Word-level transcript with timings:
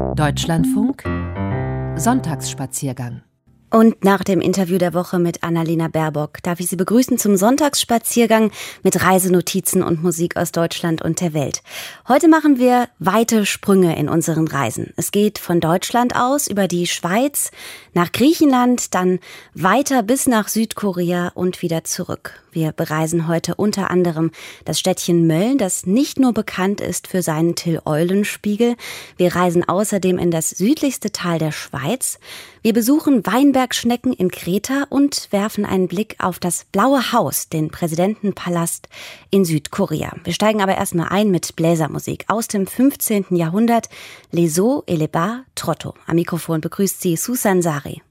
Deutschlandfunk 0.00 1.04
Sonntagsspaziergang 1.96 3.22
und 3.72 4.02
nach 4.02 4.24
dem 4.24 4.40
Interview 4.40 4.78
der 4.78 4.94
Woche 4.94 5.20
mit 5.20 5.44
Annalena 5.44 5.86
Baerbock 5.86 6.42
darf 6.42 6.58
ich 6.58 6.68
Sie 6.68 6.76
begrüßen 6.76 7.18
zum 7.18 7.36
Sonntagsspaziergang 7.36 8.50
mit 8.82 9.04
Reisenotizen 9.04 9.84
und 9.84 10.02
Musik 10.02 10.36
aus 10.36 10.50
Deutschland 10.50 11.02
und 11.02 11.20
der 11.20 11.34
Welt. 11.34 11.62
Heute 12.08 12.26
machen 12.26 12.58
wir 12.58 12.88
weite 12.98 13.46
Sprünge 13.46 13.96
in 13.96 14.08
unseren 14.08 14.48
Reisen. 14.48 14.92
Es 14.96 15.12
geht 15.12 15.38
von 15.38 15.60
Deutschland 15.60 16.16
aus 16.16 16.48
über 16.48 16.66
die 16.66 16.88
Schweiz 16.88 17.52
nach 17.94 18.10
Griechenland, 18.10 18.94
dann 18.94 19.20
weiter 19.54 20.02
bis 20.02 20.26
nach 20.26 20.48
Südkorea 20.48 21.30
und 21.34 21.62
wieder 21.62 21.84
zurück. 21.84 22.42
Wir 22.52 22.72
bereisen 22.72 23.28
heute 23.28 23.54
unter 23.54 23.90
anderem 23.90 24.30
das 24.64 24.78
Städtchen 24.78 25.26
Mölln, 25.26 25.58
das 25.58 25.86
nicht 25.86 26.18
nur 26.18 26.32
bekannt 26.32 26.80
ist 26.80 27.06
für 27.06 27.22
seinen 27.22 27.54
Till-Eulenspiegel. 27.54 28.76
Wir 29.16 29.36
reisen 29.36 29.68
außerdem 29.68 30.18
in 30.18 30.30
das 30.30 30.50
südlichste 30.50 31.12
Tal 31.12 31.38
der 31.38 31.52
Schweiz. 31.52 32.18
Wir 32.62 32.72
besuchen 32.72 33.24
Weinbergschnecken 33.24 34.12
in 34.12 34.30
Kreta 34.30 34.84
und 34.90 35.28
werfen 35.30 35.64
einen 35.64 35.88
Blick 35.88 36.16
auf 36.18 36.38
das 36.38 36.66
Blaue 36.72 37.12
Haus, 37.12 37.48
den 37.48 37.70
Präsidentenpalast 37.70 38.88
in 39.30 39.44
Südkorea. 39.44 40.12
Wir 40.24 40.34
steigen 40.34 40.60
aber 40.60 40.76
erstmal 40.76 41.08
ein 41.08 41.30
mit 41.30 41.56
Bläsermusik 41.56 42.24
aus 42.28 42.48
dem 42.48 42.66
15. 42.66 43.26
Jahrhundert. 43.30 43.88
Les 44.30 44.58
eaux 44.58 44.82
et 44.86 44.98
les 44.98 45.08
bas 45.08 45.40
Trotto. 45.54 45.94
Am 46.06 46.16
Mikrofon 46.16 46.60
begrüßt 46.60 47.00
sie 47.00 47.16
Susan 47.16 47.62
Sari. 47.62 48.02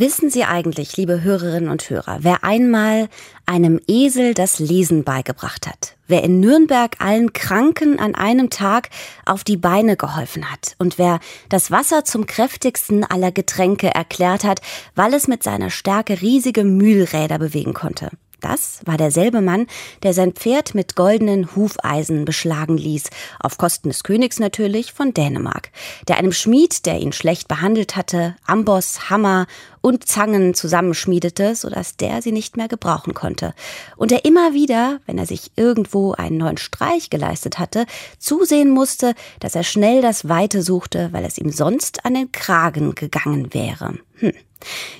Wissen 0.00 0.30
Sie 0.30 0.44
eigentlich, 0.44 0.96
liebe 0.96 1.24
Hörerinnen 1.24 1.70
und 1.70 1.90
Hörer, 1.90 2.18
wer 2.20 2.44
einmal 2.44 3.08
einem 3.46 3.80
Esel 3.88 4.32
das 4.32 4.60
Lesen 4.60 5.02
beigebracht 5.02 5.66
hat? 5.66 5.96
Wer 6.06 6.22
in 6.22 6.38
Nürnberg 6.38 6.94
allen 7.00 7.32
Kranken 7.32 7.98
an 7.98 8.14
einem 8.14 8.48
Tag 8.48 8.90
auf 9.26 9.42
die 9.42 9.56
Beine 9.56 9.96
geholfen 9.96 10.52
hat? 10.52 10.76
Und 10.78 10.98
wer 10.98 11.18
das 11.48 11.72
Wasser 11.72 12.04
zum 12.04 12.26
kräftigsten 12.26 13.02
aller 13.02 13.32
Getränke 13.32 13.92
erklärt 13.92 14.44
hat, 14.44 14.60
weil 14.94 15.14
es 15.14 15.26
mit 15.26 15.42
seiner 15.42 15.68
Stärke 15.68 16.20
riesige 16.20 16.62
Mühlräder 16.62 17.40
bewegen 17.40 17.74
konnte? 17.74 18.10
Das 18.40 18.80
war 18.84 18.96
derselbe 18.96 19.40
Mann, 19.40 19.66
der 20.02 20.14
sein 20.14 20.32
Pferd 20.32 20.74
mit 20.74 20.94
goldenen 20.94 21.56
Hufeisen 21.56 22.24
beschlagen 22.24 22.78
ließ, 22.78 23.04
auf 23.40 23.58
Kosten 23.58 23.88
des 23.88 24.04
Königs 24.04 24.38
natürlich 24.38 24.92
von 24.92 25.12
Dänemark, 25.12 25.70
der 26.06 26.18
einem 26.18 26.32
Schmied, 26.32 26.86
der 26.86 27.00
ihn 27.00 27.12
schlecht 27.12 27.48
behandelt 27.48 27.96
hatte, 27.96 28.36
Amboss, 28.46 29.10
Hammer 29.10 29.46
und 29.80 30.06
Zangen 30.06 30.54
zusammenschmiedete, 30.54 31.54
sodass 31.54 31.96
der 31.96 32.22
sie 32.22 32.32
nicht 32.32 32.56
mehr 32.56 32.68
gebrauchen 32.68 33.14
konnte, 33.14 33.54
und 33.96 34.10
der 34.10 34.24
immer 34.24 34.54
wieder, 34.54 35.00
wenn 35.06 35.18
er 35.18 35.26
sich 35.26 35.50
irgendwo 35.56 36.12
einen 36.12 36.38
neuen 36.38 36.58
Streich 36.58 37.10
geleistet 37.10 37.58
hatte, 37.58 37.86
zusehen 38.18 38.70
musste, 38.70 39.14
dass 39.40 39.54
er 39.54 39.64
schnell 39.64 40.00
das 40.00 40.28
Weite 40.28 40.62
suchte, 40.62 41.08
weil 41.12 41.24
es 41.24 41.38
ihm 41.38 41.50
sonst 41.50 42.04
an 42.04 42.14
den 42.14 42.30
Kragen 42.30 42.94
gegangen 42.94 43.52
wäre. 43.52 43.94
Hm. 44.16 44.32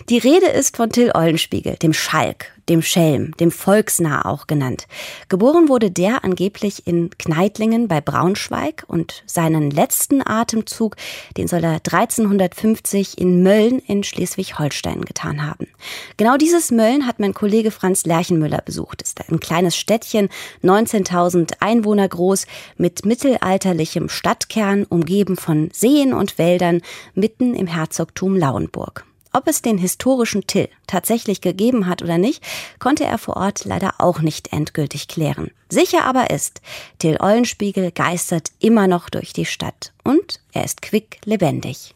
Die 0.09 0.19
Rede 0.19 0.47
ist 0.47 0.77
von 0.77 0.91
Till 0.91 1.13
Eulenspiegel, 1.15 1.77
dem 1.77 1.93
Schalk, 1.93 2.53
dem 2.69 2.83
Schelm, 2.83 3.37
dem 3.39 3.51
Volksnah 3.51 4.25
auch 4.25 4.47
genannt. 4.47 4.87
Geboren 5.29 5.69
wurde 5.69 5.91
der 5.91 6.25
angeblich 6.25 6.87
in 6.87 7.11
Kneitlingen 7.19 7.89
bei 7.89 8.01
Braunschweig 8.01 8.85
und 8.87 9.23
seinen 9.27 9.71
letzten 9.71 10.27
Atemzug, 10.27 10.97
den 11.37 11.49
soll 11.49 11.65
er 11.65 11.75
1350 11.75 13.19
in 13.19 13.43
Mölln 13.43 13.81
in 13.81 14.05
Schleswig-Holstein 14.05 15.03
getan 15.05 15.47
haben. 15.47 15.69
Genau 16.17 16.37
dieses 16.37 16.71
Mölln 16.71 17.07
hat 17.07 17.21
mein 17.21 17.35
Kollege 17.35 17.71
Franz 17.71 18.05
Lerchenmüller 18.05 18.63
besucht. 18.65 19.03
Ist 19.03 19.21
ein 19.29 19.41
kleines 19.41 19.77
Städtchen, 19.77 20.29
19.000 20.63 21.55
Einwohner 21.61 22.09
groß, 22.09 22.47
mit 22.77 23.05
mittelalterlichem 23.05 24.09
Stadtkern, 24.09 24.85
umgeben 24.85 25.37
von 25.37 25.71
Seen 25.73 26.13
und 26.13 26.39
Wäldern, 26.39 26.83
mitten 27.15 27.55
im 27.55 27.67
Herzogtum 27.67 28.37
Lauenburg. 28.37 29.05
Ob 29.33 29.47
es 29.47 29.63
den 29.63 29.79
historischen 29.79 30.47
Till 30.47 30.69
tatsächlich 30.87 31.41
gegeben 31.41 31.87
hat 31.87 32.03
oder 32.03 32.19
nicht, 32.19 32.43
konnte 32.79 33.05
er 33.05 33.19
vor 33.19 33.37
Ort 33.37 33.65
leider 33.65 33.95
auch 33.99 34.21
nicht 34.21 34.53
endgültig 34.53 35.09
klären. 35.09 35.51
Sicher 35.69 36.05
aber 36.05 36.31
ist, 36.31 36.61
Till 36.99 37.19
Eulenspiegel 37.21 37.93
geistert 37.93 38.51
immer 38.59 38.87
noch 38.87 39.11
durch 39.11 39.33
die 39.33 39.45
Stadt 39.45 39.93
und 40.05 40.41
er 40.53 40.65
ist 40.65 40.83
quick 40.83 41.19
lebendig. 41.25 41.95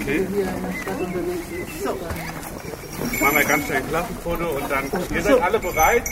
Okay. 0.00 0.26
Machen 3.20 3.36
wir 3.36 3.44
ganz 3.44 3.66
schnell 3.66 3.78
ein 3.78 3.88
Klassenfoto 3.88 4.48
und 4.48 4.70
dann. 4.70 4.84
Ihr 5.14 5.22
seid 5.22 5.42
alle 5.42 5.58
bereit? 5.58 6.02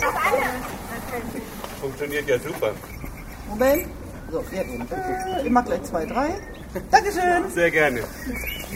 Funktioniert 1.81 2.29
ja 2.29 2.39
super. 2.39 2.73
Moment. 3.49 3.87
So, 4.31 4.45
ich 5.45 5.51
mach 5.51 5.65
gleich 5.65 5.83
zwei, 5.83 6.07
drei. 6.07 6.31
Dankeschön. 6.91 7.51
Sehr 7.55 7.71
gerne. 7.71 8.03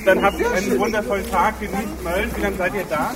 Dann 0.04 0.22
habt 0.22 0.38
ihr 0.38 0.50
einen 0.50 0.78
wundervollen 0.78 1.30
Tag. 1.30 1.58
Genießt 1.60 2.02
Mölln. 2.04 2.30
Wie 2.36 2.40
lange 2.40 2.56
seid 2.56 2.74
ihr 2.74 2.84
da? 2.88 3.14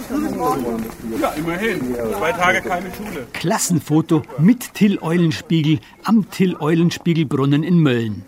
Ja, 1.21 1.29
immerhin. 1.31 1.94
Zwei 1.94 2.32
Tage 2.32 2.61
keine 2.62 2.91
Schule. 2.94 3.27
Klassenfoto 3.32 4.23
mit 4.38 4.75
Till 4.75 4.99
Eulenspiegel 5.00 5.81
am 6.05 6.31
Till 6.31 6.56
Eulenspiegelbrunnen 6.56 7.62
in 7.62 7.79
Mölln. 7.81 8.25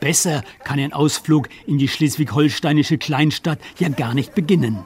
Besser 0.00 0.42
kann 0.62 0.78
ein 0.78 0.92
Ausflug 0.92 1.48
in 1.66 1.78
die 1.78 1.88
schleswig-holsteinische 1.88 2.98
Kleinstadt 2.98 3.58
ja 3.78 3.88
gar 3.88 4.14
nicht 4.14 4.34
beginnen. 4.34 4.84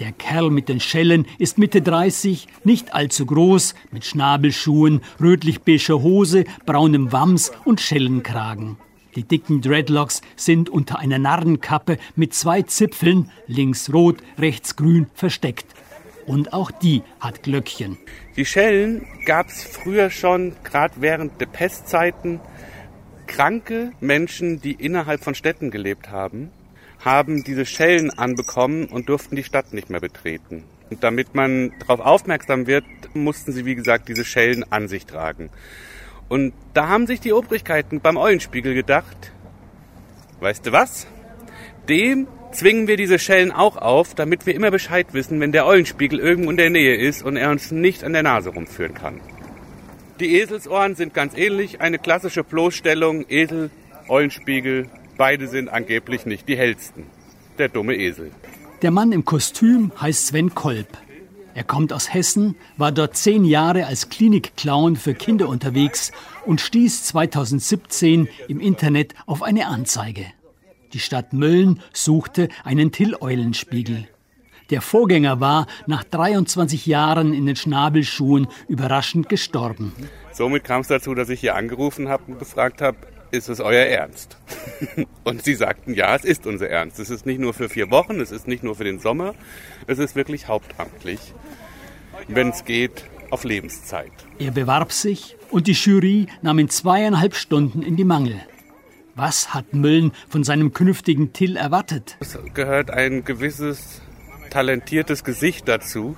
Der 0.00 0.12
Kerl 0.12 0.50
mit 0.50 0.68
den 0.68 0.80
Schellen 0.80 1.26
ist 1.38 1.58
Mitte 1.58 1.82
30, 1.82 2.48
nicht 2.64 2.94
allzu 2.94 3.26
groß, 3.26 3.74
mit 3.90 4.04
Schnabelschuhen, 4.04 5.02
rötlich-beiger 5.20 6.02
Hose, 6.02 6.44
braunem 6.66 7.12
Wams 7.12 7.52
und 7.64 7.80
Schellenkragen. 7.80 8.76
Die 9.16 9.22
dicken 9.22 9.60
Dreadlocks 9.60 10.22
sind 10.34 10.68
unter 10.68 10.98
einer 10.98 11.18
Narrenkappe 11.18 11.98
mit 12.16 12.34
zwei 12.34 12.62
Zipfeln, 12.62 13.30
links 13.46 13.92
rot, 13.92 14.18
rechts 14.38 14.74
grün, 14.74 15.06
versteckt. 15.14 15.66
Und 16.26 16.52
auch 16.52 16.70
die 16.70 17.02
hat 17.20 17.42
Glöckchen. 17.42 17.96
Die 18.36 18.44
Schellen 18.44 19.06
gab 19.26 19.48
es 19.48 19.62
früher 19.62 20.10
schon, 20.10 20.56
gerade 20.64 20.94
während 20.98 21.40
der 21.40 21.46
Pestzeiten. 21.46 22.40
kranke 23.26 23.92
Menschen, 24.00 24.60
die 24.60 24.72
innerhalb 24.72 25.22
von 25.22 25.34
Städten 25.34 25.70
gelebt 25.70 26.10
haben, 26.10 26.50
haben 27.04 27.44
diese 27.44 27.66
Schellen 27.66 28.10
anbekommen 28.10 28.86
und 28.86 29.08
durften 29.08 29.36
die 29.36 29.44
Stadt 29.44 29.72
nicht 29.72 29.90
mehr 29.90 30.00
betreten. 30.00 30.64
Und 30.90 31.02
damit 31.02 31.34
man 31.34 31.72
darauf 31.80 32.00
aufmerksam 32.00 32.66
wird, 32.66 32.84
mussten 33.14 33.52
sie, 33.52 33.64
wie 33.64 33.74
gesagt, 33.74 34.08
diese 34.08 34.24
Schellen 34.24 34.64
an 34.70 34.88
sich 34.88 35.06
tragen. 35.06 35.50
Und 36.28 36.52
da 36.72 36.88
haben 36.88 37.06
sich 37.06 37.20
die 37.20 37.32
Obrigkeiten 37.32 38.00
beim 38.00 38.16
Eulenspiegel 38.16 38.74
gedacht, 38.74 39.32
weißt 40.40 40.66
du 40.66 40.72
was? 40.72 41.06
Dem 41.88 42.26
zwingen 42.52 42.86
wir 42.86 42.96
diese 42.96 43.18
Schellen 43.18 43.52
auch 43.52 43.76
auf, 43.76 44.14
damit 44.14 44.46
wir 44.46 44.54
immer 44.54 44.70
Bescheid 44.70 45.08
wissen, 45.12 45.40
wenn 45.40 45.52
der 45.52 45.66
Eulenspiegel 45.66 46.18
irgendwo 46.18 46.50
in 46.50 46.56
der 46.56 46.70
Nähe 46.70 46.96
ist 46.96 47.22
und 47.22 47.36
er 47.36 47.50
uns 47.50 47.70
nicht 47.70 48.04
an 48.04 48.12
der 48.12 48.22
Nase 48.22 48.50
rumführen 48.50 48.94
kann. 48.94 49.20
Die 50.20 50.36
Eselsohren 50.36 50.94
sind 50.94 51.12
ganz 51.12 51.36
ähnlich, 51.36 51.80
eine 51.80 51.98
klassische 51.98 52.44
Bloßstellung, 52.44 53.26
Esel, 53.28 53.70
Eulenspiegel, 54.08 54.88
beide 55.16 55.48
sind 55.48 55.68
angeblich 55.68 56.24
nicht 56.24 56.48
die 56.48 56.56
hellsten. 56.56 57.06
Der 57.58 57.68
dumme 57.68 57.96
Esel. 57.96 58.30
Der 58.82 58.90
Mann 58.90 59.12
im 59.12 59.24
Kostüm 59.24 59.92
heißt 60.00 60.28
Sven 60.28 60.54
Kolb. 60.54 60.86
Er 61.54 61.62
kommt 61.62 61.92
aus 61.92 62.12
Hessen, 62.12 62.56
war 62.76 62.90
dort 62.90 63.16
zehn 63.16 63.44
Jahre 63.44 63.86
als 63.86 64.08
Klinikclown 64.08 64.96
für 64.96 65.14
Kinder 65.14 65.48
unterwegs 65.48 66.10
und 66.44 66.60
stieß 66.60 67.04
2017 67.04 68.28
im 68.48 68.58
Internet 68.58 69.14
auf 69.26 69.42
eine 69.42 69.68
Anzeige. 69.68 70.26
Die 70.92 70.98
Stadt 70.98 71.32
Mölln 71.32 71.80
suchte 71.92 72.48
einen 72.64 72.90
Till-Eulenspiegel. 72.90 74.08
Der 74.70 74.80
Vorgänger 74.80 75.40
war 75.40 75.66
nach 75.86 76.02
23 76.02 76.86
Jahren 76.86 77.32
in 77.32 77.46
den 77.46 77.54
Schnabelschuhen 77.54 78.48
überraschend 78.66 79.28
gestorben. 79.28 79.92
Somit 80.32 80.64
kam 80.64 80.80
es 80.80 80.88
dazu, 80.88 81.14
dass 81.14 81.28
ich 81.28 81.38
hier 81.38 81.54
angerufen 81.54 82.08
habe 82.08 82.24
und 82.26 82.38
gefragt 82.40 82.80
habe, 82.80 82.96
ist 83.34 83.48
es 83.48 83.60
euer 83.60 83.86
Ernst? 83.86 84.36
und 85.24 85.44
sie 85.44 85.54
sagten, 85.54 85.94
ja, 85.94 86.14
es 86.14 86.24
ist 86.24 86.46
unser 86.46 86.68
Ernst. 86.70 86.98
Es 86.98 87.10
ist 87.10 87.26
nicht 87.26 87.40
nur 87.40 87.52
für 87.52 87.68
vier 87.68 87.90
Wochen, 87.90 88.20
es 88.20 88.30
ist 88.30 88.48
nicht 88.48 88.62
nur 88.62 88.76
für 88.76 88.84
den 88.84 89.00
Sommer, 89.00 89.34
es 89.86 89.98
ist 89.98 90.16
wirklich 90.16 90.48
hauptamtlich, 90.48 91.20
wenn 92.28 92.50
es 92.50 92.64
geht, 92.64 93.04
auf 93.30 93.44
Lebenszeit. 93.44 94.12
Er 94.38 94.52
bewarb 94.52 94.92
sich 94.92 95.36
und 95.50 95.66
die 95.66 95.72
Jury 95.72 96.28
nahm 96.42 96.58
ihn 96.58 96.68
zweieinhalb 96.68 97.34
Stunden 97.34 97.82
in 97.82 97.96
die 97.96 98.04
Mangel. 98.04 98.40
Was 99.16 99.54
hat 99.54 99.74
Müllen 99.74 100.12
von 100.28 100.44
seinem 100.44 100.72
künftigen 100.72 101.32
Till 101.32 101.56
erwartet? 101.56 102.16
Es 102.20 102.38
gehört 102.52 102.90
ein 102.90 103.24
gewisses 103.24 104.00
talentiertes 104.50 105.24
Gesicht 105.24 105.68
dazu. 105.68 106.16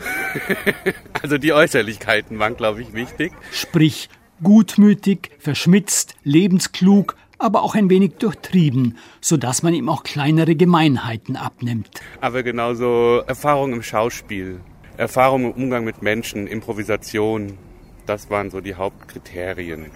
also 1.22 1.38
die 1.38 1.52
Äußerlichkeiten 1.52 2.38
waren, 2.38 2.56
glaube 2.56 2.82
ich, 2.82 2.92
wichtig. 2.92 3.32
Sprich, 3.50 4.10
gutmütig, 4.42 5.30
verschmitzt, 5.38 6.16
lebensklug, 6.24 7.16
aber 7.38 7.62
auch 7.62 7.74
ein 7.74 7.90
wenig 7.90 8.14
durchtrieben, 8.14 8.96
sodass 9.20 9.62
man 9.62 9.74
ihm 9.74 9.88
auch 9.88 10.02
kleinere 10.02 10.54
Gemeinheiten 10.54 11.36
abnimmt. 11.36 12.00
Aber 12.20 12.42
genauso 12.42 13.22
Erfahrung 13.26 13.72
im 13.72 13.82
Schauspiel, 13.82 14.60
Erfahrung 14.96 15.44
im 15.44 15.50
Umgang 15.50 15.84
mit 15.84 16.02
Menschen, 16.02 16.46
Improvisation, 16.46 17.58
das 18.06 18.30
waren 18.30 18.50
so 18.50 18.60
die 18.60 18.74
Hauptkriterien. 18.74 19.86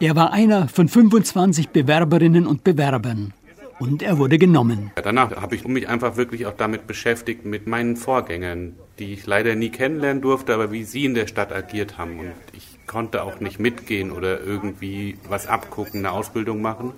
Er 0.00 0.16
war 0.16 0.32
einer 0.32 0.68
von 0.68 0.88
25 0.88 1.70
Bewerberinnen 1.70 2.46
und 2.46 2.62
Bewerbern. 2.64 3.32
Und 3.80 4.02
er 4.02 4.18
wurde 4.18 4.38
genommen. 4.38 4.92
Danach 4.94 5.34
habe 5.34 5.56
ich 5.56 5.66
mich 5.66 5.88
einfach 5.88 6.16
wirklich 6.16 6.46
auch 6.46 6.54
damit 6.56 6.86
beschäftigt, 6.86 7.44
mit 7.44 7.66
meinen 7.66 7.96
Vorgängern, 7.96 8.76
die 8.98 9.12
ich 9.12 9.26
leider 9.26 9.54
nie 9.54 9.70
kennenlernen 9.70 10.22
durfte, 10.22 10.54
aber 10.54 10.70
wie 10.70 10.84
sie 10.84 11.04
in 11.04 11.14
der 11.14 11.26
Stadt 11.26 11.52
agiert 11.52 11.98
haben. 11.98 12.18
Und 12.18 12.32
ich 12.52 12.78
konnte 12.86 13.22
auch 13.22 13.40
nicht 13.40 13.58
mitgehen 13.58 14.12
oder 14.12 14.40
irgendwie 14.40 15.18
was 15.28 15.46
abgucken, 15.46 16.00
eine 16.00 16.12
Ausbildung 16.12 16.62
machen. 16.62 16.92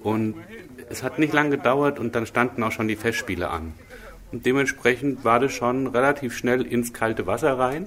Und 0.00 0.34
es 0.88 1.02
hat 1.02 1.18
nicht 1.18 1.32
lange 1.32 1.50
gedauert 1.50 1.98
und 1.98 2.14
dann 2.14 2.26
standen 2.26 2.62
auch 2.62 2.72
schon 2.72 2.88
die 2.88 2.96
Festspiele 2.96 3.48
an. 3.50 3.74
Und 4.32 4.44
dementsprechend 4.44 5.24
war 5.24 5.40
das 5.40 5.52
schon 5.52 5.86
relativ 5.86 6.36
schnell 6.36 6.62
ins 6.62 6.92
kalte 6.92 7.26
Wasser 7.26 7.58
rein. 7.58 7.86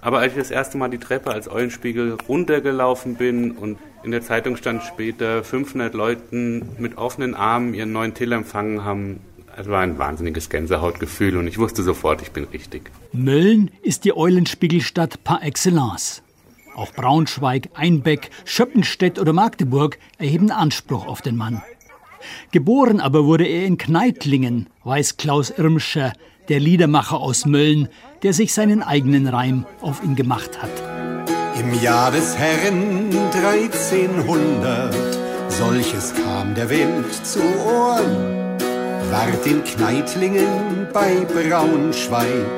Aber 0.00 0.18
als 0.20 0.32
ich 0.32 0.38
das 0.38 0.50
erste 0.50 0.78
Mal 0.78 0.88
die 0.88 0.98
Treppe 0.98 1.30
als 1.30 1.50
Eulenspiegel 1.50 2.16
runtergelaufen 2.28 3.16
bin 3.16 3.52
und 3.52 3.78
in 4.02 4.10
der 4.10 4.22
Zeitung 4.22 4.56
stand 4.56 4.82
später 4.84 5.42
500 5.42 5.92
Leuten 5.94 6.76
mit 6.78 6.96
offenen 6.96 7.34
Armen 7.34 7.74
ihren 7.74 7.92
neuen 7.92 8.14
Till 8.14 8.32
empfangen 8.32 8.84
haben, 8.84 9.20
es 9.58 9.68
war 9.68 9.80
ein 9.80 9.98
wahnsinniges 9.98 10.50
Gänsehautgefühl 10.50 11.36
und 11.36 11.46
ich 11.46 11.58
wusste 11.58 11.82
sofort, 11.82 12.20
ich 12.20 12.30
bin 12.30 12.44
richtig. 12.44 12.90
Mölln 13.12 13.70
ist 13.82 14.04
die 14.04 14.14
Eulenspiegelstadt 14.14 15.24
par 15.24 15.42
excellence. 15.42 16.22
Auch 16.74 16.92
Braunschweig, 16.92 17.70
Einbeck, 17.72 18.30
Schöppenstedt 18.44 19.18
oder 19.18 19.32
Magdeburg 19.32 19.98
erheben 20.18 20.50
Anspruch 20.50 21.06
auf 21.06 21.22
den 21.22 21.36
Mann. 21.36 21.62
Geboren 22.52 23.00
aber 23.00 23.24
wurde 23.24 23.46
er 23.46 23.64
in 23.64 23.78
Kneitlingen, 23.78 24.68
weiß 24.84 25.16
Klaus 25.16 25.50
Irmscher, 25.50 26.12
der 26.50 26.60
Liedermacher 26.60 27.18
aus 27.18 27.46
Mölln, 27.46 27.88
der 28.22 28.34
sich 28.34 28.52
seinen 28.52 28.82
eigenen 28.82 29.26
Reim 29.26 29.64
auf 29.80 30.04
ihn 30.04 30.16
gemacht 30.16 30.60
hat. 30.60 30.70
Im 31.58 31.80
Jahr 31.80 32.10
des 32.10 32.36
Herren 32.36 33.08
1300, 33.32 34.94
solches 35.48 36.12
kam 36.14 36.54
der 36.54 36.68
Welt 36.68 37.14
zu 37.24 37.40
Ohren, 37.40 38.45
ward 39.10 39.46
in 39.46 39.62
Kneitlingen 39.64 40.88
bei 40.92 41.24
Braunschweig 41.24 42.56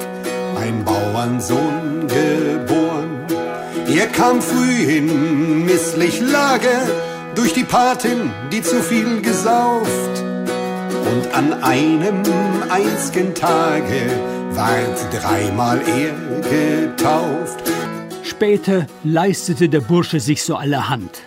ein 0.56 0.84
Bauernsohn 0.84 2.06
geboren. 2.08 3.26
Er 3.86 4.06
kam 4.08 4.42
früh 4.42 4.96
in 4.96 5.64
misslich 5.64 6.20
Lage 6.20 6.74
durch 7.34 7.52
die 7.52 7.64
Patin, 7.64 8.30
die 8.52 8.62
zu 8.62 8.82
viel 8.82 9.22
gesauft. 9.22 10.22
Und 11.10 11.34
an 11.34 11.62
einem 11.62 12.22
einzigen 12.68 13.34
Tage 13.34 14.00
ward 14.50 14.98
dreimal 15.12 15.80
er 15.80 16.14
getauft. 16.50 17.62
Später 18.22 18.86
leistete 19.04 19.68
der 19.68 19.80
Bursche 19.80 20.20
sich 20.20 20.42
so 20.42 20.56
allerhand. 20.56 21.22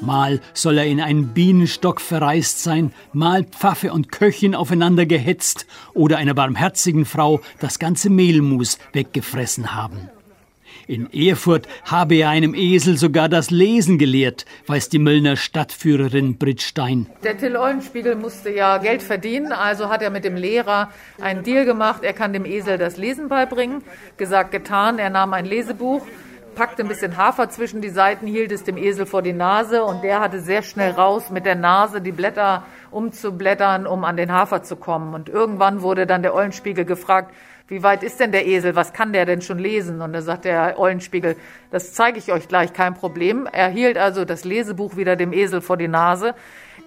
Mal 0.00 0.40
soll 0.54 0.78
er 0.78 0.86
in 0.86 1.00
einen 1.00 1.28
Bienenstock 1.28 2.00
verreist 2.00 2.62
sein, 2.62 2.92
mal 3.12 3.44
Pfaffe 3.44 3.92
und 3.92 4.12
Köchin 4.12 4.54
aufeinander 4.54 5.06
gehetzt 5.06 5.66
oder 5.92 6.18
einer 6.18 6.34
barmherzigen 6.34 7.04
Frau 7.04 7.40
das 7.58 7.78
ganze 7.78 8.08
Mehlmus 8.08 8.78
weggefressen 8.92 9.74
haben. 9.74 10.08
In 10.86 11.12
Erfurt 11.12 11.68
habe 11.84 12.14
er 12.14 12.30
einem 12.30 12.54
Esel 12.54 12.96
sogar 12.96 13.28
das 13.28 13.50
Lesen 13.50 13.98
gelehrt, 13.98 14.46
weiß 14.68 14.88
die 14.88 14.98
Möllner 14.98 15.36
Stadtführerin 15.36 16.38
Britt 16.38 16.62
Stein. 16.62 17.06
Der 17.22 17.36
Till 17.36 17.56
Eulenspiegel 17.56 18.14
musste 18.14 18.50
ja 18.50 18.78
Geld 18.78 19.02
verdienen, 19.02 19.52
also 19.52 19.90
hat 19.90 20.00
er 20.00 20.08
mit 20.08 20.24
dem 20.24 20.36
Lehrer 20.36 20.90
einen 21.20 21.42
Deal 21.42 21.66
gemacht, 21.66 22.04
er 22.04 22.14
kann 22.14 22.32
dem 22.32 22.46
Esel 22.46 22.78
das 22.78 22.96
Lesen 22.96 23.28
beibringen. 23.28 23.82
Gesagt, 24.16 24.50
getan, 24.50 24.98
er 24.98 25.10
nahm 25.10 25.34
ein 25.34 25.44
Lesebuch 25.44 26.06
packte 26.58 26.82
ein 26.82 26.88
bisschen 26.88 27.16
Hafer 27.16 27.48
zwischen 27.50 27.80
die 27.82 27.88
Seiten, 27.88 28.26
hielt 28.26 28.50
es 28.50 28.64
dem 28.64 28.76
Esel 28.76 29.06
vor 29.06 29.22
die 29.22 29.32
Nase 29.32 29.84
und 29.84 30.02
der 30.02 30.18
hatte 30.18 30.40
sehr 30.40 30.62
schnell 30.62 30.90
raus 30.90 31.30
mit 31.30 31.46
der 31.46 31.54
Nase 31.54 32.00
die 32.00 32.10
Blätter 32.10 32.64
umzublättern, 32.90 33.86
um 33.86 34.02
an 34.02 34.16
den 34.16 34.32
Hafer 34.32 34.64
zu 34.64 34.74
kommen. 34.74 35.14
Und 35.14 35.28
irgendwann 35.28 35.82
wurde 35.82 36.04
dann 36.04 36.22
der 36.22 36.34
Eulenspiegel 36.34 36.84
gefragt, 36.84 37.32
wie 37.68 37.84
weit 37.84 38.02
ist 38.02 38.18
denn 38.18 38.32
der 38.32 38.44
Esel? 38.44 38.74
Was 38.74 38.92
kann 38.92 39.12
der 39.12 39.24
denn 39.24 39.40
schon 39.40 39.60
lesen? 39.60 40.02
Und 40.02 40.12
da 40.12 40.20
sagt 40.20 40.46
der 40.46 40.80
Eulenspiegel, 40.80 41.36
das 41.70 41.94
zeige 41.94 42.18
ich 42.18 42.32
euch 42.32 42.48
gleich, 42.48 42.72
kein 42.72 42.94
Problem. 42.94 43.46
Er 43.46 43.68
hielt 43.68 43.96
also 43.96 44.24
das 44.24 44.44
Lesebuch 44.44 44.96
wieder 44.96 45.14
dem 45.14 45.32
Esel 45.32 45.60
vor 45.60 45.76
die 45.76 45.86
Nase. 45.86 46.34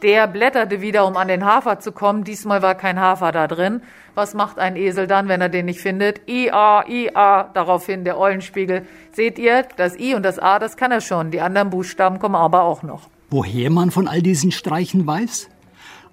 Der 0.02 0.26
blätterte 0.28 0.82
wieder, 0.82 1.06
um 1.06 1.16
an 1.16 1.28
den 1.28 1.46
Hafer 1.46 1.80
zu 1.80 1.92
kommen. 1.92 2.24
Diesmal 2.24 2.64
war 2.64 2.74
kein 2.74 3.00
Hafer 3.00 3.32
da 3.32 3.48
drin. 3.48 3.82
Was 4.16 4.34
macht 4.34 4.58
ein 4.58 4.76
Esel 4.76 5.06
dann, 5.06 5.28
wenn 5.28 5.42
er 5.42 5.50
den 5.50 5.66
nicht 5.66 5.80
findet? 5.80 6.28
I-A, 6.28 6.84
I-A. 6.88 7.44
Daraufhin 7.54 8.04
der 8.04 8.18
Eulenspiegel. 8.18 8.86
Seht 9.12 9.38
ihr, 9.38 9.66
das 9.78 9.98
I 10.00 10.16
und 10.16 10.24
das 10.24 10.40
A, 10.40 10.58
das 10.58 10.76
kann 10.76 10.92
er 10.92 11.02
schon. 11.02 11.30
Die 11.30 11.40
anderen 11.40 11.70
Buchstaben 11.70 12.18
kommen 12.18 12.36
aber 12.36 12.64
auch 12.64 12.82
noch. 12.82 13.10
Woher 13.30 13.70
man 13.70 13.92
von 13.92 14.08
all 14.08 14.24
diesen 14.24 14.52
Streichen 14.52 15.06
weiß? 15.06 15.50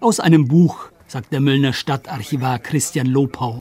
Aus 0.01 0.21
einem 0.21 0.47
Buch, 0.47 0.91
sagt 1.07 1.33
der 1.33 1.41
Müllner 1.41 1.73
Stadtarchivar 1.73 2.59
Christian 2.59 3.07
Lopau. 3.07 3.61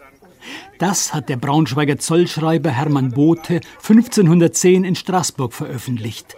Das 0.78 1.14
hat 1.14 1.30
der 1.30 1.38
Braunschweiger 1.38 1.98
Zollschreiber 1.98 2.70
Hermann 2.70 3.12
Bote 3.12 3.62
1510 3.78 4.84
in 4.84 4.96
Straßburg 4.96 5.54
veröffentlicht. 5.54 6.36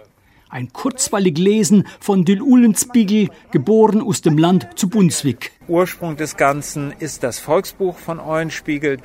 Ein 0.50 0.72
kurzweilig 0.72 1.38
Lesen 1.38 1.86
von 2.00 2.24
Dil 2.24 2.42
Ulenspiegel, 2.42 3.28
geboren 3.52 4.02
aus 4.02 4.20
dem 4.20 4.36
Land 4.36 4.66
zu 4.74 4.88
Brunswick. 4.88 5.52
Ursprung 5.68 6.16
des 6.16 6.36
Ganzen 6.36 6.92
ist 6.98 7.22
das 7.22 7.38
Volksbuch 7.38 7.96
von 7.96 8.18
Eulenspiegel, 8.18 8.98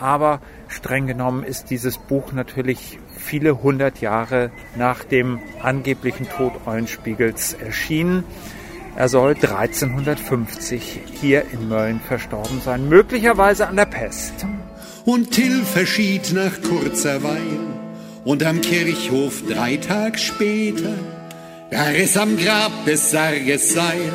aber 0.00 0.40
streng 0.66 1.06
genommen 1.06 1.44
ist 1.44 1.70
dieses 1.70 1.98
Buch 1.98 2.32
natürlich 2.32 2.98
viele 3.16 3.62
hundert 3.62 4.00
Jahre 4.00 4.50
nach 4.76 5.04
dem 5.04 5.38
angeblichen 5.62 6.28
Tod 6.28 6.52
Eulenspiegels 6.66 7.52
erschienen. 7.52 8.24
Er 8.96 9.08
soll 9.08 9.36
1350 9.36 11.00
hier 11.20 11.44
in 11.52 11.68
Mölln 11.68 12.00
verstorben 12.00 12.60
sein, 12.60 12.88
möglicherweise 12.88 13.68
an 13.68 13.76
der 13.76 13.86
Pest. 13.86 14.44
Und 15.04 15.30
Till 15.30 15.62
verschied 15.62 16.32
nach 16.32 16.60
kurzer 16.60 17.22
Weile 17.22 17.77
und 18.24 18.42
am 18.44 18.60
Kirchhof 18.60 19.42
drei 19.48 19.76
Tag 19.76 20.18
später 20.18 20.94
Da 21.70 21.84
riss 21.84 22.16
am 22.16 22.36
Grab 22.38 22.86
des 22.86 23.10
Sarges 23.10 23.74
Seil, 23.74 24.12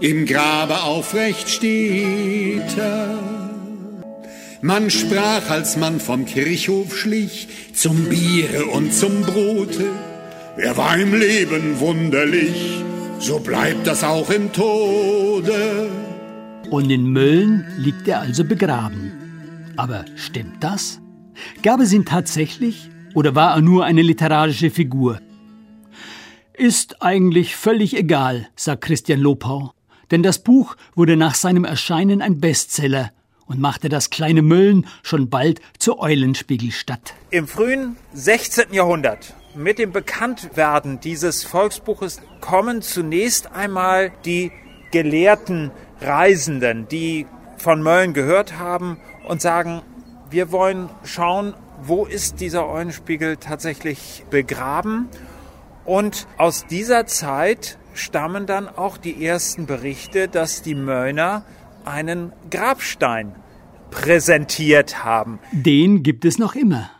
im 0.00 0.26
Grabe 0.26 0.82
aufrecht 0.82 1.48
steht 1.48 2.76
er. 2.76 3.18
Man 4.60 4.90
sprach, 4.90 5.48
als 5.50 5.76
man 5.76 5.98
vom 5.98 6.26
Kirchhof 6.26 6.96
schlich, 6.96 7.48
zum 7.74 8.04
Biere 8.10 8.66
und 8.66 8.92
zum 8.92 9.22
Brote. 9.22 9.86
Er 10.56 10.76
war 10.76 10.96
im 10.98 11.14
Leben 11.14 11.80
wunderlich, 11.80 12.82
so 13.18 13.40
bleibt 13.40 13.86
das 13.86 14.04
auch 14.04 14.30
im 14.30 14.52
Tode. 14.52 15.88
Und 16.70 16.90
in 16.90 17.04
Mölln 17.04 17.66
liegt 17.78 18.08
er 18.08 18.20
also 18.20 18.44
begraben. 18.44 19.12
Aber 19.76 20.04
stimmt 20.16 20.62
das? 20.62 21.00
Gab 21.62 21.80
es 21.80 21.92
ihn 21.92 22.04
tatsächlich 22.04 22.90
oder 23.14 23.34
war 23.34 23.54
er 23.56 23.62
nur 23.62 23.84
eine 23.84 24.02
literarische 24.02 24.70
Figur? 24.70 25.20
Ist 26.52 27.02
eigentlich 27.02 27.56
völlig 27.56 27.96
egal, 27.96 28.48
sagt 28.54 28.84
Christian 28.84 29.20
Lopau. 29.20 29.72
Denn 30.10 30.22
das 30.22 30.38
Buch 30.38 30.76
wurde 30.94 31.16
nach 31.16 31.34
seinem 31.34 31.64
Erscheinen 31.64 32.20
ein 32.20 32.40
Bestseller 32.40 33.10
und 33.46 33.60
machte 33.60 33.88
das 33.88 34.10
kleine 34.10 34.42
Mölln 34.42 34.86
schon 35.02 35.30
bald 35.30 35.60
zur 35.78 35.98
Eulenspiegelstadt. 35.98 37.14
Im 37.30 37.46
frühen 37.46 37.96
16. 38.12 38.72
Jahrhundert, 38.72 39.34
mit 39.54 39.78
dem 39.78 39.92
Bekanntwerden 39.92 41.00
dieses 41.00 41.44
Volksbuches, 41.44 42.20
kommen 42.40 42.82
zunächst 42.82 43.52
einmal 43.52 44.12
die 44.24 44.52
gelehrten 44.92 45.70
Reisenden, 46.00 46.86
die 46.88 47.26
von 47.56 47.82
Mölln 47.82 48.12
gehört 48.14 48.58
haben 48.58 48.98
und 49.26 49.40
sagen, 49.40 49.82
wir 50.30 50.52
wollen 50.52 50.88
schauen, 51.04 51.54
wo 51.82 52.04
ist 52.04 52.40
dieser 52.40 52.68
Eulenspiegel 52.68 53.36
tatsächlich 53.36 54.24
begraben. 54.30 55.08
Und 55.84 56.26
aus 56.38 56.66
dieser 56.66 57.06
Zeit 57.06 57.78
stammen 57.94 58.46
dann 58.46 58.68
auch 58.68 58.96
die 58.96 59.24
ersten 59.24 59.66
Berichte, 59.66 60.28
dass 60.28 60.62
die 60.62 60.74
Möllner 60.74 61.44
einen 61.84 62.32
Grabstein 62.50 63.34
präsentiert 63.90 65.04
haben. 65.04 65.38
Den 65.52 66.02
gibt 66.02 66.24
es 66.24 66.38
noch 66.38 66.54
immer. 66.54 66.90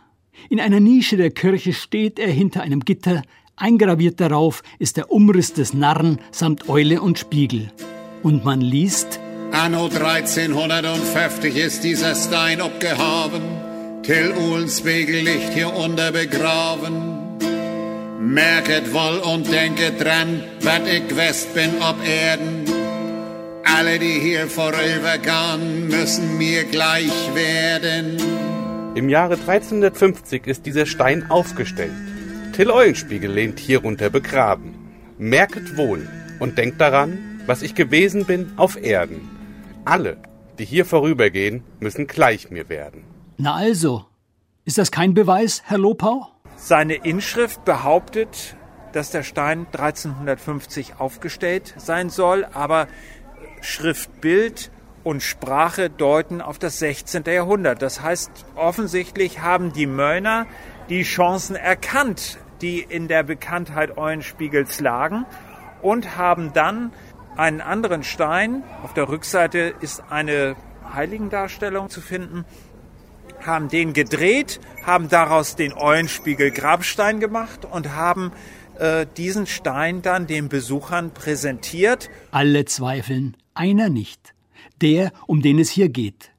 In 0.49 0.59
einer 0.59 0.79
Nische 0.79 1.17
der 1.17 1.31
Kirche 1.31 1.73
steht 1.73 2.19
er 2.19 2.29
hinter 2.29 2.61
einem 2.61 2.81
Gitter. 2.81 3.23
Eingraviert 3.55 4.19
darauf 4.21 4.63
ist 4.79 4.97
der 4.97 5.11
Umriss 5.11 5.53
des 5.53 5.73
Narren 5.73 6.19
samt 6.31 6.69
Eule 6.69 7.01
und 7.01 7.17
Spiegel. 7.17 7.71
Und 8.21 8.45
man 8.45 8.61
liest: 8.61 9.19
Anno 9.51 9.85
1350 9.85 11.55
ist 11.55 11.83
dieser 11.83 12.15
Stein 12.15 12.61
abgehaben. 12.61 13.41
Till 14.05 14.35
Uhlenspiegel 14.37 15.21
liegt 15.21 15.53
hier 15.53 15.73
unter 15.73 16.11
begraben. 16.11 17.39
Merket 18.19 18.93
wohl 18.93 19.17
und 19.33 19.51
denket 19.51 19.99
dran, 19.99 20.43
wat 20.61 20.87
ich 20.87 21.15
west 21.15 21.55
bin 21.55 21.71
ob 21.81 21.95
Erden. 22.07 22.65
Alle, 23.63 23.97
die 23.97 24.19
hier 24.19 24.45
vorübergehen, 24.45 25.87
müssen 25.87 26.37
mir 26.37 26.65
gleich 26.65 27.33
werden. 27.33 28.17
Im 28.93 29.09
Jahre 29.09 29.37
1350 29.37 30.45
ist 30.45 30.67
dieser 30.67 30.85
Stein 30.85 31.31
aufgestellt. 31.31 31.91
Till 32.53 32.69
Eulenspiegel 32.69 33.31
lehnt 33.31 33.57
hierunter 33.57 34.11
begraben. 34.11 34.75
Merket 35.17 35.77
wohl 35.77 36.07
und 36.39 36.59
denkt 36.59 36.79
daran, 36.79 37.41
was 37.47 37.63
ich 37.63 37.73
gewesen 37.73 38.25
bin 38.25 38.51
auf 38.55 38.79
Erden. 38.79 39.27
Alle, 39.83 40.17
die 40.59 40.65
hier 40.65 40.85
vorübergehen, 40.85 41.63
müssen 41.79 42.05
gleich 42.05 42.51
mir 42.51 42.69
werden. 42.69 43.14
Na 43.37 43.53
also, 43.53 44.05
ist 44.63 44.77
das 44.77 44.91
kein 44.91 45.13
Beweis, 45.13 45.61
Herr 45.65 45.77
Lopau? 45.77 46.31
Seine 46.55 46.95
Inschrift 46.95 47.65
behauptet, 47.65 48.55
dass 48.93 49.11
der 49.11 49.23
Stein 49.23 49.67
1350 49.73 50.99
aufgestellt 50.99 51.73
sein 51.77 52.09
soll, 52.09 52.45
aber 52.53 52.87
Schriftbild 53.59 54.71
und 55.03 55.21
Sprache 55.21 55.89
deuten 55.89 56.41
auf 56.41 56.59
das 56.59 56.79
16. 56.79 57.25
Jahrhundert. 57.25 57.81
Das 57.81 58.01
heißt, 58.01 58.31
offensichtlich 58.55 59.41
haben 59.41 59.73
die 59.73 59.85
Möllner 59.85 60.47
die 60.87 61.03
Chancen 61.03 61.57
erkannt, 61.57 62.37
die 62.61 62.79
in 62.79 63.09
der 63.09 63.23
Bekanntheit 63.23 63.97
Eulenspiegels 63.97 64.79
lagen 64.79 65.25
und 65.81 66.15
haben 66.15 66.53
dann 66.53 66.93
einen 67.35 67.59
anderen 67.59 68.03
Stein, 68.03 68.63
auf 68.81 68.93
der 68.93 69.09
Rückseite 69.09 69.73
ist 69.81 70.03
eine 70.09 70.55
Heiligendarstellung 70.93 71.89
zu 71.89 71.99
finden, 71.99 72.45
haben 73.45 73.69
den 73.69 73.93
gedreht, 73.93 74.59
haben 74.85 75.09
daraus 75.09 75.55
den 75.55 75.73
Eulenspiegel 75.73 76.51
Grabstein 76.51 77.19
gemacht 77.19 77.65
und 77.65 77.93
haben 77.93 78.31
äh, 78.79 79.05
diesen 79.17 79.47
Stein 79.47 80.01
dann 80.01 80.27
den 80.27 80.49
Besuchern 80.49 81.13
präsentiert. 81.13 82.09
Alle 82.31 82.65
zweifeln, 82.65 83.37
einer 83.53 83.89
nicht. 83.89 84.33
Der, 84.81 85.11
um 85.27 85.41
den 85.41 85.59
es 85.59 85.69
hier 85.69 85.89
geht. 85.89 86.31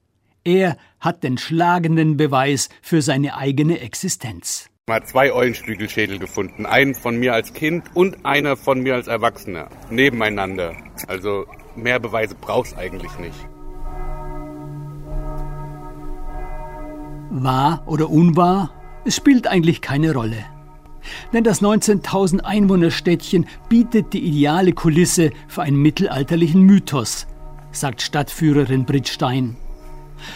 Er 0.44 0.76
hat 1.00 1.25
den 1.25 1.38
schlagenden 1.38 2.16
Beweis 2.16 2.68
für 2.82 3.02
seine 3.02 3.36
eigene 3.36 3.80
Existenz. 3.80 4.68
Man 4.86 5.00
hat 5.00 5.08
zwei 5.08 5.32
Eulenspiegelschädel 5.32 6.20
gefunden. 6.20 6.66
Einen 6.66 6.94
von 6.94 7.18
mir 7.18 7.34
als 7.34 7.52
Kind 7.52 7.84
und 7.94 8.25
einer 8.25 8.56
von 8.56 8.80
mir 8.80 8.94
als 8.94 9.08
Erwachsener. 9.08 9.68
Nebeneinander. 9.90 10.76
Also 11.08 11.46
mehr 11.75 11.98
Beweise 11.98 12.36
brauchst 12.40 12.76
eigentlich 12.76 13.18
nicht. 13.18 13.55
Wahr 17.45 17.83
oder 17.87 18.11
unwahr, 18.11 18.71
es 19.05 19.16
spielt 19.16 19.47
eigentlich 19.47 19.81
keine 19.81 20.12
Rolle. 20.12 20.45
Denn 21.33 21.45
das 21.45 21.62
19.000 21.62 22.40
Einwohnerstädtchen 22.40 23.47
bietet 23.69 24.12
die 24.12 24.25
ideale 24.25 24.73
Kulisse 24.73 25.31
für 25.49 25.62
einen 25.62 25.76
mittelalterlichen 25.76 26.62
Mythos, 26.62 27.26
sagt 27.71 28.02
Stadtführerin 28.02 28.85
Britt 28.85 29.09
Stein. 29.09 29.57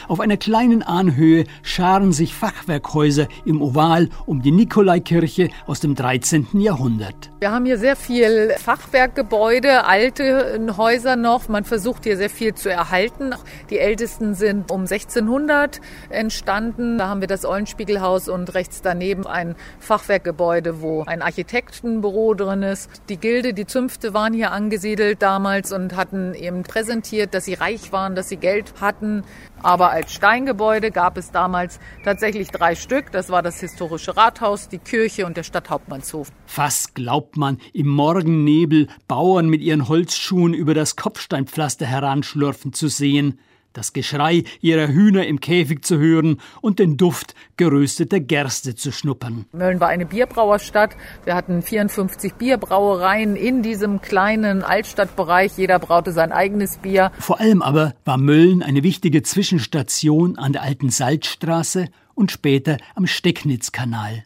Auf 0.09 0.21
einer 0.21 0.37
kleinen 0.37 0.83
Anhöhe 0.83 1.45
scharen 1.63 2.13
sich 2.13 2.35
Fachwerkhäuser 2.35 3.29
im 3.45 3.63
Oval 3.63 4.09
um 4.27 4.43
die 4.43 4.51
Nikolaikirche 4.51 5.51
aus 5.67 5.81
dem 5.81 5.95
13. 5.95 6.49
Jahrhundert. 6.55 7.31
Wir 7.41 7.53
haben 7.53 7.65
hier 7.65 7.79
sehr 7.79 7.97
viel 7.97 8.55
Fachwerkgebäude, 8.59 9.85
alte 9.85 10.61
Häuser 10.77 11.17
noch. 11.17 11.49
Man 11.49 11.65
versucht 11.65 12.05
hier 12.05 12.17
sehr 12.17 12.31
viel 12.31 12.55
zu 12.55 12.71
erhalten. 12.71 13.35
Die 13.71 13.79
ältesten 13.79 14.35
sind 14.35 14.71
um 14.71 14.83
1600 14.83 15.81
entstanden. 16.11 16.99
Da 16.99 17.09
haben 17.09 17.21
wir 17.21 17.29
das 17.29 17.45
Eulenspiegelhaus 17.45 18.29
und 18.29 18.55
rechts 18.55 18.83
daneben 18.83 19.27
ein 19.27 19.57
Fachwerkgebäude, 19.79 20.83
wo 20.83 21.05
ein 21.05 21.23
Architektenbüro 21.23 22.35
drin 22.35 22.63
ist. 22.63 22.91
Die 23.09 23.17
Gilde, 23.17 23.55
die 23.55 23.67
Zünfte 23.67 24.15
waren 24.15 24.33
hier 24.35 24.53
angesiedelt 24.53 25.23
damals 25.23 25.73
und 25.73 25.97
hatten 25.97 26.35
eben 26.35 26.63
präsentiert, 26.63 27.35
dass 27.35 27.45
sie 27.45 27.55
reich 27.55 27.93
waren, 27.93 28.15
dass 28.15 28.29
sie 28.29 28.37
Geld 28.37 28.75
hatten. 28.81 29.23
Aber 29.63 29.91
als 29.91 30.13
Steingebäude 30.13 30.91
gab 30.91 31.17
es 31.17 31.31
damals 31.31 31.81
tatsächlich 32.05 32.49
drei 32.49 32.75
Stück. 32.75 33.13
Das 33.13 33.31
war 33.31 33.43
das 33.43 33.61
historische 33.61 34.17
Rathaus, 34.17 34.69
die 34.69 34.79
Kirche 34.79 35.27
und 35.27 35.37
der 35.37 35.43
Stadthauptmannshof. 35.43 36.33
Fast 36.47 36.95
glaubt 36.95 37.37
man, 37.37 37.59
im 37.73 37.89
Morgennebel 37.89 38.89
Bauern 39.07 39.49
mit 39.49 39.61
ihren 39.61 39.89
Holzschuhen 39.89 40.55
über 40.55 40.75
das 40.75 40.97
Kopfsteinpflaster 40.97 41.87
heranschlürfen 41.87 42.73
zu 42.73 42.89
sehen 42.89 43.39
das 43.73 43.93
Geschrei 43.93 44.45
ihrer 44.61 44.89
Hühner 44.89 45.27
im 45.27 45.41
Käfig 45.41 45.85
zu 45.85 45.99
hören 45.99 46.41
und 46.61 46.79
den 46.79 46.97
Duft 46.97 47.35
gerösteter 47.57 48.21
Gerste 48.21 48.75
zu 48.75 48.93
schnuppern. 48.93 49.47
Mölln 49.53 49.81
war 49.81 49.89
eine 49.89 50.07
Bierbrauerstadt. 50.07 50.97
Wir 51.25 51.35
hatten 51.35 51.63
54 51.63 52.35
Bierbrauereien 52.35 53.37
in 53.37 53.63
diesem 53.63 54.01
kleinen 54.01 54.63
Altstadtbereich. 54.63 55.53
Jeder 55.57 55.79
braute 55.79 56.13
sein 56.13 56.33
eigenes 56.33 56.79
Bier. 56.79 57.13
Vor 57.19 57.41
allem 57.41 57.63
aber 57.63 57.95
war 58.05 58.19
Mölln 58.19 58.63
eine 58.63 58.83
wichtige 58.83 59.23
Zwischenstation 59.23 60.39
an 60.39 60.53
der 60.53 60.63
alten 60.63 60.91
Salzstraße 60.91 61.89
und 62.15 62.31
später 62.31 62.77
am 62.95 63.07
Stecknitzkanal. 63.07 64.25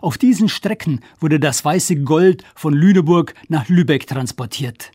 Auf 0.00 0.18
diesen 0.18 0.48
Strecken 0.48 1.00
wurde 1.18 1.40
das 1.40 1.64
weiße 1.64 1.96
Gold 1.96 2.44
von 2.54 2.74
Lüneburg 2.74 3.34
nach 3.48 3.68
Lübeck 3.68 4.06
transportiert. 4.06 4.92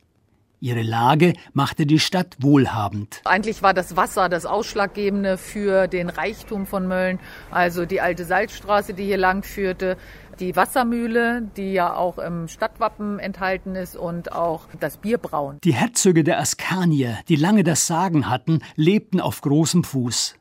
Ihre 0.61 0.81
Lage 0.81 1.33
machte 1.53 1.85
die 1.85 1.99
Stadt 1.99 2.35
wohlhabend. 2.39 3.21
Eigentlich 3.23 3.61
war 3.63 3.73
das 3.73 3.95
Wasser 3.95 4.27
das 4.27 4.45
Ausschlaggebende 4.45 5.37
für 5.37 5.87
den 5.87 6.09
Reichtum 6.09 6.65
von 6.65 6.85
Mölln. 6.85 7.19
Also 7.49 7.85
die 7.85 8.01
alte 8.01 8.25
Salzstraße, 8.25 8.93
die 8.93 9.05
hier 9.05 9.17
lang 9.17 9.43
führte, 9.43 9.95
die 10.41 10.57
Wassermühle, 10.57 11.49
die 11.55 11.71
ja 11.71 11.95
auch 11.95 12.17
im 12.17 12.49
Stadtwappen 12.49 13.19
enthalten 13.19 13.75
ist 13.75 13.95
und 13.95 14.33
auch 14.33 14.67
das 14.79 14.97
Bierbrauen. 14.97 15.59
Die 15.63 15.73
Herzöge 15.73 16.25
der 16.25 16.39
Askanier, 16.39 17.19
die 17.29 17.37
lange 17.37 17.63
das 17.63 17.87
Sagen 17.87 18.29
hatten, 18.29 18.59
lebten 18.75 19.21
auf 19.21 19.39
großem 19.39 19.85
Fuß. 19.85 20.35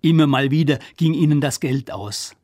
Immer 0.00 0.26
mal 0.26 0.50
wieder 0.50 0.78
ging 0.96 1.14
ihnen 1.14 1.40
das 1.40 1.60
Geld 1.60 1.92
aus. 1.92 2.34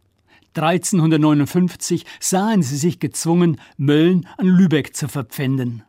1359 0.55 2.07
sahen 2.21 2.63
sie 2.63 2.77
sich 2.77 2.99
gezwungen, 3.01 3.61
Mölln 3.77 4.27
an 4.39 4.47
Lübeck 4.47 4.97
zu 4.97 5.09
verpfänden. 5.09 5.83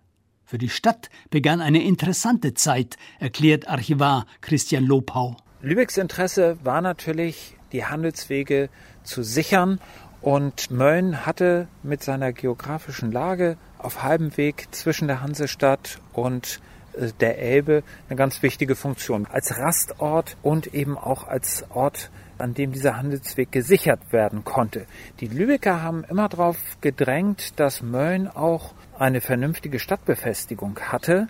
Für 0.48 0.58
die 0.58 0.70
Stadt 0.70 1.10
begann 1.30 1.60
eine 1.60 1.84
interessante 1.84 2.54
Zeit, 2.54 2.96
erklärt 3.20 3.68
Archivar 3.68 4.26
Christian 4.40 4.86
Lopau. 4.86 5.36
Lübecks 5.62 5.98
Interesse 5.98 6.58
war 6.64 6.80
natürlich, 6.80 7.58
die 7.74 7.84
Handelswege 7.84 8.70
zu 9.04 9.24
sichern 9.24 9.82
und 10.22 10.72
Mölln 10.72 11.26
hatte 11.26 11.68
mit 11.84 12.02
seiner 12.02 12.32
geografischen 12.32 13.12
Lage 13.12 13.58
auf 13.78 14.04
halbem 14.04 14.38
Weg 14.38 14.70
zwischen 14.72 15.10
der 15.10 15.20
Hansestadt 15.20 16.00
und 16.14 16.62
äh, 16.94 17.12
der 17.20 17.40
Elbe 17.40 17.84
eine 18.08 18.16
ganz 18.16 18.42
wichtige 18.42 18.78
Funktion. 18.78 19.26
Als 19.26 19.58
Rastort 19.58 20.38
und 20.44 20.74
eben 20.74 20.98
auch 20.98 21.28
als 21.28 21.66
Ort, 21.72 22.10
an 22.40 22.54
dem 22.54 22.72
dieser 22.72 22.98
Handelsweg 22.98 23.52
gesichert 23.52 24.12
werden 24.12 24.44
konnte. 24.44 24.86
Die 25.20 25.28
Lübecker 25.28 25.82
haben 25.82 26.04
immer 26.04 26.30
darauf 26.30 26.58
gedrängt, 26.82 27.60
dass 27.60 27.82
Mölln 27.82 28.28
auch 28.28 28.74
eine 28.98 29.22
vernünftige 29.22 29.80
Stadtbefestigung 29.80 30.80
hatte 30.80 31.28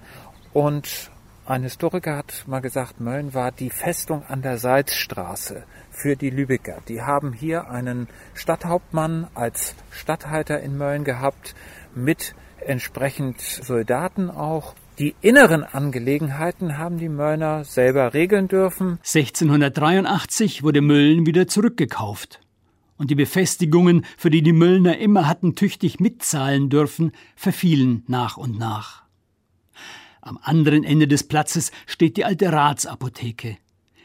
und 0.53 1.11
ein 1.45 1.63
Historiker 1.63 2.17
hat 2.17 2.43
mal 2.45 2.59
gesagt, 2.59 2.99
Mölln 2.99 3.33
war 3.33 3.53
die 3.53 3.69
Festung 3.69 4.25
an 4.27 4.41
der 4.41 4.57
Salzstraße 4.57 5.63
für 5.91 6.17
die 6.17 6.29
Lübecker. 6.29 6.81
Die 6.89 7.01
haben 7.01 7.31
hier 7.31 7.69
einen 7.69 8.09
Stadthauptmann 8.33 9.27
als 9.33 9.73
Stadthalter 9.89 10.59
in 10.59 10.77
Mölln 10.77 11.05
gehabt, 11.05 11.55
mit 11.95 12.35
entsprechend 12.59 13.39
Soldaten 13.39 14.29
auch. 14.29 14.75
Die 14.99 15.13
inneren 15.21 15.63
Angelegenheiten 15.63 16.79
haben 16.79 16.97
die 16.97 17.09
Möllner 17.09 17.63
selber 17.63 18.15
regeln 18.15 18.47
dürfen. 18.47 18.97
1683 19.03 20.63
wurde 20.63 20.81
Mölln 20.81 21.27
wieder 21.27 21.47
zurückgekauft. 21.47 22.39
Und 22.97 23.11
die 23.11 23.15
Befestigungen, 23.15 24.05
für 24.17 24.31
die 24.31 24.41
die 24.41 24.53
Möllner 24.53 24.97
immer 24.97 25.27
hatten 25.27 25.53
tüchtig 25.53 25.99
mitzahlen 25.99 26.71
dürfen, 26.71 27.11
verfielen 27.35 28.05
nach 28.07 28.37
und 28.37 28.57
nach. 28.57 29.03
Am 30.21 30.39
anderen 30.41 30.83
Ende 30.83 31.07
des 31.07 31.27
Platzes 31.27 31.71
steht 31.85 32.17
die 32.17 32.25
alte 32.25 32.51
Ratsapotheke. 32.51 33.57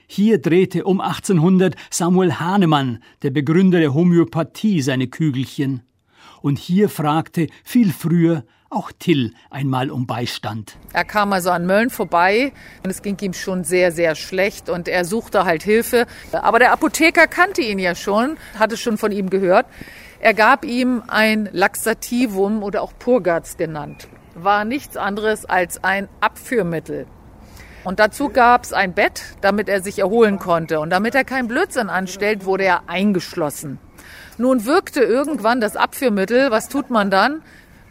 Hier 0.07 0.43
drehte 0.43 0.85
um 0.85 1.01
1800 1.01 1.75
Samuel 1.89 2.35
Hahnemann, 2.35 3.03
der 3.23 3.31
Begründer 3.31 3.81
der 3.81 3.95
Homöopathie, 3.95 4.83
seine 4.83 5.07
Kügelchen. 5.07 5.85
Und 6.43 6.59
hier 6.59 6.91
fragte 6.91 7.47
viel 7.65 7.93
früher 7.93 8.45
auch 8.73 8.91
Till 8.99 9.35
einmal 9.51 9.91
um 9.91 10.07
Beistand. 10.07 10.77
Er 10.93 11.05
kam 11.05 11.33
also 11.33 11.51
an 11.51 11.67
Mölln 11.67 11.91
vorbei 11.91 12.53
und 12.83 12.91
es 12.91 13.03
ging 13.03 13.19
ihm 13.21 13.35
schon 13.35 13.65
sehr, 13.65 13.93
sehr 13.93 14.15
schlecht 14.15 14.69
und 14.69 14.89
er 14.89 15.05
suchte 15.05 15.45
halt 15.45 15.63
Hilfe. 15.63 16.07
Aber 16.33 16.59
der 16.59 16.73
Apotheker 16.73 17.27
kannte 17.27 17.63
ihn 17.63 17.79
ja 17.79 17.95
schon, 17.95 18.37
hatte 18.59 18.77
schon 18.77 18.99
von 18.99 19.13
ihm 19.13 19.31
gehört. 19.31 19.67
Er 20.21 20.35
gab 20.35 20.65
ihm 20.65 21.03
ein 21.09 21.49
Laxativum 21.53 22.63
oder 22.63 22.83
auch 22.83 22.93
Purgaz 22.99 23.57
genannt 23.57 24.09
war 24.35 24.65
nichts 24.65 24.97
anderes 24.97 25.45
als 25.45 25.83
ein 25.85 26.09
Abführmittel. 26.21 27.07
Und 27.85 27.99
dazu 27.99 28.29
gab 28.29 28.65
es 28.65 28.73
ein 28.73 28.95
Bett, 28.95 29.23
damit 29.41 29.69
er 29.69 29.83
sich 29.83 29.99
erholen 29.99 30.39
konnte. 30.39 30.79
Und 30.79 30.91
damit 30.91 31.15
er 31.15 31.25
keinen 31.25 31.49
Blödsinn 31.49 31.89
anstellt, 31.89 32.45
wurde 32.45 32.65
er 32.65 32.89
eingeschlossen. 32.89 33.79
Nun 34.39 34.65
wirkte 34.65 35.01
irgendwann 35.03 35.61
das 35.61 35.77
Abführmittel. 35.77 36.51
Was 36.51 36.69
tut 36.69 36.91
man 36.91 37.11
dann? 37.11 37.43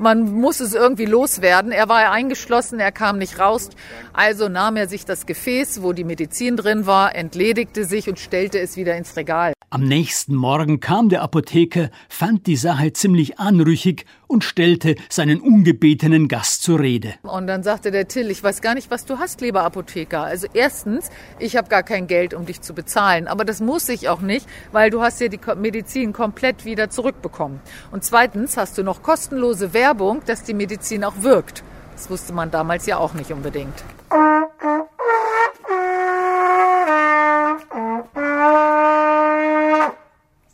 Man 0.01 0.33
muss 0.33 0.61
es 0.61 0.73
irgendwie 0.73 1.05
loswerden. 1.05 1.71
Er 1.71 1.87
war 1.87 2.11
eingeschlossen, 2.11 2.79
er 2.79 2.91
kam 2.91 3.19
nicht 3.19 3.37
raus. 3.37 3.69
Also 4.13 4.49
nahm 4.49 4.75
er 4.75 4.87
sich 4.87 5.05
das 5.05 5.27
Gefäß, 5.27 5.83
wo 5.83 5.93
die 5.93 6.03
Medizin 6.03 6.57
drin 6.57 6.87
war, 6.87 7.13
entledigte 7.13 7.85
sich 7.85 8.09
und 8.09 8.17
stellte 8.17 8.57
es 8.57 8.77
wieder 8.77 8.97
ins 8.97 9.15
Regal. 9.15 9.53
Am 9.69 9.83
nächsten 9.83 10.33
Morgen 10.33 10.79
kam 10.79 11.09
der 11.09 11.21
Apotheker, 11.21 11.91
fand 12.09 12.47
die 12.47 12.55
Sache 12.55 12.93
ziemlich 12.93 13.37
anrüchig 13.37 14.05
und 14.31 14.45
stellte 14.45 14.95
seinen 15.09 15.41
ungebetenen 15.41 16.29
Gast 16.29 16.63
zur 16.63 16.79
Rede. 16.79 17.15
Und 17.23 17.47
dann 17.47 17.63
sagte 17.63 17.91
der 17.91 18.07
Till, 18.07 18.31
ich 18.31 18.41
weiß 18.41 18.61
gar 18.61 18.73
nicht, 18.73 18.89
was 18.89 19.05
du 19.05 19.19
hast, 19.19 19.41
lieber 19.41 19.63
Apotheker. 19.63 20.23
Also 20.23 20.47
erstens, 20.53 21.09
ich 21.37 21.57
habe 21.57 21.67
gar 21.67 21.83
kein 21.83 22.07
Geld, 22.07 22.33
um 22.33 22.45
dich 22.45 22.61
zu 22.61 22.73
bezahlen, 22.73 23.27
aber 23.27 23.43
das 23.43 23.59
muss 23.59 23.89
ich 23.89 24.07
auch 24.07 24.21
nicht, 24.21 24.47
weil 24.71 24.89
du 24.89 25.01
hast 25.01 25.19
ja 25.19 25.27
die 25.27 25.39
Medizin 25.57 26.13
komplett 26.13 26.63
wieder 26.63 26.89
zurückbekommen. 26.89 27.59
Und 27.91 28.05
zweitens 28.05 28.55
hast 28.55 28.77
du 28.77 28.83
noch 28.83 29.03
kostenlose 29.03 29.73
Werbung, 29.73 30.21
dass 30.25 30.43
die 30.43 30.53
Medizin 30.53 31.03
auch 31.03 31.21
wirkt. 31.21 31.63
Das 31.93 32.09
wusste 32.09 32.31
man 32.31 32.49
damals 32.49 32.85
ja 32.85 32.97
auch 32.97 33.13
nicht 33.13 33.31
unbedingt. 33.31 33.83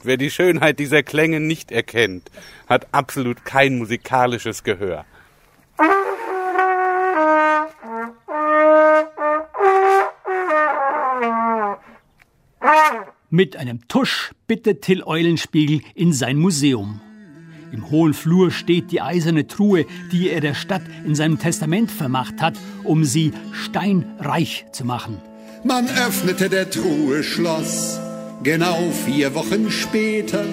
Wer 0.08 0.16
die 0.16 0.32
Schönheit 0.32 0.80
dieser 0.80 1.04
Klänge 1.04 1.42
nicht 1.42 1.70
erkennt, 1.70 2.32
hat 2.70 2.88
absolut 2.94 3.44
kein 3.44 3.78
musikalisches 3.78 4.64
Gehör. 4.64 5.04
Mit 13.30 13.58
einem 13.58 13.86
Tusch 13.90 14.32
bittet 14.48 14.82
Till 14.84 15.04
Eulenspiegel 15.04 15.82
in 15.94 16.14
sein 16.14 16.38
Museum. 16.38 17.02
Im 17.74 17.92
hohen 17.92 18.14
Flur 18.14 18.50
steht 18.50 18.94
die 18.94 19.02
eiserne 19.02 19.48
Truhe, 19.48 19.86
die 20.14 20.30
er 20.30 20.40
der 20.40 20.54
Stadt 20.54 20.84
in 21.06 21.16
seinem 21.16 21.38
Testament 21.38 21.92
vermacht 21.92 22.42
hat, 22.42 22.58
um 22.86 23.04
sie 23.04 23.34
steinreich 23.52 24.68
zu 24.72 24.86
machen. 24.86 25.22
Man 25.66 25.86
öffnete 25.90 26.48
der 26.48 26.70
Truhe 26.70 27.24
Schloss 27.24 28.00
genau 28.44 28.90
vier 29.06 29.34
Wochen 29.36 29.72
später 29.72 30.46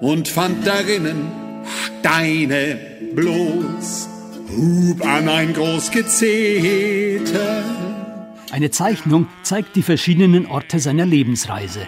und 0.00 0.28
fand 0.28 0.66
darinnen 0.66 1.30
Steine 1.66 2.78
bloß, 3.14 4.08
hub 4.56 5.04
an 5.04 5.28
ein 5.28 5.52
groß 5.52 5.90
Gezeter. 5.90 7.64
Eine 8.52 8.70
Zeichnung 8.70 9.28
zeigt 9.42 9.76
die 9.76 9.82
verschiedenen 9.82 10.46
Orte 10.46 10.78
seiner 10.78 11.04
Lebensreise. 11.06 11.86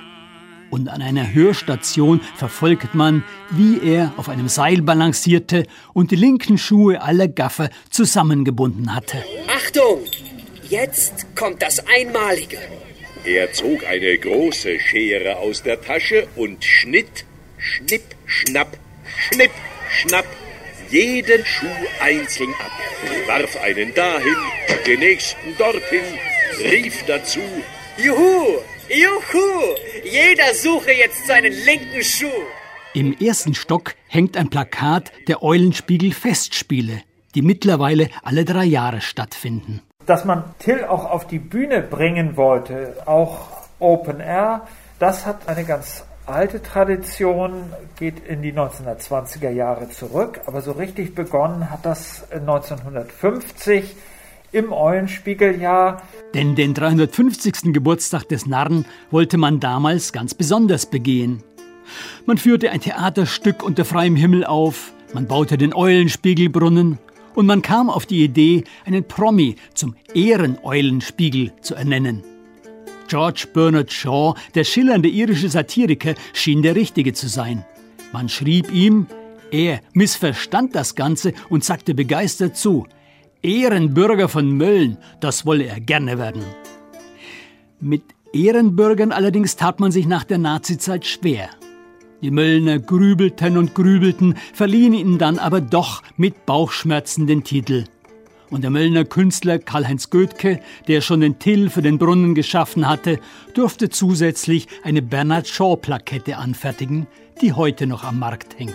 Und 0.71 0.91
an 0.91 1.01
einer 1.01 1.33
Hörstation 1.33 2.21
verfolgt 2.37 2.95
man, 2.95 3.25
wie 3.51 3.79
er 3.81 4.13
auf 4.19 4.29
einem 4.29 4.49
Seil 4.49 4.83
balancierte 4.83 5.65
und 5.95 6.11
die 6.11 6.17
linken 6.17 6.59
Schuhe 6.59 7.01
aller 7.01 7.29
Gaffer 7.29 7.71
zusammengebunden 7.91 8.95
hatte. 8.95 9.25
Achtung! 9.47 10.01
Jetzt 10.69 11.35
kommt 11.35 11.63
das 11.63 11.83
Einmalige. 11.87 12.59
Er 13.29 13.53
zog 13.53 13.85
eine 13.85 14.17
große 14.17 14.81
Schere 14.81 15.37
aus 15.37 15.63
der 15.63 15.83
Tasche 15.83 16.27
und 16.35 16.65
schnitt, 16.65 17.27
schnipp, 17.59 18.01
schnapp, 18.25 18.79
schnipp, 19.05 19.51
schnapp, 19.91 20.25
jeden 20.89 21.45
Schuh 21.45 21.67
einzeln 22.01 22.55
ab, 22.55 22.73
warf 23.27 23.61
einen 23.61 23.93
dahin, 23.93 24.35
den 24.87 25.01
nächsten 25.01 25.55
dorthin, 25.59 26.05
rief 26.59 27.05
dazu, 27.07 27.43
Juhu, 27.99 28.61
juhu, 28.89 29.75
jeder 30.05 30.55
suche 30.55 30.93
jetzt 30.93 31.27
seinen 31.27 31.53
linken 31.67 32.03
Schuh. 32.03 32.47
Im 32.95 33.15
ersten 33.19 33.55
Stock 33.55 33.95
hängt 34.07 34.39
ein 34.39 34.49
Plakat 34.49 35.13
der 35.27 35.43
Eulenspiegel 35.43 36.15
Festspiele, 36.15 37.03
die 37.35 37.43
mittlerweile 37.43 38.09
alle 38.23 38.47
drei 38.47 38.65
Jahre 38.65 39.03
stattfinden 39.03 39.83
dass 40.09 40.25
man 40.25 40.43
Till 40.59 40.85
auch 40.85 41.11
auf 41.11 41.27
die 41.27 41.39
Bühne 41.39 41.83
bringen 41.83 42.37
wollte, 42.37 42.95
auch 43.05 43.49
Open 43.79 44.21
Air, 44.21 44.63
das 44.99 45.27
hat 45.27 45.49
eine 45.49 45.65
ganz 45.65 46.05
alte 46.25 46.63
Tradition, 46.63 47.65
geht 47.99 48.27
in 48.27 48.41
die 48.41 48.53
1920er 48.53 49.51
Jahre 49.51 49.91
zurück, 49.91 50.41
aber 50.47 50.63
so 50.63 50.73
richtig 50.73 51.15
begonnen 51.15 51.71
hat 51.71 51.85
das 51.85 52.25
1950 52.33 53.97
im 54.51 54.73
Eulenspiegeljahr. 54.73 56.03
Denn 56.33 56.55
den 56.55 56.73
350. 56.73 57.75
Geburtstag 57.75 58.29
des 58.29 58.47
Narren 58.47 58.87
wollte 59.11 59.37
man 59.37 59.61
damals 59.61 60.13
ganz 60.15 60.33
besonders 60.33 60.87
begehen. 60.87 61.43
Man 62.25 62.39
führte 62.39 62.71
ein 62.71 62.81
Theaterstück 62.81 63.63
unter 63.63 63.85
freiem 63.85 64.17
Himmel 64.17 64.47
auf, 64.47 64.93
man 65.13 65.27
baute 65.27 65.59
den 65.59 65.75
Eulenspiegelbrunnen 65.75 66.99
und 67.39 67.47
man 67.47 67.63
kam 67.63 67.89
auf 67.89 68.05
die 68.05 68.25
Idee, 68.25 68.65
einen 68.85 69.05
Promi 69.05 69.55
zum 69.73 69.95
Ehreneulenspiegel 70.13 71.53
zu 71.61 71.77
ernennen. 71.77 72.25
George 73.07 73.47
Bernard 73.55 73.93
Shaw, 73.93 74.35
der 74.57 74.65
schillernde 74.65 75.09
irische 75.09 75.49
Satiriker, 75.49 76.15
schien 76.33 76.63
der 76.63 76.75
Richtige 76.75 77.13
zu 77.13 77.29
sein. 77.29 77.65
Man 78.13 78.29
schrieb 78.29 78.75
ihm, 78.75 79.07
er 79.53 79.83
missverstand 79.93 80.75
das 80.75 80.97
Ganze 80.97 81.33
und 81.49 81.63
sagte 81.63 81.95
begeistert 81.95 82.57
zu, 82.57 82.89
Ehrenbürger 83.41 84.29
von 84.29 84.57
Mölln, 84.57 84.99
das 85.21 85.47
wolle 85.47 85.67
er 85.67 85.79
gerne 85.79 86.19
werden. 86.19 86.43
Mit 87.79 88.03
Ehrenbürgern 88.33 89.13
allerdings 89.13 89.55
tat 89.55 89.79
man 89.79 89.93
sich 89.93 90.09
nach 90.09 90.25
der 90.25 90.39
Nazizeit 90.39 91.07
schwer. 91.07 91.51
Die 92.21 92.33
Möllner 92.33 92.81
grübelten 92.81 93.57
und 93.57 93.77
grübelten, 93.77 94.35
verliehen 94.53 94.93
ihnen 94.93 95.19
dann 95.19 95.39
aber 95.39 95.61
doch 95.61 96.03
mit 96.17 96.47
Bauchschmerzen 96.47 97.29
den 97.29 97.45
Titel. 97.45 97.85
Und 98.51 98.63
der 98.63 98.71
Möllner 98.71 99.05
Künstler 99.05 99.61
Karl-Heinz 99.61 100.11
Goethke, 100.11 100.61
der 100.89 101.01
schon 101.01 101.21
den 101.21 101.39
Till 101.39 101.71
für 101.71 101.83
den 101.83 101.99
Brunnen 101.99 102.35
geschaffen 102.35 102.89
hatte, 102.89 103.21
durfte 103.55 103.89
zusätzlich 103.89 104.67
eine 104.83 105.03
Bernard 105.03 105.47
Shaw-Plakette 105.47 106.39
anfertigen, 106.39 107.07
die 107.41 107.53
heute 107.53 107.87
noch 107.87 108.03
am 108.03 108.19
Markt 108.19 108.59
hängt. 108.59 108.75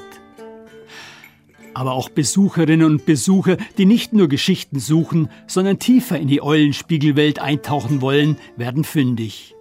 Aber 1.74 1.94
auch 1.94 2.10
Besucherinnen 2.10 2.86
und 2.86 3.06
Besucher, 3.06 3.58
die 3.78 3.86
nicht 3.86 4.14
nur 4.14 4.30
Geschichten 4.30 4.80
suchen, 4.80 5.28
sondern 5.48 5.80
tiefer 5.80 6.18
in 6.18 6.28
die 6.28 6.42
Eulenspiegelwelt 6.42 7.40
eintauchen 7.40 8.00
wollen, 8.00 8.38
werden 8.56 8.84
fündig. 8.86 9.56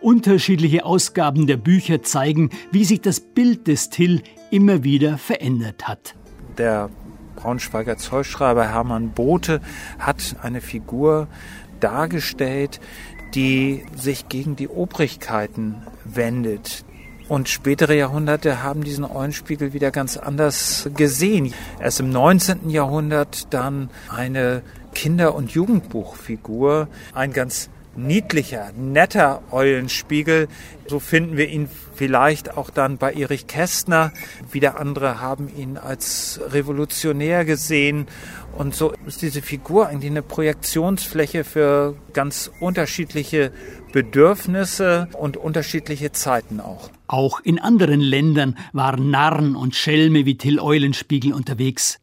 Unterschiedliche 0.00 0.84
Ausgaben 0.84 1.46
der 1.46 1.56
Bücher 1.56 2.02
zeigen, 2.02 2.50
wie 2.72 2.84
sich 2.84 3.00
das 3.00 3.20
Bild 3.20 3.66
des 3.66 3.90
Till 3.90 4.22
immer 4.50 4.82
wieder 4.84 5.18
verändert 5.18 5.86
hat. 5.86 6.14
Der 6.58 6.90
Braunschweiger 7.36 7.96
Zollschreiber 7.96 8.68
Hermann 8.68 9.10
Bote 9.10 9.60
hat 9.98 10.36
eine 10.42 10.60
Figur 10.60 11.28
dargestellt, 11.80 12.80
die 13.34 13.84
sich 13.94 14.28
gegen 14.28 14.56
die 14.56 14.68
Obrigkeiten 14.68 15.82
wendet. 16.04 16.84
Und 17.28 17.48
spätere 17.48 17.94
Jahrhunderte 17.94 18.62
haben 18.62 18.82
diesen 18.82 19.04
Eulenspiegel 19.04 19.72
wieder 19.72 19.92
ganz 19.92 20.16
anders 20.16 20.90
gesehen. 20.96 21.54
Erst 21.80 22.00
im 22.00 22.10
19. 22.10 22.70
Jahrhundert 22.70 23.54
dann 23.54 23.88
eine 24.08 24.62
Kinder- 24.94 25.36
und 25.36 25.52
Jugendbuchfigur, 25.52 26.88
ein 27.14 27.32
ganz 27.32 27.70
niedlicher, 27.96 28.72
netter 28.76 29.42
Eulenspiegel. 29.50 30.48
So 30.86 31.00
finden 31.00 31.36
wir 31.36 31.48
ihn 31.48 31.68
vielleicht 31.94 32.56
auch 32.56 32.70
dann 32.70 32.98
bei 32.98 33.12
Erich 33.12 33.46
Kästner. 33.46 34.12
Wieder 34.50 34.78
andere 34.78 35.20
haben 35.20 35.48
ihn 35.54 35.76
als 35.76 36.40
revolutionär 36.48 37.44
gesehen. 37.44 38.06
Und 38.56 38.74
so 38.74 38.92
ist 39.06 39.22
diese 39.22 39.42
Figur 39.42 39.88
eigentlich 39.88 40.10
eine 40.10 40.22
Projektionsfläche 40.22 41.44
für 41.44 41.96
ganz 42.12 42.50
unterschiedliche 42.60 43.52
Bedürfnisse 43.92 45.08
und 45.18 45.36
unterschiedliche 45.36 46.12
Zeiten 46.12 46.60
auch. 46.60 46.90
Auch 47.06 47.40
in 47.40 47.58
anderen 47.58 48.00
Ländern 48.00 48.56
waren 48.72 49.10
Narren 49.10 49.56
und 49.56 49.74
Schelme 49.74 50.26
wie 50.26 50.36
Till 50.36 50.60
Eulenspiegel 50.60 51.32
unterwegs. 51.32 51.98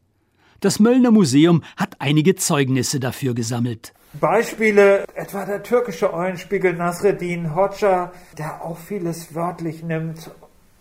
Das 0.60 0.80
Möllner 0.80 1.12
Museum 1.12 1.62
hat 1.76 1.94
einige 2.00 2.34
Zeugnisse 2.34 2.98
dafür 2.98 3.32
gesammelt. 3.32 3.94
Beispiele, 4.14 5.04
etwa 5.14 5.44
der 5.44 5.62
türkische 5.62 6.12
Eulenspiegel 6.12 6.72
Nasreddin 6.72 7.54
Hoxha, 7.54 8.10
der 8.36 8.64
auch 8.64 8.76
vieles 8.76 9.36
wörtlich 9.36 9.84
nimmt, 9.84 10.32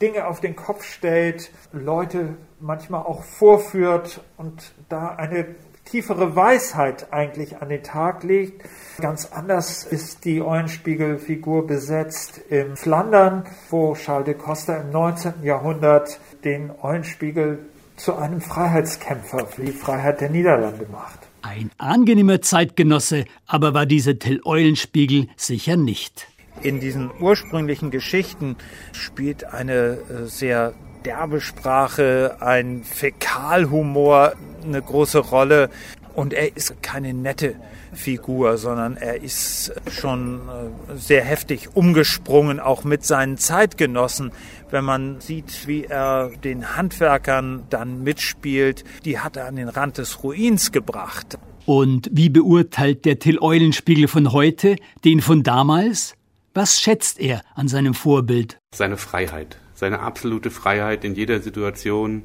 Dinge 0.01 0.25
auf 0.25 0.39
den 0.39 0.55
Kopf 0.55 0.83
stellt, 0.83 1.51
Leute 1.73 2.37
manchmal 2.59 3.01
auch 3.01 3.23
vorführt 3.23 4.21
und 4.37 4.73
da 4.89 5.09
eine 5.09 5.45
tiefere 5.85 6.35
Weisheit 6.35 7.13
eigentlich 7.13 7.61
an 7.61 7.69
den 7.69 7.83
Tag 7.83 8.23
legt. 8.23 8.63
Ganz 8.99 9.27
anders 9.31 9.83
ist 9.83 10.25
die 10.25 10.41
Eulenspiegelfigur 10.41 11.67
besetzt 11.67 12.39
in 12.49 12.75
Flandern, 12.75 13.43
wo 13.69 13.93
Charles 13.93 14.25
de 14.25 14.33
Costa 14.33 14.77
im 14.77 14.89
19. 14.89 15.43
Jahrhundert 15.43 16.19
den 16.43 16.71
Eulenspiegel 16.81 17.59
zu 17.97 18.15
einem 18.15 18.39
Freiheitskämpfer 18.39 19.45
für 19.47 19.63
die 19.63 19.71
Freiheit 19.71 20.21
der 20.21 20.29
Niederlande 20.29 20.87
macht. 20.91 21.19
Ein 21.41 21.71
angenehmer 21.77 22.41
Zeitgenosse, 22.41 23.25
aber 23.45 23.73
war 23.73 23.85
dieser 23.85 24.17
Till 24.17 24.41
Eulenspiegel 24.45 25.27
sicher 25.35 25.75
nicht. 25.77 26.27
In 26.61 26.79
diesen 26.79 27.11
ursprünglichen 27.19 27.91
Geschichten 27.91 28.55
spielt 28.91 29.43
eine 29.43 29.73
äh, 29.73 30.25
sehr 30.25 30.73
derbe 31.05 31.41
Sprache, 31.41 32.37
ein 32.39 32.83
Fäkalhumor 32.83 34.33
eine 34.63 34.81
große 34.81 35.19
Rolle. 35.19 35.69
Und 36.13 36.33
er 36.33 36.55
ist 36.57 36.81
keine 36.81 37.13
nette 37.13 37.55
Figur, 37.97 38.57
sondern 38.57 38.95
er 38.95 39.21
ist 39.21 39.73
schon 39.91 40.39
äh, 40.47 40.95
sehr 40.95 41.23
heftig 41.23 41.75
umgesprungen, 41.75 42.59
auch 42.59 42.83
mit 42.83 43.03
seinen 43.03 43.37
Zeitgenossen. 43.37 44.31
Wenn 44.69 44.85
man 44.85 45.19
sieht, 45.19 45.67
wie 45.67 45.85
er 45.85 46.31
den 46.43 46.77
Handwerkern 46.77 47.63
dann 47.69 48.03
mitspielt, 48.03 48.83
die 49.03 49.19
hat 49.19 49.35
er 49.35 49.47
an 49.47 49.55
den 49.55 49.69
Rand 49.69 49.97
des 49.97 50.23
Ruins 50.23 50.71
gebracht. 50.71 51.37
Und 51.65 52.09
wie 52.13 52.29
beurteilt 52.29 53.03
der 53.03 53.19
Till 53.19 53.39
Eulenspiegel 53.39 54.07
von 54.07 54.31
heute 54.31 54.77
den 55.03 55.19
von 55.19 55.43
damals? 55.43 56.13
Was 56.53 56.79
schätzt 56.79 57.19
er 57.19 57.41
an 57.55 57.67
seinem 57.67 57.93
Vorbild? 57.93 58.59
Seine 58.73 58.97
Freiheit, 58.97 59.57
seine 59.73 59.99
absolute 59.99 60.49
Freiheit 60.49 61.03
in 61.03 61.13
jeder 61.13 61.41
Situation, 61.41 62.23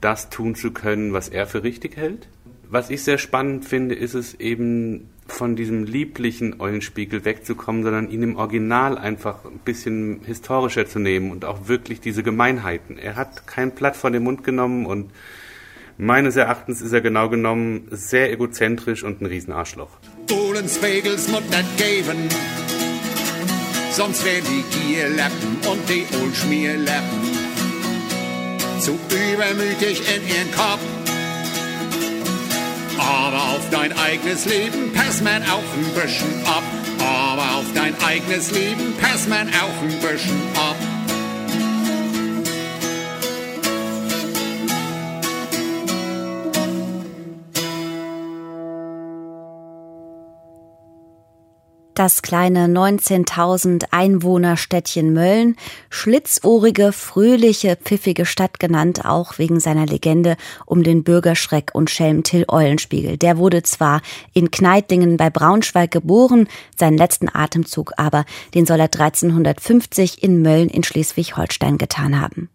das 0.00 0.28
tun 0.28 0.54
zu 0.54 0.72
können, 0.72 1.12
was 1.14 1.28
er 1.28 1.46
für 1.46 1.62
richtig 1.62 1.96
hält. 1.96 2.28
Was 2.70 2.90
ich 2.90 3.02
sehr 3.02 3.18
spannend 3.18 3.64
finde, 3.64 3.94
ist 3.94 4.14
es 4.14 4.34
eben 4.34 5.10
von 5.26 5.56
diesem 5.56 5.84
lieblichen 5.84 6.60
Eulenspiegel 6.60 7.24
wegzukommen, 7.24 7.82
sondern 7.82 8.10
ihn 8.10 8.22
im 8.22 8.36
Original 8.36 8.98
einfach 8.98 9.44
ein 9.44 9.60
bisschen 9.64 10.20
historischer 10.24 10.86
zu 10.86 10.98
nehmen 10.98 11.30
und 11.30 11.44
auch 11.44 11.68
wirklich 11.68 12.00
diese 12.00 12.22
Gemeinheiten. 12.22 12.98
Er 12.98 13.16
hat 13.16 13.46
kein 13.46 13.70
Blatt 13.70 13.96
von 13.96 14.12
dem 14.12 14.24
Mund 14.24 14.44
genommen 14.44 14.86
und 14.86 15.10
meines 15.96 16.36
Erachtens 16.36 16.82
ist 16.82 16.92
er 16.92 17.00
genau 17.00 17.28
genommen 17.28 17.88
sehr 17.90 18.32
egozentrisch 18.32 19.02
und 19.02 19.22
ein 19.22 19.26
Riesenarschloch. 19.26 19.90
Ohlenswegels 20.30 21.28
Mut 21.28 21.48
nicht 21.48 21.76
geben, 21.78 22.28
sonst 23.92 24.24
werden 24.24 24.44
die 24.44 24.92
Gierlappen 24.92 25.56
und 25.70 25.88
die 25.88 26.04
Ohlschmierlappen 26.22 27.34
zu 28.78 28.98
übermütig 29.32 30.02
in 30.14 30.28
ihren 30.28 30.50
Kopf. 30.52 31.03
Aber 32.98 33.42
auf 33.54 33.70
dein 33.70 33.96
eigenes 33.98 34.44
Leben 34.44 34.92
pass 34.92 35.20
man 35.20 35.42
auch 35.42 35.62
ein 35.76 35.94
bisschen 35.94 36.46
ab. 36.46 36.62
Aber 36.98 37.58
auf 37.58 37.66
dein 37.74 37.94
eigenes 38.02 38.50
Leben 38.52 38.94
pass 39.00 39.28
man 39.28 39.48
auch 39.48 39.82
ein 39.82 40.00
bisschen 40.00 40.40
ab. 40.56 40.93
Das 51.94 52.22
kleine 52.22 52.66
19.000 52.66 53.84
Einwohnerstädtchen 53.92 55.12
Mölln, 55.12 55.54
schlitzohrige, 55.90 56.90
fröhliche, 56.90 57.76
pfiffige 57.76 58.26
Stadt 58.26 58.58
genannt, 58.58 59.04
auch 59.04 59.38
wegen 59.38 59.60
seiner 59.60 59.86
Legende 59.86 60.36
um 60.66 60.82
den 60.82 61.04
Bürgerschreck 61.04 61.70
und 61.72 61.90
Schelm 61.90 62.24
Till 62.24 62.46
Eulenspiegel. 62.48 63.16
Der 63.16 63.38
wurde 63.38 63.62
zwar 63.62 64.02
in 64.32 64.50
Kneitlingen 64.50 65.16
bei 65.16 65.30
Braunschweig 65.30 65.92
geboren, 65.92 66.48
seinen 66.76 66.98
letzten 66.98 67.28
Atemzug 67.32 67.92
aber, 67.96 68.24
den 68.54 68.66
soll 68.66 68.80
er 68.80 68.86
1350 68.86 70.20
in 70.20 70.42
Mölln 70.42 70.70
in 70.70 70.82
Schleswig-Holstein 70.82 71.78
getan 71.78 72.20
haben. 72.20 72.50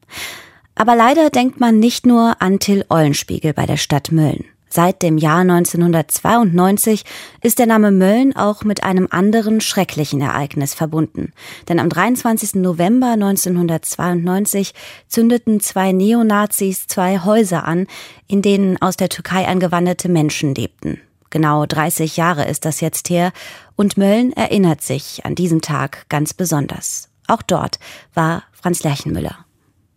Aber 0.75 0.97
leider 0.97 1.29
denkt 1.29 1.61
man 1.61 1.79
nicht 1.79 2.05
nur 2.05 2.41
an 2.41 2.59
Till 2.59 2.83
Eulenspiegel 2.89 3.53
bei 3.53 3.65
der 3.65 3.77
Stadt 3.77 4.11
Mölln. 4.11 4.43
Seit 4.69 5.01
dem 5.01 5.17
Jahr 5.17 5.39
1992 5.39 7.03
ist 7.41 7.57
der 7.57 7.65
Name 7.65 7.91
Mölln 7.91 8.35
auch 8.35 8.63
mit 8.63 8.83
einem 8.83 9.07
anderen 9.09 9.61
schrecklichen 9.61 10.21
Ereignis 10.21 10.75
verbunden. 10.75 11.33
Denn 11.67 11.79
am 11.79 11.89
23. 11.89 12.55
November 12.55 13.13
1992 13.13 14.73
zündeten 15.07 15.59
zwei 15.59 15.91
Neonazis 15.91 16.85
zwei 16.85 17.19
Häuser 17.19 17.65
an, 17.65 17.87
in 18.27 18.43
denen 18.43 18.79
aus 18.79 18.95
der 18.95 19.09
Türkei 19.09 19.47
angewanderte 19.47 20.07
Menschen 20.07 20.53
lebten. 20.53 21.01
Genau 21.31 21.65
30 21.65 22.17
Jahre 22.17 22.45
ist 22.45 22.65
das 22.65 22.79
jetzt 22.81 23.09
her 23.09 23.31
und 23.75 23.97
Mölln 23.97 24.33
erinnert 24.33 24.81
sich 24.81 25.25
an 25.25 25.35
diesen 25.35 25.61
Tag 25.61 26.05
ganz 26.09 26.33
besonders. 26.33 27.09
Auch 27.27 27.41
dort 27.41 27.79
war 28.13 28.43
Franz 28.51 28.83
Lerchenmüller. 28.83 29.45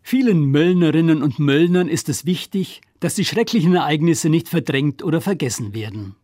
Vielen 0.02 0.46
Möllnerinnen 0.46 1.22
und 1.22 1.38
Möllnern 1.38 1.88
ist 1.88 2.08
es 2.08 2.26
wichtig, 2.26 2.82
dass 3.02 3.14
die 3.14 3.24
schrecklichen 3.24 3.74
Ereignisse 3.74 4.28
nicht 4.28 4.48
verdrängt 4.48 5.02
oder 5.02 5.20
vergessen 5.20 5.74
werden. 5.74 6.14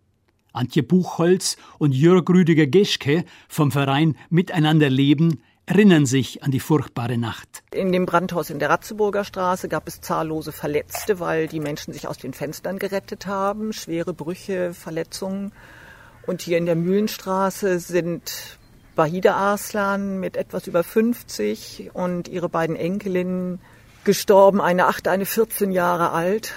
Antje 0.53 0.85
Buchholz 0.85 1.57
und 1.79 1.93
Jörg 1.93 2.29
Rüdiger 2.29 2.67
Geschke 2.67 3.25
vom 3.49 3.73
Verein 3.73 4.17
Miteinander 4.31 4.89
leben 4.89 5.43
erinnern 5.67 6.07
sich 6.07 6.43
an 6.43 6.51
die 6.51 6.61
furchtbare 6.61 7.19
Nacht. 7.19 7.63
In 7.73 7.93
dem 7.93 8.07
Brandhaus 8.07 8.49
in 8.49 8.59
der 8.59 8.71
Ratzeburger 8.71 9.25
Straße 9.25 9.69
gab 9.69 9.87
es 9.87 10.01
zahllose 10.01 10.53
Verletzte, 10.53 11.21
weil 11.21 11.47
die 11.49 11.61
Menschen 11.61 11.93
sich 11.93 12.09
aus 12.09 12.17
den 12.17 12.33
Fenstern 12.33 12.79
gerettet 12.79 13.27
haben, 13.27 13.73
schwere 13.73 14.15
Brüche, 14.15 14.73
Verletzungen. 14.73 15.53
Und 16.27 16.43
hier 16.43 16.59
in 16.59 16.65
der 16.65 16.77
Mühlenstraße 16.77 17.81
sind 17.81 18.59
Bahida 18.95 19.35
Arslan 19.35 20.21
mit 20.21 20.37
etwas 20.37 20.69
über 20.69 20.85
50 20.85 21.91
und 21.93 22.29
ihre 22.29 22.49
beiden 22.49 22.77
Enkelinnen 22.77 23.61
gestorben, 24.09 24.63
eine 24.63 24.87
acht, 24.87 25.07
eine 25.07 25.27
14 25.27 25.71
Jahre 25.71 26.13
alt. 26.13 26.55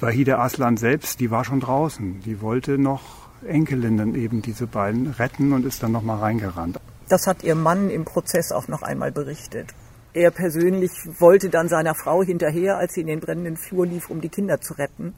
Wahida 0.00 0.38
Aslan 0.38 0.78
selbst, 0.78 1.20
die 1.20 1.30
war 1.30 1.44
schon 1.44 1.60
draußen. 1.60 2.22
Die 2.22 2.40
wollte 2.40 2.78
noch 2.78 3.02
Enkelinnen 3.46 4.14
eben 4.14 4.40
diese 4.40 4.66
beiden 4.66 5.06
retten 5.08 5.52
und 5.52 5.66
ist 5.66 5.82
dann 5.82 5.92
noch 5.92 6.00
mal 6.00 6.16
reingerannt. 6.16 6.80
Das 7.10 7.26
hat 7.26 7.42
ihr 7.42 7.54
Mann 7.54 7.90
im 7.90 8.06
Prozess 8.06 8.52
auch 8.52 8.68
noch 8.68 8.80
einmal 8.80 9.12
berichtet. 9.12 9.74
Er 10.14 10.30
persönlich 10.30 10.92
wollte 11.18 11.50
dann 11.50 11.68
seiner 11.68 11.94
Frau 11.94 12.22
hinterher, 12.22 12.78
als 12.78 12.94
sie 12.94 13.02
in 13.02 13.06
den 13.08 13.20
brennenden 13.20 13.58
Flur 13.58 13.84
lief, 13.84 14.08
um 14.08 14.22
die 14.22 14.30
Kinder 14.30 14.62
zu 14.62 14.72
retten 14.72 15.12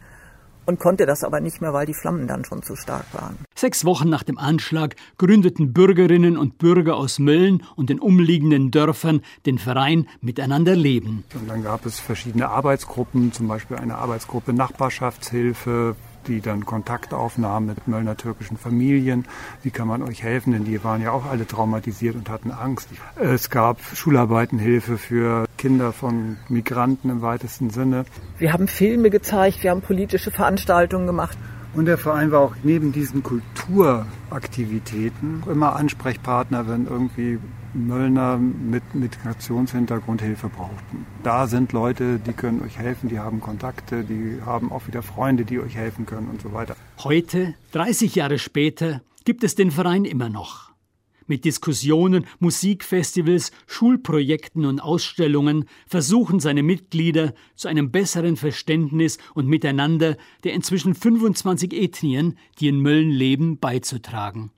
und 0.70 0.78
konnte 0.78 1.04
das 1.04 1.24
aber 1.24 1.40
nicht 1.40 1.60
mehr, 1.60 1.72
weil 1.72 1.84
die 1.84 1.94
Flammen 1.94 2.26
dann 2.28 2.44
schon 2.44 2.62
zu 2.62 2.76
stark 2.76 3.04
waren. 3.12 3.36
Sechs 3.54 3.84
Wochen 3.84 4.08
nach 4.08 4.22
dem 4.22 4.38
Anschlag 4.38 4.94
gründeten 5.18 5.72
Bürgerinnen 5.72 6.38
und 6.38 6.58
Bürger 6.58 6.96
aus 6.96 7.18
Mölln 7.18 7.62
und 7.76 7.90
den 7.90 7.98
umliegenden 7.98 8.70
Dörfern 8.70 9.20
den 9.46 9.58
Verein 9.58 10.06
Miteinander 10.20 10.76
leben. 10.76 11.24
Und 11.34 11.48
dann 11.50 11.62
gab 11.64 11.84
es 11.86 11.98
verschiedene 11.98 12.48
Arbeitsgruppen, 12.48 13.32
zum 13.32 13.48
Beispiel 13.48 13.76
eine 13.76 13.96
Arbeitsgruppe 13.96 14.52
Nachbarschaftshilfe, 14.52 15.96
die 16.26 16.40
dann 16.40 16.66
Kontakt 16.66 17.14
aufnahmen 17.14 17.66
mit 17.66 17.86
Möllner 17.88 18.16
türkischen 18.16 18.56
Familien. 18.56 19.26
Wie 19.62 19.70
kann 19.70 19.88
man 19.88 20.02
euch 20.02 20.22
helfen? 20.22 20.52
Denn 20.52 20.64
die 20.64 20.82
waren 20.84 21.02
ja 21.02 21.12
auch 21.12 21.26
alle 21.26 21.46
traumatisiert 21.46 22.16
und 22.16 22.28
hatten 22.28 22.50
Angst. 22.50 22.88
Es 23.16 23.50
gab 23.50 23.80
Schularbeitenhilfe 23.94 24.98
für 24.98 25.46
Kinder 25.58 25.92
von 25.92 26.36
Migranten 26.48 27.10
im 27.10 27.22
weitesten 27.22 27.70
Sinne. 27.70 28.04
Wir 28.38 28.52
haben 28.52 28.68
Filme 28.68 29.10
gezeigt, 29.10 29.62
wir 29.62 29.70
haben 29.70 29.82
politische 29.82 30.30
Veranstaltungen 30.30 31.06
gemacht. 31.06 31.38
Und 31.74 31.84
der 31.84 31.98
Verein 31.98 32.32
war 32.32 32.40
auch 32.40 32.56
neben 32.64 32.92
diesen 32.92 33.22
Kulturaktivitäten 33.22 35.44
immer 35.48 35.76
Ansprechpartner, 35.76 36.66
wenn 36.66 36.86
irgendwie 36.86 37.38
Möllner 37.74 38.38
mit 38.38 38.94
Migrationshintergrund 38.94 40.22
Hilfe 40.22 40.48
brauchten. 40.48 41.06
Da 41.22 41.46
sind 41.46 41.72
Leute, 41.72 42.18
die 42.18 42.32
können 42.32 42.62
euch 42.62 42.78
helfen, 42.78 43.08
die 43.08 43.18
haben 43.18 43.40
Kontakte, 43.40 44.04
die 44.04 44.40
haben 44.44 44.72
auch 44.72 44.86
wieder 44.86 45.02
Freunde, 45.02 45.44
die 45.44 45.60
euch 45.60 45.76
helfen 45.76 46.06
können 46.06 46.28
und 46.28 46.40
so 46.40 46.52
weiter. 46.52 46.76
Heute, 46.98 47.54
30 47.72 48.14
Jahre 48.14 48.38
später, 48.38 49.02
gibt 49.24 49.44
es 49.44 49.54
den 49.54 49.70
Verein 49.70 50.04
immer 50.04 50.28
noch 50.28 50.70
mit 51.30 51.44
Diskussionen, 51.46 52.26
Musikfestivals, 52.40 53.52
Schulprojekten 53.66 54.66
und 54.66 54.80
Ausstellungen 54.80 55.64
versuchen 55.86 56.40
seine 56.40 56.62
Mitglieder 56.62 57.32
zu 57.54 57.68
einem 57.68 57.90
besseren 57.90 58.36
Verständnis 58.36 59.16
und 59.32 59.46
Miteinander 59.46 60.16
der 60.44 60.52
inzwischen 60.52 60.94
25 60.94 61.72
Ethnien, 61.72 62.36
die 62.58 62.68
in 62.68 62.80
Mölln 62.80 63.10
leben, 63.10 63.58
beizutragen. 63.58 64.50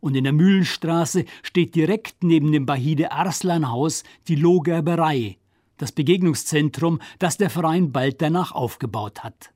Und 0.00 0.16
in 0.16 0.24
der 0.24 0.32
Mühlenstraße 0.32 1.24
steht 1.42 1.74
direkt 1.74 2.22
neben 2.22 2.52
dem 2.52 2.66
Bahide 2.66 3.12
Arslan 3.12 3.68
Haus 3.70 4.04
die 4.28 4.36
Lohgerberei, 4.36 5.38
das 5.76 5.92
Begegnungszentrum, 5.92 7.00
das 7.18 7.36
der 7.36 7.50
Verein 7.50 7.92
bald 7.92 8.22
danach 8.22 8.52
aufgebaut 8.52 9.24
hat. 9.24 9.50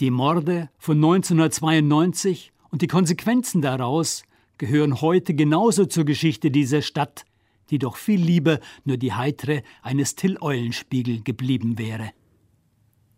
Die 0.00 0.10
Morde 0.10 0.70
von 0.78 0.96
1992 0.96 2.52
und 2.70 2.82
die 2.82 2.88
Konsequenzen 2.88 3.62
daraus 3.62 4.24
gehören 4.58 5.00
heute 5.00 5.34
genauso 5.34 5.86
zur 5.86 6.04
Geschichte 6.04 6.50
dieser 6.50 6.82
Stadt, 6.82 7.24
die 7.70 7.78
doch 7.78 7.96
viel 7.96 8.20
lieber 8.20 8.60
nur 8.84 8.96
die 8.96 9.12
heitere 9.12 9.62
eines 9.82 10.14
Till-Eulenspiegel 10.16 11.22
geblieben 11.22 11.78
wäre. 11.78 12.10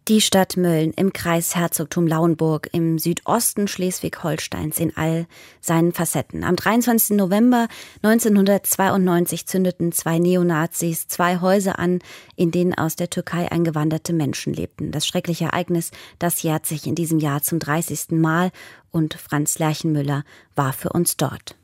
Die 0.09 0.21
Stadt 0.21 0.57
Mölln 0.57 0.93
im 0.93 1.13
Kreis 1.13 1.57
Herzogtum 1.57 2.07
Lauenburg 2.07 2.69
im 2.71 2.97
Südosten 2.97 3.67
Schleswig-Holsteins 3.67 4.79
in 4.79 4.97
all 4.97 5.27
seinen 5.61 5.93
Facetten. 5.93 6.45
Am 6.45 6.55
23. 6.55 7.17
November 7.17 7.67
1992 8.05 9.47
zündeten 9.47 9.91
zwei 9.91 10.21
Neonazis 10.21 11.09
zwei 11.09 11.41
Häuser 11.41 11.81
an, 11.81 11.99
in 12.37 12.53
denen 12.53 12.73
aus 12.73 12.95
der 12.95 13.11
Türkei 13.11 13.51
eingewanderte 13.51 14.13
Menschen 14.13 14.55
lebten. 14.55 14.93
Das 14.93 15.09
schreckliche 15.09 15.47
Ereignis, 15.47 15.91
das 16.21 16.41
jährt 16.41 16.67
sich 16.67 16.87
in 16.87 16.95
diesem 16.95 17.19
Jahr 17.19 17.43
zum 17.43 17.59
30. 17.59 18.11
Mal 18.11 18.53
und 18.93 19.15
Franz 19.15 19.59
Lerchenmüller 19.59 20.23
war 20.55 20.73
für 20.73 20.91
uns 20.91 21.17
dort. 21.17 21.57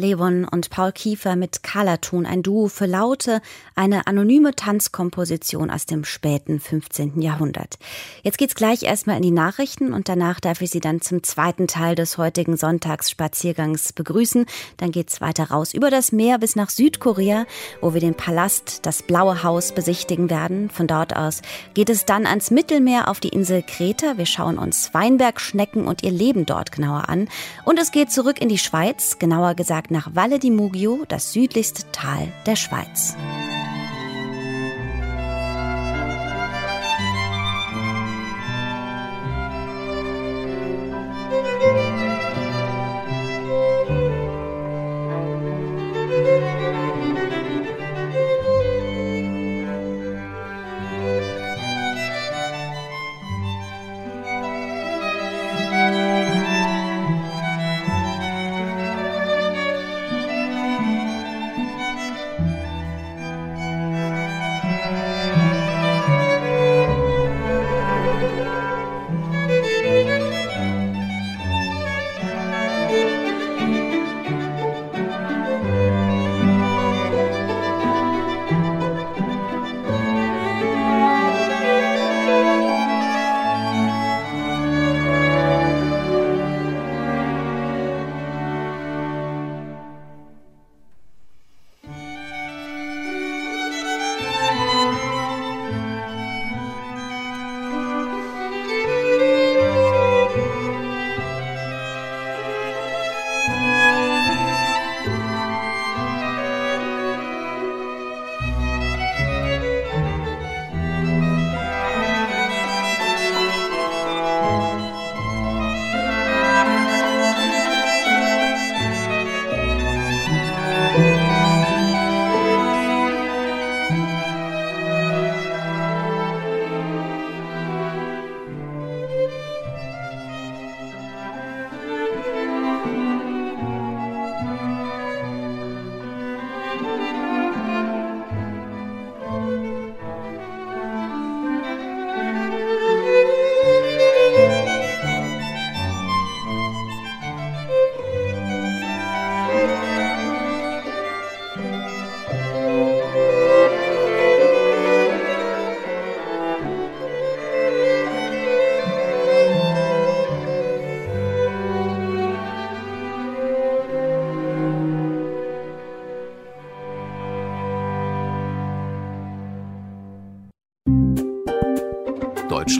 Levon 0.00 0.46
und 0.46 0.70
Paul 0.70 0.92
Kiefer 0.92 1.36
mit 1.36 1.62
Kalatun, 1.62 2.24
ein 2.24 2.42
Duo 2.42 2.68
für 2.68 2.86
Laute, 2.86 3.42
eine 3.74 4.06
anonyme 4.06 4.54
Tanzkomposition 4.54 5.70
aus 5.70 5.84
dem 5.86 6.04
späten 6.04 6.60
15. 6.60 7.20
Jahrhundert. 7.20 7.78
Jetzt 8.22 8.38
geht's 8.38 8.54
gleich 8.54 8.84
erstmal 8.84 9.16
in 9.16 9.22
die 9.22 9.30
Nachrichten 9.30 9.92
und 9.92 10.08
danach 10.08 10.40
darf 10.40 10.62
ich 10.62 10.70
Sie 10.70 10.80
dann 10.80 11.00
zum 11.00 11.22
zweiten 11.22 11.66
Teil 11.66 11.94
des 11.96 12.16
heutigen 12.16 12.56
Sonntagsspaziergangs 12.56 13.92
begrüßen. 13.92 14.46
Dann 14.78 14.92
geht's 14.92 15.20
weiter 15.20 15.50
raus 15.50 15.74
über 15.74 15.90
das 15.90 16.12
Meer 16.12 16.38
bis 16.38 16.56
nach 16.56 16.70
Südkorea, 16.70 17.46
wo 17.80 17.92
wir 17.92 18.00
den 18.00 18.14
Palast, 18.14 18.86
das 18.86 19.02
Blaue 19.02 19.42
Haus 19.42 19.72
besichtigen 19.72 20.30
werden. 20.30 20.70
Von 20.70 20.86
dort 20.86 21.16
aus 21.16 21.42
geht 21.74 21.90
es 21.90 22.06
dann 22.06 22.26
ans 22.26 22.50
Mittelmeer 22.50 23.08
auf 23.08 23.20
die 23.20 23.28
Insel 23.28 23.62
Kreta. 23.62 24.16
Wir 24.16 24.26
schauen 24.26 24.58
uns 24.58 24.94
Weinbergschnecken 24.94 25.86
und 25.86 26.02
ihr 26.02 26.12
Leben 26.12 26.46
dort 26.46 26.72
genauer 26.72 27.08
an. 27.08 27.28
Und 27.64 27.78
es 27.78 27.92
geht 27.92 28.10
zurück 28.10 28.40
in 28.40 28.48
die 28.48 28.58
Schweiz, 28.58 29.18
genauer 29.18 29.50
genauer 29.50 29.54
gesagt 29.54 29.89
nach 29.90 30.14
Valle 30.14 30.38
di 30.38 30.50
Mugio, 30.50 31.04
das 31.08 31.32
südlichste 31.32 31.82
Tal 31.92 32.28
der 32.46 32.56
Schweiz. 32.56 33.14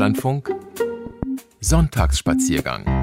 Deutschlandfunk. 0.00 0.54
Sonntagsspaziergang 1.60 2.99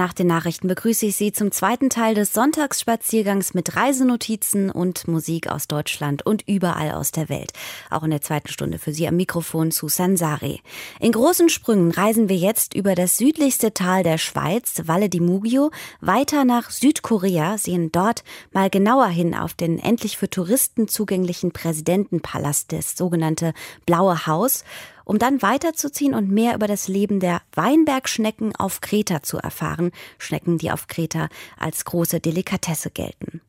Nach 0.00 0.14
den 0.14 0.28
Nachrichten 0.28 0.66
begrüße 0.66 1.04
ich 1.04 1.16
Sie 1.16 1.30
zum 1.30 1.52
zweiten 1.52 1.90
Teil 1.90 2.14
des 2.14 2.32
Sonntagsspaziergangs 2.32 3.52
mit 3.52 3.76
Reisenotizen 3.76 4.70
und 4.70 5.06
Musik 5.06 5.48
aus 5.48 5.68
Deutschland 5.68 6.24
und 6.24 6.48
überall 6.48 6.92
aus 6.92 7.12
der 7.12 7.28
Welt. 7.28 7.52
Auch 7.90 8.02
in 8.02 8.10
der 8.10 8.22
zweiten 8.22 8.48
Stunde 8.48 8.78
für 8.78 8.94
Sie 8.94 9.06
am 9.06 9.16
Mikrofon 9.16 9.70
zu 9.70 9.88
Sansare. 9.88 10.56
In 11.00 11.12
großen 11.12 11.50
Sprüngen 11.50 11.90
reisen 11.90 12.30
wir 12.30 12.36
jetzt 12.36 12.72
über 12.72 12.94
das 12.94 13.18
südlichste 13.18 13.74
Tal 13.74 14.02
der 14.02 14.16
Schweiz, 14.16 14.80
Valle 14.86 15.10
di 15.10 15.20
Mugio, 15.20 15.70
weiter 16.00 16.46
nach 16.46 16.70
Südkorea, 16.70 17.58
sehen 17.58 17.92
dort 17.92 18.24
mal 18.52 18.70
genauer 18.70 19.08
hin 19.08 19.34
auf 19.34 19.52
den 19.52 19.78
endlich 19.78 20.16
für 20.16 20.30
Touristen 20.30 20.88
zugänglichen 20.88 21.52
Präsidentenpalast, 21.52 22.72
das 22.72 22.96
sogenannte 22.96 23.52
Blaue 23.84 24.26
Haus 24.26 24.64
um 25.10 25.18
dann 25.18 25.42
weiterzuziehen 25.42 26.14
und 26.14 26.30
mehr 26.30 26.54
über 26.54 26.68
das 26.68 26.86
Leben 26.86 27.18
der 27.18 27.42
Weinbergschnecken 27.56 28.54
auf 28.54 28.80
Kreta 28.80 29.24
zu 29.24 29.38
erfahren. 29.38 29.90
Schnecken, 30.18 30.56
die 30.56 30.70
auf 30.70 30.86
Kreta 30.86 31.28
als 31.58 31.84
große 31.84 32.20
Delikatesse 32.20 32.90
gelten. 32.90 33.40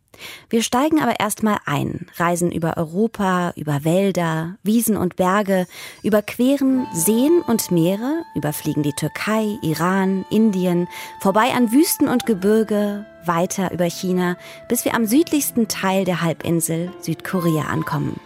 Wir 0.49 0.63
steigen 0.63 0.99
aber 0.99 1.19
erstmal 1.19 1.59
ein, 1.67 2.07
reisen 2.15 2.51
über 2.51 2.77
Europa, 2.77 3.53
über 3.55 3.83
Wälder, 3.83 4.57
Wiesen 4.63 4.97
und 4.97 5.17
Berge, 5.17 5.67
überqueren 6.01 6.87
Seen 6.95 7.43
und 7.45 7.69
Meere, 7.69 8.23
überfliegen 8.33 8.81
die 8.81 8.93
Türkei, 8.93 9.59
Iran, 9.61 10.25
Indien, 10.31 10.87
vorbei 11.19 11.53
an 11.55 11.71
Wüsten 11.71 12.07
und 12.07 12.25
Gebirge, 12.25 13.05
weiter 13.23 13.71
über 13.71 13.85
China, 13.85 14.35
bis 14.67 14.83
wir 14.83 14.95
am 14.95 15.05
südlichsten 15.05 15.67
Teil 15.67 16.05
der 16.05 16.21
Halbinsel 16.21 16.91
Südkorea 17.01 17.65
ankommen. 17.65 18.19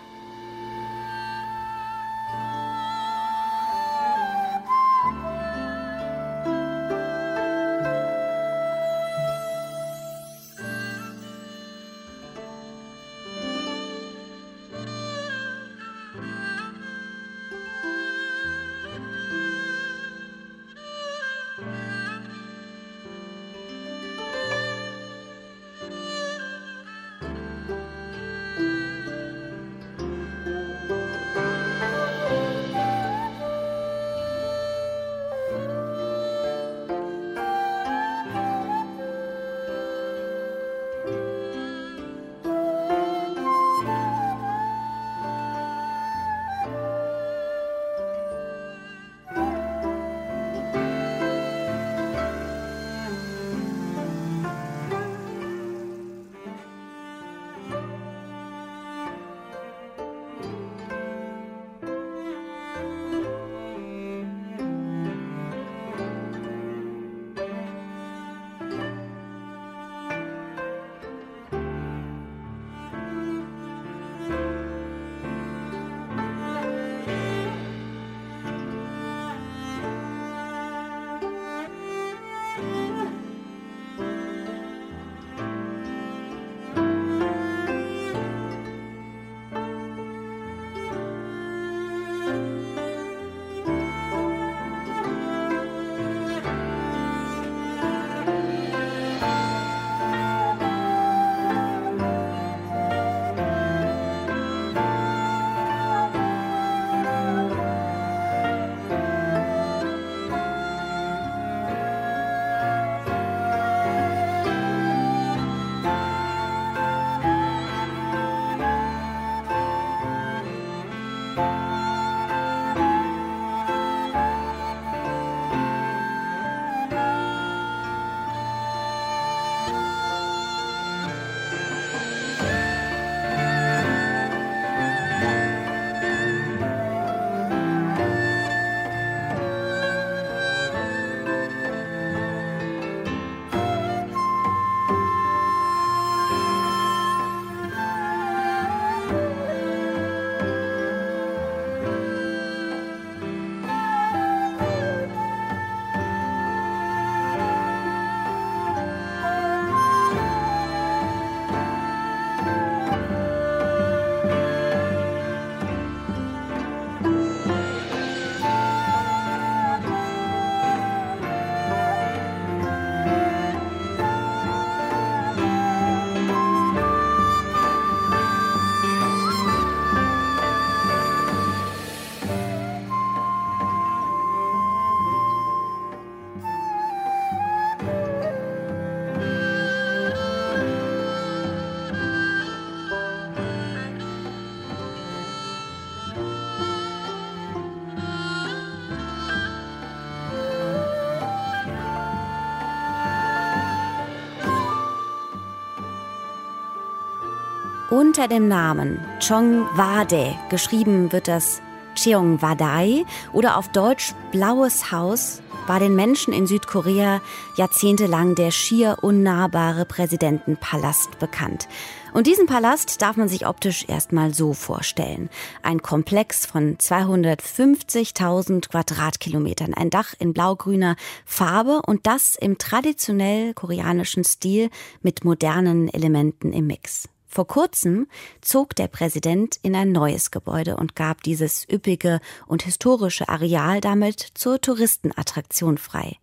Unter 207.95 208.27
dem 208.27 208.49
Namen 208.49 208.99
Chongwade, 209.25 210.35
geschrieben 210.49 211.13
wird 211.13 211.29
das 211.29 211.61
Cheongwadai 211.95 213.05
oder 213.31 213.55
auf 213.55 213.69
Deutsch 213.69 214.13
Blaues 214.33 214.91
Haus, 214.91 215.41
war 215.65 215.79
den 215.79 215.95
Menschen 215.95 216.33
in 216.33 216.45
Südkorea 216.45 217.21
jahrzehntelang 217.55 218.35
der 218.35 218.51
schier 218.51 218.97
unnahbare 219.01 219.85
Präsidentenpalast 219.85 221.19
bekannt. 221.19 221.69
Und 222.13 222.27
diesen 222.27 222.47
Palast 222.47 223.01
darf 223.01 223.15
man 223.15 223.29
sich 223.29 223.47
optisch 223.47 223.85
erstmal 223.87 224.33
so 224.33 224.51
vorstellen. 224.51 225.29
Ein 225.63 225.81
Komplex 225.81 226.45
von 226.45 226.75
250.000 226.75 228.71
Quadratkilometern, 228.71 229.73
ein 229.73 229.89
Dach 229.89 230.13
in 230.19 230.33
blaugrüner 230.33 230.97
Farbe 231.23 231.81
und 231.87 232.05
das 232.07 232.35
im 232.35 232.57
traditionell 232.57 233.53
koreanischen 233.53 234.25
Stil 234.25 234.69
mit 235.01 235.23
modernen 235.23 235.87
Elementen 235.87 236.51
im 236.51 236.67
Mix. 236.67 237.07
Vor 237.35 237.47
kurzem 237.47 238.07
zog 238.39 238.77
der 238.77 238.87
Präsident 238.87 239.59
in 239.61 239.75
ein 239.75 239.91
neues 239.91 240.31
Gebäude 240.31 240.77
und 240.77 240.95
gab 240.95 241.21
dieses 241.21 241.67
üppige 241.69 242.21
und 242.47 242.63
historische 242.63 243.27
Areal 243.27 243.81
damit 243.81 244.21
zur 244.35 244.61
Touristenattraktion 244.61 245.77
frei. 245.77 246.15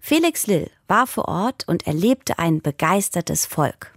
Felix 0.00 0.48
Lill 0.48 0.68
war 0.88 1.06
vor 1.06 1.28
Ort 1.28 1.68
und 1.68 1.86
erlebte 1.86 2.40
ein 2.40 2.62
begeistertes 2.62 3.46
Volk. 3.46 3.94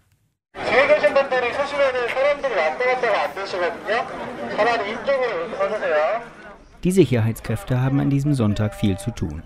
Die 6.84 6.92
Sicherheitskräfte 6.92 7.82
haben 7.82 8.00
an 8.00 8.12
diesem 8.12 8.36
Sonntag 8.36 8.76
viel 8.76 8.96
zu 9.00 9.10
tun. 9.10 9.42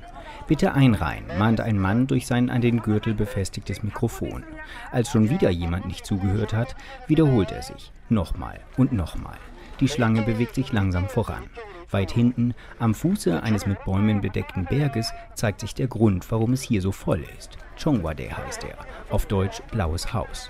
Bitte 0.45 0.73
einreihen, 0.73 1.25
mahnt 1.39 1.61
ein 1.61 1.79
Mann 1.79 2.05
durch 2.05 2.27
sein 2.27 2.49
an 2.49 2.59
den 2.59 2.81
Gürtel 2.81 3.13
befestigtes 3.13 3.81
Mikrofon. 3.81 4.43
Als 4.91 5.09
schon 5.09 5.29
wieder 5.29 5.49
jemand 5.49 5.85
nicht 5.85 6.05
zugehört 6.05 6.53
hat, 6.53 6.75
wiederholt 7.07 7.53
er 7.53 7.61
sich. 7.61 7.93
Nochmal 8.09 8.59
und 8.75 8.91
nochmal. 8.91 9.37
Die 9.79 9.87
Schlange 9.87 10.21
bewegt 10.21 10.55
sich 10.55 10.73
langsam 10.73 11.07
voran. 11.07 11.43
Weit 11.91 12.11
hinten, 12.11 12.55
am 12.77 12.93
Fuße 12.93 13.41
eines 13.41 13.65
mit 13.65 13.83
Bäumen 13.85 14.19
bedeckten 14.19 14.65
Berges, 14.65 15.13
zeigt 15.33 15.61
sich 15.61 15.75
der 15.75 15.87
Grund, 15.87 16.29
warum 16.29 16.51
es 16.51 16.61
hier 16.61 16.81
so 16.81 16.91
voll 16.91 17.23
ist. 17.37 17.57
Chongwade 17.81 18.29
heißt 18.35 18.65
er, 18.65 18.77
auf 19.09 19.25
Deutsch 19.27 19.61
Blaues 19.71 20.13
Haus. 20.13 20.49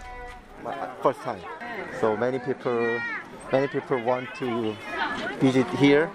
First 1.04 1.22
time. 1.24 1.38
So 2.02 2.18
many 2.18 2.40
people, 2.40 3.00
many 3.52 3.68
people 3.68 4.04
want 4.04 4.28
to 4.40 4.74
visit 5.40 5.68
here 5.80 6.10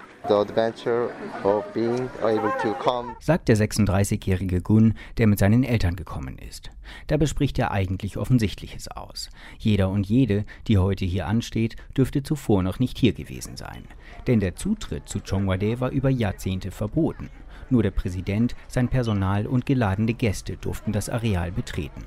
sagt 3.19 3.47
der 3.47 3.57
36-jährige 3.57 4.61
Gun, 4.61 4.95
der 5.17 5.27
mit 5.27 5.39
seinen 5.39 5.63
Eltern 5.63 5.95
gekommen 5.95 6.37
ist. 6.37 6.71
Dabei 7.07 7.25
spricht 7.25 7.57
er 7.59 7.71
eigentlich 7.71 8.17
Offensichtliches 8.17 8.89
aus. 8.89 9.29
Jeder 9.57 9.89
und 9.89 10.07
jede, 10.07 10.45
die 10.67 10.77
heute 10.77 11.05
hier 11.05 11.27
ansteht, 11.27 11.75
dürfte 11.95 12.23
zuvor 12.23 12.63
noch 12.63 12.79
nicht 12.79 12.97
hier 12.97 13.13
gewesen 13.13 13.55
sein. 13.55 13.85
Denn 14.27 14.39
der 14.39 14.55
Zutritt 14.55 15.07
zu 15.07 15.19
Chongwade 15.19 15.79
war 15.79 15.91
über 15.91 16.09
Jahrzehnte 16.09 16.71
verboten. 16.71 17.29
Nur 17.69 17.83
der 17.83 17.91
Präsident, 17.91 18.55
sein 18.67 18.89
Personal 18.89 19.45
und 19.45 19.65
geladene 19.65 20.13
Gäste 20.13 20.57
durften 20.57 20.91
das 20.91 21.09
Areal 21.09 21.51
betreten. 21.51 22.03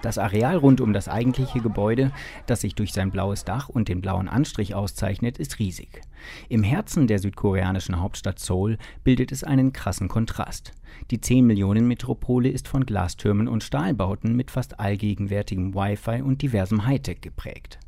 Das 0.00 0.16
Areal 0.16 0.56
rund 0.56 0.80
um 0.80 0.92
das 0.92 1.08
eigentliche 1.08 1.60
Gebäude, 1.60 2.12
das 2.46 2.60
sich 2.60 2.74
durch 2.76 2.92
sein 2.92 3.10
blaues 3.10 3.44
Dach 3.44 3.68
und 3.68 3.88
den 3.88 4.00
blauen 4.00 4.28
Anstrich 4.28 4.74
auszeichnet, 4.74 5.38
ist 5.38 5.58
riesig. 5.58 6.02
Im 6.48 6.62
Herzen 6.62 7.08
der 7.08 7.18
südkoreanischen 7.18 8.00
Hauptstadt 8.00 8.38
Seoul 8.38 8.78
bildet 9.02 9.32
es 9.32 9.42
einen 9.42 9.72
krassen 9.72 10.08
Kontrast. 10.08 10.72
Die 11.10 11.20
10 11.20 11.46
Millionen 11.46 11.88
Metropole 11.88 12.48
ist 12.48 12.68
von 12.68 12.86
Glastürmen 12.86 13.48
und 13.48 13.64
Stahlbauten 13.64 14.36
mit 14.36 14.50
fast 14.50 14.78
allgegenwärtigem 14.78 15.74
Wi-Fi 15.74 16.22
und 16.22 16.42
diversem 16.42 16.86
Hightech 16.86 17.20
geprägt. 17.20 17.80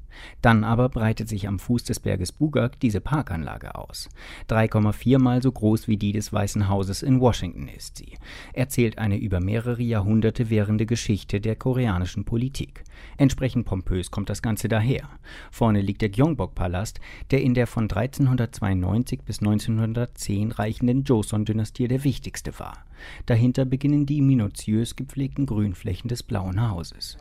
Dann 0.42 0.64
aber 0.64 0.88
breitet 0.88 1.28
sich 1.28 1.48
am 1.48 1.58
Fuß 1.58 1.84
des 1.84 2.00
Berges 2.00 2.32
Bugak 2.32 2.80
diese 2.80 3.00
Parkanlage 3.00 3.74
aus. 3.74 4.08
3,4 4.48 5.18
mal 5.18 5.42
so 5.42 5.52
groß 5.52 5.88
wie 5.88 5.96
die 5.96 6.12
des 6.12 6.32
Weißen 6.32 6.68
Hauses 6.68 7.02
in 7.02 7.20
Washington 7.20 7.68
ist 7.68 7.98
sie. 7.98 8.18
Erzählt 8.52 8.98
eine 8.98 9.18
über 9.18 9.40
mehrere 9.40 9.82
Jahrhunderte 9.82 10.50
währende 10.50 10.86
Geschichte 10.86 11.40
der 11.40 11.56
koreanischen 11.56 12.24
Politik. 12.24 12.84
Entsprechend 13.16 13.66
pompös 13.66 14.10
kommt 14.10 14.30
das 14.30 14.42
Ganze 14.42 14.68
daher. 14.68 15.08
Vorne 15.50 15.80
liegt 15.80 16.02
der 16.02 16.10
Gyeongbok-Palast, 16.10 17.00
der 17.30 17.42
in 17.42 17.54
der 17.54 17.66
von 17.66 17.84
1392 17.84 19.22
bis 19.22 19.40
1910 19.40 20.52
reichenden 20.52 21.04
Joseon-Dynastie 21.04 21.88
der 21.88 22.04
wichtigste 22.04 22.58
war. 22.58 22.84
Dahinter 23.26 23.64
beginnen 23.64 24.06
die 24.06 24.22
minutiös 24.22 24.96
gepflegten 24.96 25.46
Grünflächen 25.46 26.08
des 26.08 26.22
Blauen 26.22 26.70
Hauses. 26.70 27.18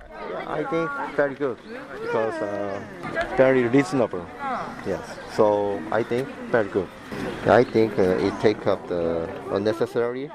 I 0.48 0.64
think 0.64 0.90
very 1.16 1.36
good 1.36 1.58
because 2.02 2.42
uh, 2.42 2.79
very 3.38 3.68
reasonable. 3.68 4.26
Yes, 4.86 5.02
so 5.36 5.80
I 5.92 6.04
think 6.04 6.28
very 6.52 6.70
good. 6.70 6.88
I 7.48 7.64
think 7.64 7.98
uh, 7.98 8.26
it 8.26 8.34
take 8.42 8.68
up 8.68 8.88
the 8.88 9.28
unnecessary 9.52 10.30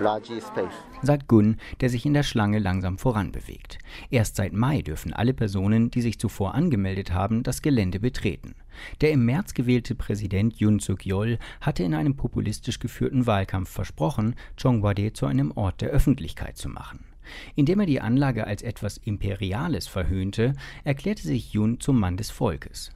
large 0.00 0.40
space 0.40 0.74
sagt 1.02 1.28
Gun, 1.28 1.56
der 1.80 1.90
sich 1.90 2.06
in 2.06 2.14
der 2.14 2.22
Schlange 2.22 2.58
langsam 2.58 2.98
voranbewegt. 2.98 3.78
Erst 4.10 4.36
seit 4.36 4.52
Mai 4.52 4.82
dürfen 4.82 5.12
alle 5.12 5.34
Personen, 5.34 5.90
die 5.90 6.00
sich 6.00 6.18
zuvor 6.18 6.54
angemeldet 6.54 7.12
haben, 7.12 7.42
das 7.42 7.62
Gelände 7.62 8.00
betreten. 8.00 8.54
Der 9.00 9.10
im 9.10 9.24
März 9.24 9.54
gewählte 9.54 9.94
Präsident 9.94 10.58
Yoon 10.58 10.78
Suk-yeol 10.78 11.38
hatte 11.60 11.82
in 11.82 11.94
einem 11.94 12.16
populistisch 12.16 12.78
geführten 12.78 13.26
Wahlkampf 13.26 13.70
versprochen, 13.70 14.34
Chongwade 14.60 15.12
zu 15.12 15.26
einem 15.26 15.52
Ort 15.52 15.80
der 15.80 15.90
Öffentlichkeit 15.90 16.56
zu 16.56 16.68
machen. 16.68 17.11
Indem 17.54 17.80
er 17.80 17.86
die 17.86 18.00
Anlage 18.00 18.46
als 18.46 18.62
etwas 18.62 18.98
Imperiales 18.98 19.86
verhöhnte, 19.86 20.54
erklärte 20.84 21.22
sich 21.22 21.52
Yoon 21.52 21.80
zum 21.80 21.98
Mann 21.98 22.16
des 22.16 22.30
Volkes. 22.30 22.90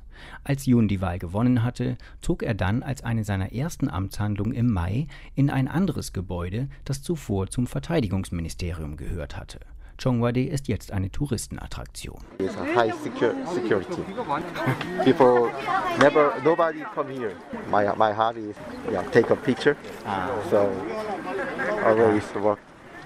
Als 0.45 0.67
Yoon 0.67 0.89
die 0.89 1.01
Wahl 1.01 1.19
gewonnen 1.19 1.63
hatte, 1.63 1.97
zog 2.21 2.43
er 2.43 2.55
dann 2.55 2.83
als 2.83 3.05
eine 3.05 3.25
seiner 3.25 3.53
ersten 3.53 3.89
Amtshandlungen 3.89 4.55
im 4.55 4.73
Mai 4.73 5.07
in 5.35 5.51
ein 5.51 5.69
anderes 5.69 6.13
Gebäude, 6.13 6.69
das 6.85 7.03
zuvor 7.03 7.49
zum 7.49 7.67
Verteidigungsministerium 7.67 8.97
gehört 8.97 9.37
hatte. 9.37 9.61
Chongwade 9.99 10.45
ist 10.45 10.69
jetzt 10.69 10.93
eine 10.93 11.11
Touristenattraktion. 11.11 12.19
high 12.75 12.93
security. 13.03 14.03
People 15.05 15.51
never, 15.99 16.35
nobody 16.45 16.83
come 16.95 17.09
here. 17.09 17.33
My, 17.71 17.87
my 17.97 18.13
heart 18.13 18.37
is, 18.37 18.55
yeah, 18.91 19.03
take 19.11 19.31
a 19.31 19.37
picture. 19.37 19.75
Ah. 20.05 20.31
So 20.51 20.71
always 21.83 22.25
work, 22.35 22.59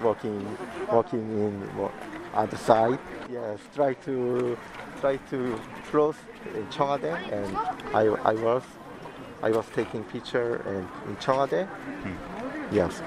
walking, 0.03 0.57
walking 0.91 1.19
in 1.19 1.89
other 2.33 2.57
side. 2.57 2.99
Yes, 3.31 3.59
try 3.75 3.93
to, 4.05 4.57
try 4.99 5.17
to 5.29 5.59
close 5.89 6.15
in 6.55 6.65
Chongade, 6.67 7.13
and 7.31 7.57
I, 7.93 8.07
I 8.23 8.33
was 8.33 8.63
I 9.43 9.51
was 9.51 9.65
taking 9.73 10.03
picture 10.03 10.61
in, 10.67 10.87
in 11.09 11.17
Chongade. 11.17 11.65
Hmm. 11.67 12.75
Yes. 12.75 13.01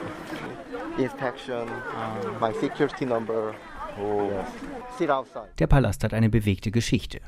Inspection, 0.99 1.68
um, 1.68 2.40
my 2.40 2.53
security 2.61 3.05
number. 3.05 3.55
Oh. 3.97 4.28
Der 5.59 5.66
Palast 5.68 6.03
hat 6.03 6.14
eine 6.14 6.28
bewegte 6.28 6.72
Geschichte. 6.72 7.20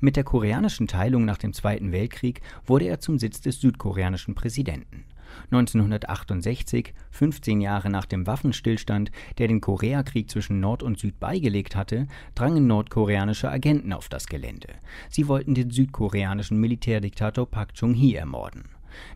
Mit 0.00 0.16
der 0.16 0.24
koreanischen 0.24 0.86
Teilung 0.86 1.24
nach 1.24 1.38
dem 1.38 1.54
Zweiten 1.54 1.92
Weltkrieg 1.92 2.42
wurde 2.66 2.86
er 2.86 3.00
zum 3.00 3.18
Sitz 3.18 3.40
des 3.40 3.60
südkoreanischen 3.60 4.34
Präsidenten. 4.34 5.04
1968, 5.52 6.94
15 7.10 7.60
Jahre 7.60 7.90
nach 7.90 8.06
dem 8.06 8.26
Waffenstillstand, 8.26 9.10
der 9.38 9.48
den 9.48 9.60
Koreakrieg 9.60 10.30
zwischen 10.30 10.60
Nord 10.60 10.82
und 10.82 10.98
Süd 10.98 11.18
beigelegt 11.18 11.74
hatte, 11.74 12.06
drangen 12.34 12.66
nordkoreanische 12.66 13.50
Agenten 13.50 13.92
auf 13.92 14.08
das 14.08 14.26
Gelände. 14.26 14.68
Sie 15.08 15.26
wollten 15.26 15.54
den 15.54 15.70
südkoreanischen 15.70 16.58
Militärdiktator 16.60 17.50
Park 17.50 17.74
Chung-hee 17.74 18.14
ermorden. 18.14 18.64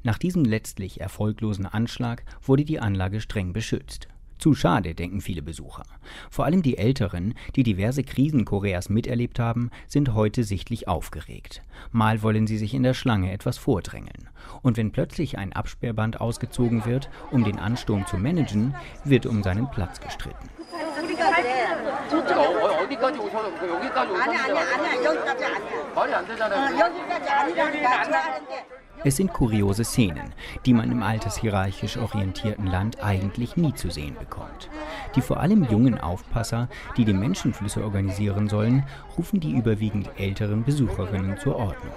Nach 0.02 0.18
diesem 0.18 0.44
letztlich 0.44 1.00
erfolglosen 1.00 1.66
Anschlag 1.66 2.24
wurde 2.42 2.64
die 2.64 2.80
Anlage 2.80 3.20
streng 3.20 3.52
beschützt. 3.52 4.08
Zu 4.38 4.54
schade, 4.54 4.94
denken 4.94 5.20
viele 5.20 5.42
Besucher. 5.42 5.84
Vor 6.30 6.44
allem 6.44 6.62
die 6.62 6.76
Älteren, 6.76 7.34
die 7.56 7.62
diverse 7.62 8.02
Krisen 8.02 8.44
Koreas 8.44 8.88
miterlebt 8.88 9.38
haben, 9.38 9.70
sind 9.86 10.14
heute 10.14 10.44
sichtlich 10.44 10.88
aufgeregt. 10.88 11.62
Mal 11.92 12.22
wollen 12.22 12.46
sie 12.46 12.58
sich 12.58 12.74
in 12.74 12.82
der 12.82 12.94
Schlange 12.94 13.32
etwas 13.32 13.58
vordrängeln. 13.58 14.28
Und 14.62 14.76
wenn 14.76 14.92
plötzlich 14.92 15.38
ein 15.38 15.52
Absperrband 15.52 16.20
ausgezogen 16.20 16.84
wird, 16.84 17.08
um 17.30 17.44
den 17.44 17.58
Ansturm 17.58 18.06
zu 18.06 18.16
managen, 18.16 18.74
wird 19.04 19.26
um 19.26 19.42
seinen 19.42 19.70
Platz 19.70 20.00
gestritten. 20.00 20.48
Es 29.02 29.16
sind 29.16 29.32
kuriose 29.32 29.84
Szenen, 29.84 30.32
die 30.64 30.72
man 30.72 30.90
im 30.90 31.02
altershierarchisch 31.02 31.96
orientierten 31.96 32.66
Land 32.66 33.02
eigentlich 33.02 33.56
nie 33.56 33.74
zu 33.74 33.90
sehen 33.90 34.16
bekommt. 34.18 34.70
Die 35.14 35.20
vor 35.20 35.40
allem 35.40 35.64
jungen 35.64 35.98
Aufpasser, 35.98 36.68
die 36.96 37.04
die 37.04 37.12
Menschenflüsse 37.12 37.82
organisieren 37.82 38.48
sollen, 38.48 38.84
rufen 39.18 39.40
die 39.40 39.52
überwiegend 39.52 40.10
älteren 40.16 40.64
Besucherinnen 40.64 41.38
zur 41.38 41.56
Ordnung. 41.56 41.92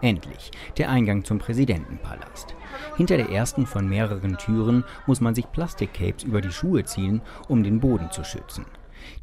Endlich, 0.00 0.52
der 0.76 0.90
Eingang 0.90 1.24
zum 1.24 1.38
Präsidentenpalast. 1.38 2.54
Hinter 2.96 3.16
der 3.16 3.30
ersten 3.30 3.66
von 3.66 3.88
mehreren 3.88 4.38
Türen 4.38 4.84
muss 5.06 5.20
man 5.20 5.34
sich 5.34 5.50
Plastikcapes 5.50 6.22
über 6.22 6.40
die 6.40 6.52
Schuhe 6.52 6.84
ziehen, 6.84 7.20
um 7.48 7.64
den 7.64 7.80
Boden 7.80 8.10
zu 8.12 8.22
schützen. 8.22 8.64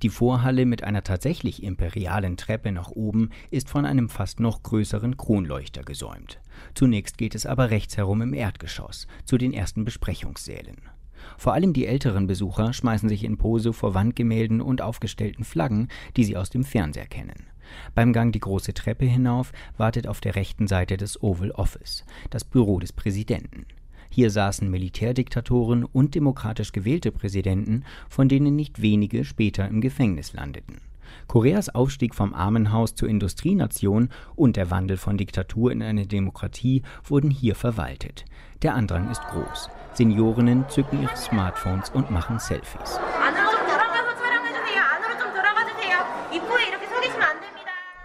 Die 0.02 0.10
Vorhalle 0.10 0.66
mit 0.66 0.84
einer 0.84 1.04
tatsächlich 1.04 1.64
imperialen 1.64 2.38
Treppe 2.38 2.72
nach 2.72 2.92
oben 2.92 3.30
ist 3.52 3.70
von 3.70 3.86
einem 3.86 4.10
fast 4.10 4.40
noch 4.40 4.64
größeren 4.64 5.18
Kronleuchter 5.18 5.84
gesäumt. 5.84 6.40
Zunächst 6.74 7.18
geht 7.18 7.36
es 7.36 7.46
aber 7.46 7.70
rechts 7.70 7.98
herum 7.98 8.22
im 8.22 8.34
Erdgeschoss 8.34 9.08
zu 9.26 9.38
den 9.38 9.54
ersten 9.54 9.86
Besprechungssälen. 9.86 10.78
Vor 11.38 11.54
allem 11.54 11.74
die 11.74 11.88
älteren 11.88 12.28
Besucher 12.28 12.74
schmeißen 12.74 13.10
sich 13.10 13.24
in 13.24 13.38
Pose 13.38 13.74
vor 13.74 13.94
Wandgemälden 13.94 14.62
und 14.62 14.82
aufgestellten 14.82 15.44
Flaggen, 15.44 15.90
die 16.16 16.24
sie 16.24 16.38
aus 16.38 16.50
dem 16.50 16.64
Fernseher 16.64 17.08
kennen. 17.08 17.48
Beim 17.96 18.14
Gang 18.14 18.32
die 18.32 18.40
große 18.40 18.74
Treppe 18.74 19.06
hinauf 19.06 19.52
wartet 19.78 20.08
auf 20.08 20.22
der 20.22 20.36
rechten 20.36 20.68
Seite 20.68 20.98
das 20.98 21.22
Oval 21.22 21.52
Office, 21.52 22.06
das 22.30 22.44
Büro 22.44 22.80
des 22.80 22.94
Präsidenten. 22.94 23.66
Hier 24.16 24.30
saßen 24.32 24.72
Militärdiktatoren 24.72 25.84
und 25.84 26.16
demokratisch 26.16 26.72
gewählte 26.72 27.12
Präsidenten, 27.12 27.84
von 28.08 28.30
denen 28.30 28.56
nicht 28.56 28.82
wenige 28.82 29.26
später 29.26 29.68
im 29.68 29.82
Gefängnis 29.82 30.32
landeten. 30.32 30.80
Koreas 31.28 31.68
Aufstieg 31.68 32.16
vom 32.16 32.34
Armenhaus 32.34 32.96
zur 32.96 33.10
Industrienation 33.10 34.08
und 34.38 34.56
der 34.56 34.72
Wandel 34.72 34.96
von 34.96 35.18
Diktatur 35.18 35.70
in 35.74 35.84
eine 35.84 36.08
Demokratie 36.08 36.82
wurden 37.04 37.30
hier 37.30 37.56
verwaltet. 37.56 38.24
Der 38.62 38.74
Andrang 38.74 39.12
ist 39.12 39.22
groß. 39.22 39.70
Seniorinnen 39.92 40.64
zücken 40.70 41.02
ihre 41.02 41.18
Smartphones 41.18 41.90
und 41.90 42.10
machen 42.10 42.40
Selfies. 42.40 42.98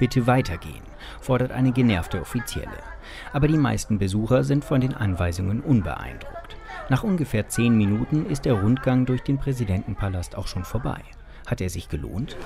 Bitte 0.01 0.27
weitergehen, 0.27 0.83
fordert 1.21 1.53
eine 1.53 1.71
genervte 1.71 2.21
Offizielle 2.21 2.89
aber 3.33 3.49
die 3.49 3.57
meisten 3.57 3.99
Besucher 3.99 4.45
sind 4.45 4.65
von 4.65 4.81
den 4.81 4.95
Anweisungen 4.95 5.61
unbeeindruckt. 5.61 6.57
Nach 6.89 7.03
ungefähr 7.03 7.49
zehn 7.49 7.77
Minuten 7.77 8.27
ist 8.27 8.45
der 8.45 8.55
Rundgang 8.55 9.07
durch 9.07 9.23
den 9.23 9.39
Präsidentenpalast 9.39 10.37
auch 10.37 10.47
schon 10.47 10.65
vorbei. 10.65 11.01
Hat 11.47 11.61
er 11.61 11.71
sich 11.71 11.89
gelohnt? 11.89 12.37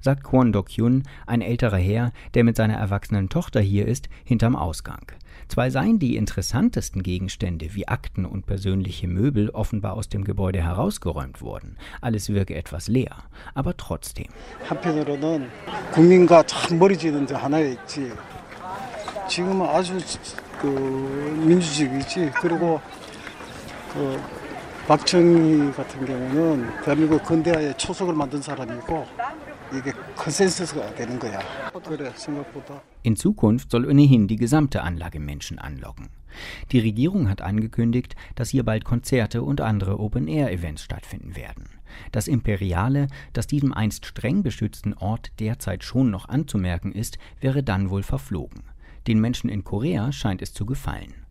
Sagt 0.00 0.24
Kwon 0.24 0.52
Dok-hyun, 0.52 1.04
ein 1.26 1.40
älterer 1.40 1.78
Herr, 1.78 2.12
der 2.34 2.44
mit 2.44 2.56
seiner 2.56 2.74
erwachsenen 2.74 3.28
Tochter 3.30 3.60
hier 3.60 3.88
ist, 3.88 4.08
hinterm 4.24 4.54
Ausgang. 4.54 5.12
Zwar 5.47 5.71
seien 5.71 5.99
die 5.99 6.15
interessantesten 6.15 7.01
Gegenstände 7.01 7.73
wie 7.73 7.87
Akten 7.87 8.25
und 8.25 8.45
persönliche 8.45 9.07
Möbel 9.07 9.49
offenbar 9.49 9.93
aus 9.93 10.09
dem 10.09 10.23
Gebäude 10.23 10.61
herausgeräumt 10.61 11.41
worden, 11.41 11.77
alles 12.01 12.29
wirke 12.29 12.55
etwas 12.55 12.87
leer, 12.87 13.15
aber 13.55 13.75
trotzdem. 13.75 14.27
한편으로는 14.67 15.49
국민과 15.91 16.43
참 16.43 16.77
멀어지는 16.77 17.25
데 17.25 17.35
하나 17.35 17.59
있지. 17.59 18.11
지금은 19.27 19.65
아주 19.67 19.97
그 20.59 20.67
민주주의지. 21.45 22.31
그리고 22.41 22.81
그 23.93 24.19
박정희 24.87 25.71
같은 25.73 26.05
경우는 26.05 26.83
대한민국 26.83 27.23
근대화의 27.23 27.75
초석을 27.77 28.13
만든 28.13 28.41
사람이고 28.41 29.05
in 33.02 33.16
Zukunft 33.16 33.70
soll 33.70 33.86
ohnehin 33.86 34.28
die 34.28 34.36
gesamte 34.36 34.82
Anlage 34.82 35.20
Menschen 35.20 35.58
anlocken. 35.58 36.10
Die 36.72 36.80
Regierung 36.80 37.28
hat 37.28 37.42
angekündigt, 37.42 38.16
dass 38.34 38.50
hier 38.50 38.64
bald 38.64 38.84
Konzerte 38.84 39.42
und 39.42 39.60
andere 39.60 40.00
Open-Air-Events 40.00 40.82
stattfinden 40.82 41.36
werden. 41.36 41.68
Das 42.12 42.28
Imperiale, 42.28 43.08
das 43.32 43.46
diesem 43.46 43.72
einst 43.72 44.06
streng 44.06 44.42
beschützten 44.42 44.94
Ort 44.94 45.32
derzeit 45.38 45.84
schon 45.84 46.10
noch 46.10 46.28
anzumerken 46.28 46.92
ist, 46.92 47.18
wäre 47.40 47.62
dann 47.62 47.90
wohl 47.90 48.02
verflogen. 48.02 48.62
Den 49.06 49.20
Menschen 49.20 49.50
in 49.50 49.64
Korea 49.64 50.12
scheint 50.12 50.42
es 50.42 50.52
zu 50.52 50.66
gefallen. 50.66 51.23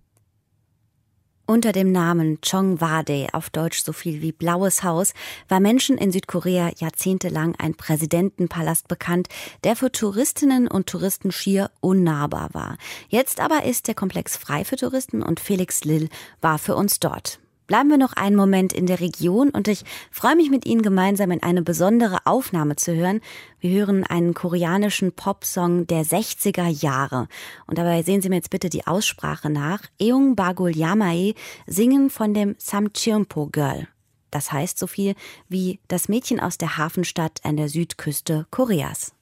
Unter 1.54 1.72
dem 1.72 1.92
Namen 1.92 2.42
Chongwade, 2.42 3.28
auf 3.34 3.52
Deutsch 3.52 3.84
so 3.84 3.94
viel 3.94 4.24
wie 4.24 4.32
Blaues 4.32 4.82
Haus, 4.82 5.14
war 5.48 5.60
Menschen 5.60 6.00
in 6.00 6.12
Südkorea 6.12 6.72
jahrzehntelang 6.80 7.54
ein 7.60 7.76
Präsidentenpalast 7.76 8.88
bekannt, 8.88 9.28
der 9.64 9.76
für 9.76 9.92
Touristinnen 9.92 10.68
und 10.68 10.88
Touristen 10.88 11.32
schier 11.32 11.70
unnahbar 11.80 12.50
war. 12.54 12.78
Jetzt 13.08 13.40
aber 13.40 13.66
ist 13.66 13.88
der 13.88 13.94
Komplex 13.94 14.36
frei 14.36 14.66
für 14.66 14.78
Touristen 14.78 15.22
und 15.22 15.40
Felix 15.40 15.84
Lill 15.84 16.10
war 16.42 16.58
für 16.58 16.76
uns 16.76 17.00
dort. 17.00 17.38
Bleiben 17.68 17.90
wir 17.90 17.98
noch 17.98 18.14
einen 18.14 18.36
Moment 18.36 18.74
in 18.74 18.86
der 18.86 19.00
Region 19.00 19.50
und 19.50 19.68
ich 19.68 19.84
freue 20.12 20.36
mich 20.36 20.50
mit 20.50 20.66
Ihnen 20.66 20.82
gemeinsam 20.82 21.32
in 21.32 21.42
eine 21.42 21.62
besondere 21.62 22.26
Aufnahme 22.26 22.76
zu 22.76 22.94
hören. 22.94 23.22
Wir 23.60 23.80
hören 23.80 24.04
einen 24.04 24.34
koreanischen 24.34 25.14
Popsong 25.14 25.88
der 25.88 26.04
60er 26.04 26.68
Jahre. 26.68 27.28
Und 27.66 27.78
dabei 27.78 28.04
sehen 28.04 28.22
Sie 28.22 28.30
mir 28.30 28.36
jetzt 28.36 28.50
bitte 28.50 28.70
die 28.70 28.86
Aussprache 28.86 29.50
nach. 29.50 29.82
Eung 30.02 30.36
Bagul 30.36 30.76
Yamae 30.76 31.36
singen 31.66 32.10
von 32.10 32.34
dem 32.34 32.56
Samcheonpo 32.58 33.48
Girl. 33.48 33.88
Das 34.30 34.52
heißt 34.52 34.80
so 34.80 34.88
viel 34.88 35.16
wie 35.48 35.80
das 35.88 36.10
Mädchen 36.10 36.40
aus 36.40 36.58
der 36.58 36.78
Hafenstadt 36.78 37.40
an 37.44 37.56
der 37.56 37.70
Südküste 37.70 38.48
Koreas. 38.50 39.14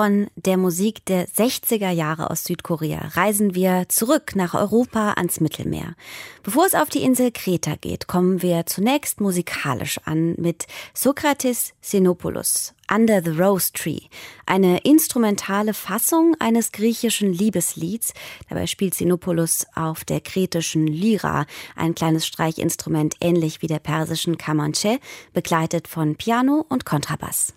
Von 0.00 0.28
der 0.34 0.56
Musik 0.56 1.04
der 1.04 1.28
60er 1.28 1.90
Jahre 1.90 2.30
aus 2.30 2.44
Südkorea 2.44 3.08
reisen 3.16 3.54
wir 3.54 3.84
zurück 3.90 4.34
nach 4.34 4.54
Europa 4.54 5.12
ans 5.18 5.40
Mittelmeer. 5.40 5.94
Bevor 6.42 6.64
es 6.64 6.74
auf 6.74 6.88
die 6.88 7.02
Insel 7.02 7.30
Kreta 7.30 7.74
geht, 7.74 8.06
kommen 8.06 8.40
wir 8.40 8.64
zunächst 8.64 9.20
musikalisch 9.20 10.00
an 10.06 10.36
mit 10.38 10.66
Sokrates 10.94 11.74
Xenopoulos, 11.82 12.72
Under 12.90 13.22
the 13.22 13.38
Rose 13.38 13.74
Tree, 13.74 14.00
eine 14.46 14.78
instrumentale 14.78 15.74
Fassung 15.74 16.34
eines 16.38 16.72
griechischen 16.72 17.34
Liebeslieds. 17.34 18.14
Dabei 18.48 18.66
spielt 18.66 18.94
Xenopoulos 18.94 19.66
auf 19.74 20.06
der 20.06 20.22
kretischen 20.22 20.86
Lyra, 20.86 21.44
ein 21.76 21.94
kleines 21.94 22.26
Streichinstrument 22.26 23.16
ähnlich 23.20 23.60
wie 23.60 23.66
der 23.66 23.80
persischen 23.80 24.38
Kamanche, 24.38 24.98
begleitet 25.34 25.88
von 25.88 26.16
Piano 26.16 26.64
und 26.70 26.86
Kontrabass. 26.86 27.52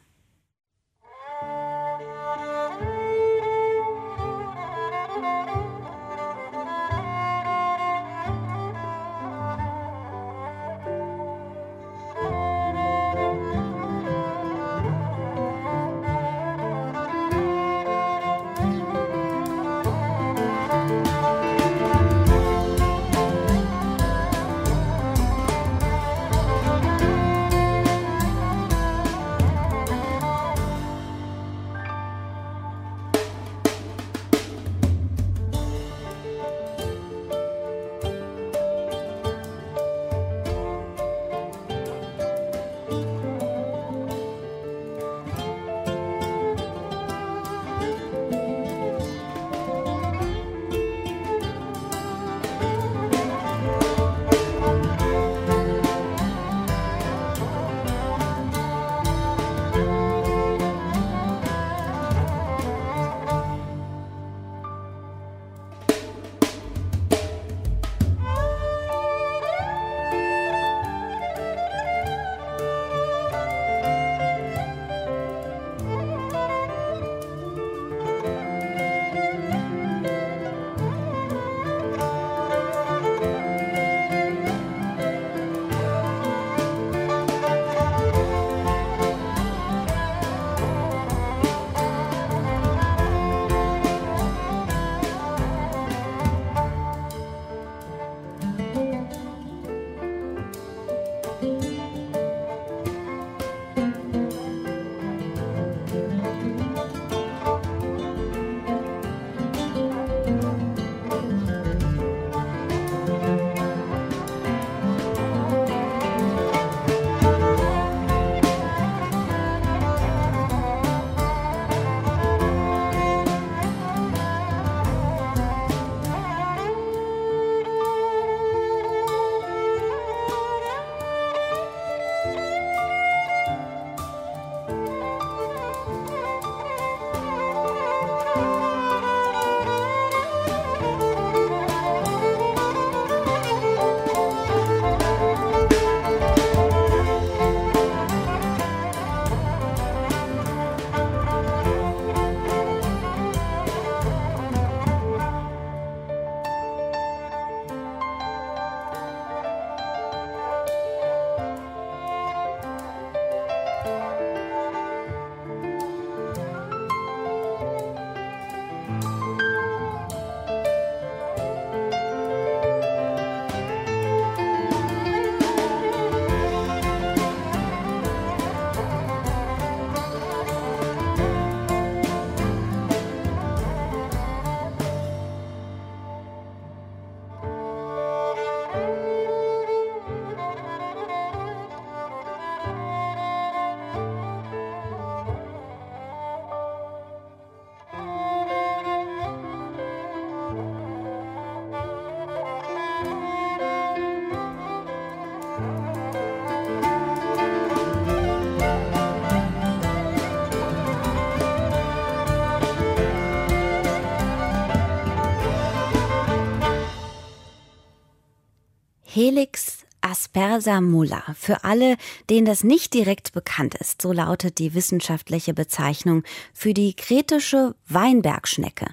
Helix 219.14 219.86
aspersamula. 220.02 221.24
Für 221.38 221.64
alle, 221.64 221.98
denen 222.32 222.46
das 222.46 222.64
nicht 222.64 222.96
direkt 222.96 223.32
bekannt 223.34 223.76
ist, 223.76 224.02
so 224.02 224.12
lautet 224.12 224.58
die 224.58 224.74
wissenschaftliche 224.74 225.54
Bezeichnung 225.54 226.24
für 226.52 226.74
die 226.74 226.96
kretische 226.96 227.76
Weinbergschnecke. 227.88 228.88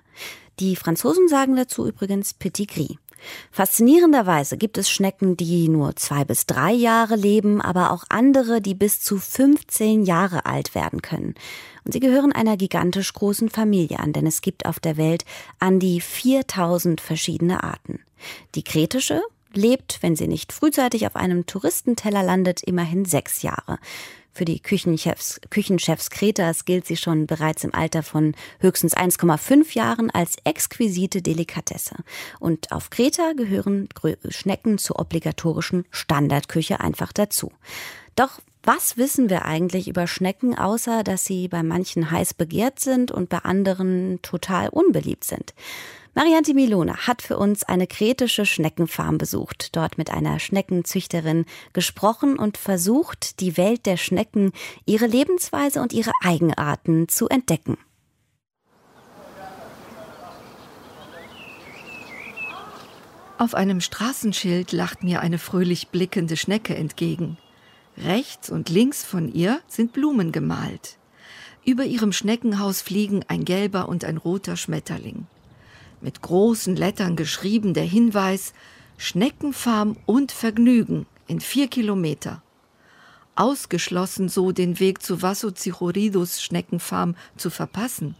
Die 0.58 0.76
Franzosen 0.76 1.26
sagen 1.28 1.56
dazu 1.56 1.86
übrigens 1.86 2.34
Petit 2.34 2.70
Gris. 2.70 2.96
Faszinierenderweise 3.50 4.58
gibt 4.58 4.76
es 4.76 4.90
Schnecken, 4.90 5.38
die 5.38 5.68
nur 5.68 5.96
zwei 5.96 6.26
bis 6.26 6.44
drei 6.44 6.72
Jahre 6.72 7.16
leben, 7.16 7.62
aber 7.62 7.90
auch 7.90 8.04
andere, 8.10 8.60
die 8.60 8.74
bis 8.74 9.00
zu 9.00 9.16
15 9.16 10.04
Jahre 10.04 10.44
alt 10.44 10.74
werden 10.74 11.00
können. 11.00 11.34
Und 11.84 11.92
sie 11.92 12.00
gehören 12.00 12.32
einer 12.32 12.58
gigantisch 12.58 13.12
großen 13.14 13.48
Familie 13.48 14.00
an, 14.00 14.12
denn 14.12 14.26
es 14.26 14.42
gibt 14.42 14.66
auf 14.66 14.80
der 14.80 14.98
Welt 14.98 15.24
an 15.60 15.80
die 15.80 16.02
4000 16.02 17.00
verschiedene 17.00 17.64
Arten. 17.64 18.00
Die 18.54 18.64
kretische 18.64 19.22
lebt, 19.52 19.98
wenn 20.02 20.16
sie 20.16 20.28
nicht 20.28 20.52
frühzeitig 20.52 21.06
auf 21.06 21.16
einem 21.16 21.46
Touristenteller 21.46 22.22
landet, 22.22 22.62
immerhin 22.62 23.04
sechs 23.04 23.42
Jahre. 23.42 23.78
Für 24.32 24.44
die 24.44 24.60
Küchenchefs, 24.60 25.40
Küchenchefs 25.50 26.08
Kretas 26.10 26.64
gilt 26.64 26.86
sie 26.86 26.96
schon 26.96 27.26
bereits 27.26 27.64
im 27.64 27.74
Alter 27.74 28.02
von 28.02 28.34
höchstens 28.60 28.96
1,5 28.96 29.74
Jahren 29.74 30.10
als 30.10 30.36
exquisite 30.44 31.20
Delikatesse. 31.20 31.96
Und 32.38 32.70
auf 32.70 32.90
Kreta 32.90 33.32
gehören 33.32 33.88
Schnecken 34.28 34.78
zur 34.78 35.00
obligatorischen 35.00 35.84
Standardküche 35.90 36.80
einfach 36.80 37.12
dazu. 37.12 37.52
Doch 38.14 38.40
Was 38.62 38.98
wissen 38.98 39.30
wir 39.30 39.46
eigentlich 39.46 39.88
über 39.88 40.06
Schnecken, 40.06 40.56
außer 40.56 41.02
dass 41.02 41.24
sie 41.24 41.48
bei 41.48 41.62
manchen 41.62 42.10
heiß 42.10 42.34
begehrt 42.34 42.78
sind 42.78 43.10
und 43.10 43.30
bei 43.30 43.38
anderen 43.38 44.20
total 44.20 44.68
unbeliebt 44.68 45.24
sind? 45.24 45.54
Marianne 46.12 46.54
Milona 46.54 47.06
hat 47.06 47.22
für 47.22 47.38
uns 47.38 47.62
eine 47.62 47.86
kretische 47.86 48.44
Schneckenfarm 48.44 49.16
besucht, 49.16 49.76
dort 49.76 49.96
mit 49.96 50.10
einer 50.10 50.40
Schneckenzüchterin 50.40 51.44
gesprochen 51.72 52.36
und 52.36 52.58
versucht, 52.58 53.38
die 53.38 53.56
Welt 53.56 53.86
der 53.86 53.96
Schnecken, 53.96 54.50
ihre 54.86 55.06
Lebensweise 55.06 55.80
und 55.80 55.92
ihre 55.92 56.10
Eigenarten 56.22 57.08
zu 57.08 57.28
entdecken. 57.28 57.78
Auf 63.38 63.54
einem 63.54 63.80
Straßenschild 63.80 64.72
lacht 64.72 65.04
mir 65.04 65.20
eine 65.20 65.38
fröhlich 65.38 65.88
blickende 65.88 66.36
Schnecke 66.36 66.74
entgegen. 66.74 67.38
Rechts 67.96 68.50
und 68.50 68.68
links 68.68 69.04
von 69.04 69.32
ihr 69.32 69.60
sind 69.68 69.92
Blumen 69.92 70.32
gemalt. 70.32 70.98
Über 71.64 71.84
ihrem 71.84 72.12
Schneckenhaus 72.12 72.82
fliegen 72.82 73.24
ein 73.28 73.44
gelber 73.44 73.88
und 73.88 74.04
ein 74.04 74.16
roter 74.16 74.56
Schmetterling. 74.56 75.26
Mit 76.00 76.22
großen 76.22 76.76
Lettern 76.76 77.16
geschrieben 77.16 77.74
der 77.74 77.84
Hinweis 77.84 78.52
Schneckenfarm 78.96 79.96
und 80.06 80.32
Vergnügen 80.32 81.06
in 81.26 81.40
vier 81.40 81.68
Kilometer. 81.68 82.42
Ausgeschlossen 83.34 84.28
so 84.28 84.52
den 84.52 84.80
Weg 84.80 85.02
zu 85.02 85.22
Vassozichoridus 85.22 86.42
Schneckenfarm 86.42 87.16
zu 87.36 87.50
verpassen. 87.50 88.14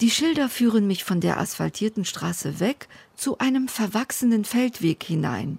Die 0.00 0.10
Schilder 0.10 0.50
führen 0.50 0.86
mich 0.86 1.04
von 1.04 1.20
der 1.20 1.38
asphaltierten 1.38 2.04
Straße 2.04 2.60
weg 2.60 2.88
zu 3.14 3.38
einem 3.38 3.68
verwachsenen 3.68 4.44
Feldweg 4.44 5.02
hinein. 5.02 5.58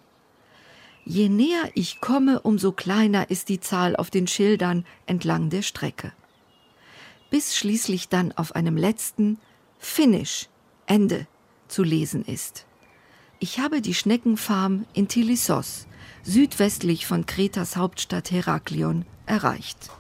Je 1.05 1.29
näher 1.29 1.71
ich 1.73 2.01
komme, 2.01 2.41
umso 2.41 2.71
kleiner 2.71 3.31
ist 3.31 3.49
die 3.49 3.59
Zahl 3.59 3.95
auf 3.95 4.11
den 4.11 4.27
Schildern 4.27 4.85
entlang 5.05 5.49
der 5.49 5.61
Strecke. 5.61 6.11
Bis 7.29 7.55
schließlich 7.55 8.09
dann 8.09 8.31
auf 8.33 8.55
einem 8.55 8.77
letzten 8.77 9.39
Finish, 9.79 10.49
Ende 10.88 11.27
zu 11.67 11.83
lesen 11.83 12.25
ist. 12.25 12.65
Ich 13.39 13.59
habe 13.59 13.81
die 13.81 13.93
Schneckenfarm 13.93 14.85
in 14.93 15.07
Tilissos, 15.07 15.85
südwestlich 16.23 17.05
von 17.05 17.25
Kretas 17.27 17.75
Hauptstadt 17.75 18.31
Heraklion, 18.31 19.05
erreicht. 19.27 19.91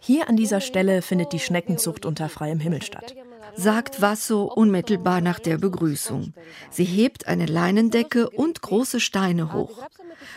Hier 0.00 0.28
an 0.28 0.36
dieser 0.36 0.60
Stelle 0.60 1.02
findet 1.02 1.32
die 1.32 1.40
Schneckenzucht 1.40 2.04
unter 2.04 2.28
freiem 2.28 2.60
Himmel 2.60 2.82
statt. 2.82 3.14
Sagt 3.58 4.00
Vasso 4.00 4.44
unmittelbar 4.44 5.20
nach 5.20 5.40
der 5.40 5.58
Begrüßung. 5.58 6.32
Sie 6.70 6.84
hebt 6.84 7.26
eine 7.26 7.44
Leinendecke 7.44 8.30
und 8.30 8.62
große 8.62 9.00
Steine 9.00 9.52
hoch. 9.52 9.82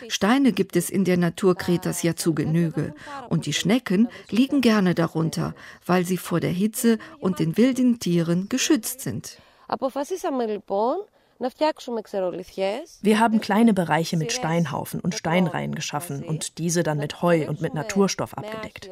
Steine 0.08 0.54
gibt 0.54 0.76
es 0.76 0.90
in 0.90 1.06
der 1.06 1.18
Natur 1.18 1.56
Kretas 1.56 2.02
ja 2.02 2.16
zu 2.16 2.34
Genüge. 2.34 2.96
Und 3.30 3.46
die 3.46 3.54
Schnecken 3.54 4.08
liegen 4.32 4.62
gerne 4.62 4.96
darunter, 4.96 5.54
weil 5.86 6.04
sie 6.04 6.18
vor 6.18 6.40
der 6.40 6.50
Hitze 6.50 6.98
und 7.20 7.38
den 7.38 7.58
wilden 7.58 8.00
Tieren 8.00 8.50
geschützt 8.50 9.02
sind. 9.02 9.38
Wir 13.02 13.20
haben 13.20 13.40
kleine 13.40 13.74
Bereiche 13.76 14.18
mit 14.18 14.32
Steinhaufen 14.32 15.00
und 15.00 15.14
Steinreihen 15.14 15.76
geschaffen 15.76 16.24
und 16.24 16.58
diese 16.58 16.82
dann 16.82 16.98
mit 16.98 17.22
Heu 17.22 17.48
und 17.48 17.62
mit 17.62 17.76
Naturstoff 17.76 18.36
abgedeckt. 18.36 18.90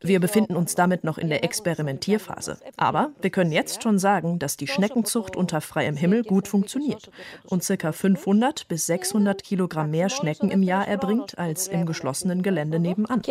Wir 0.00 0.20
befinden 0.20 0.54
uns 0.54 0.76
damit 0.76 1.02
noch 1.02 1.18
in 1.18 1.28
der 1.28 1.42
Experimentierphase. 1.42 2.58
Aber 2.76 3.10
wir 3.20 3.30
können 3.30 3.50
jetzt 3.50 3.82
schon 3.82 3.98
sagen, 3.98 4.38
dass 4.38 4.56
die 4.56 4.68
Schneckenzucht 4.68 5.34
unter 5.34 5.60
freiem 5.60 5.96
Himmel 5.96 6.22
gut 6.22 6.46
funktioniert 6.46 7.10
und 7.44 7.66
ca. 7.66 7.90
500 7.90 8.68
bis 8.68 8.86
600 8.86 9.42
Kilogramm 9.42 9.90
mehr 9.90 10.08
Schnecken 10.08 10.50
im 10.50 10.62
Jahr 10.62 10.86
erbringt 10.86 11.36
als 11.38 11.66
im 11.66 11.84
geschlossenen 11.84 12.42
Gelände 12.42 12.78
nebenan. 12.78 13.22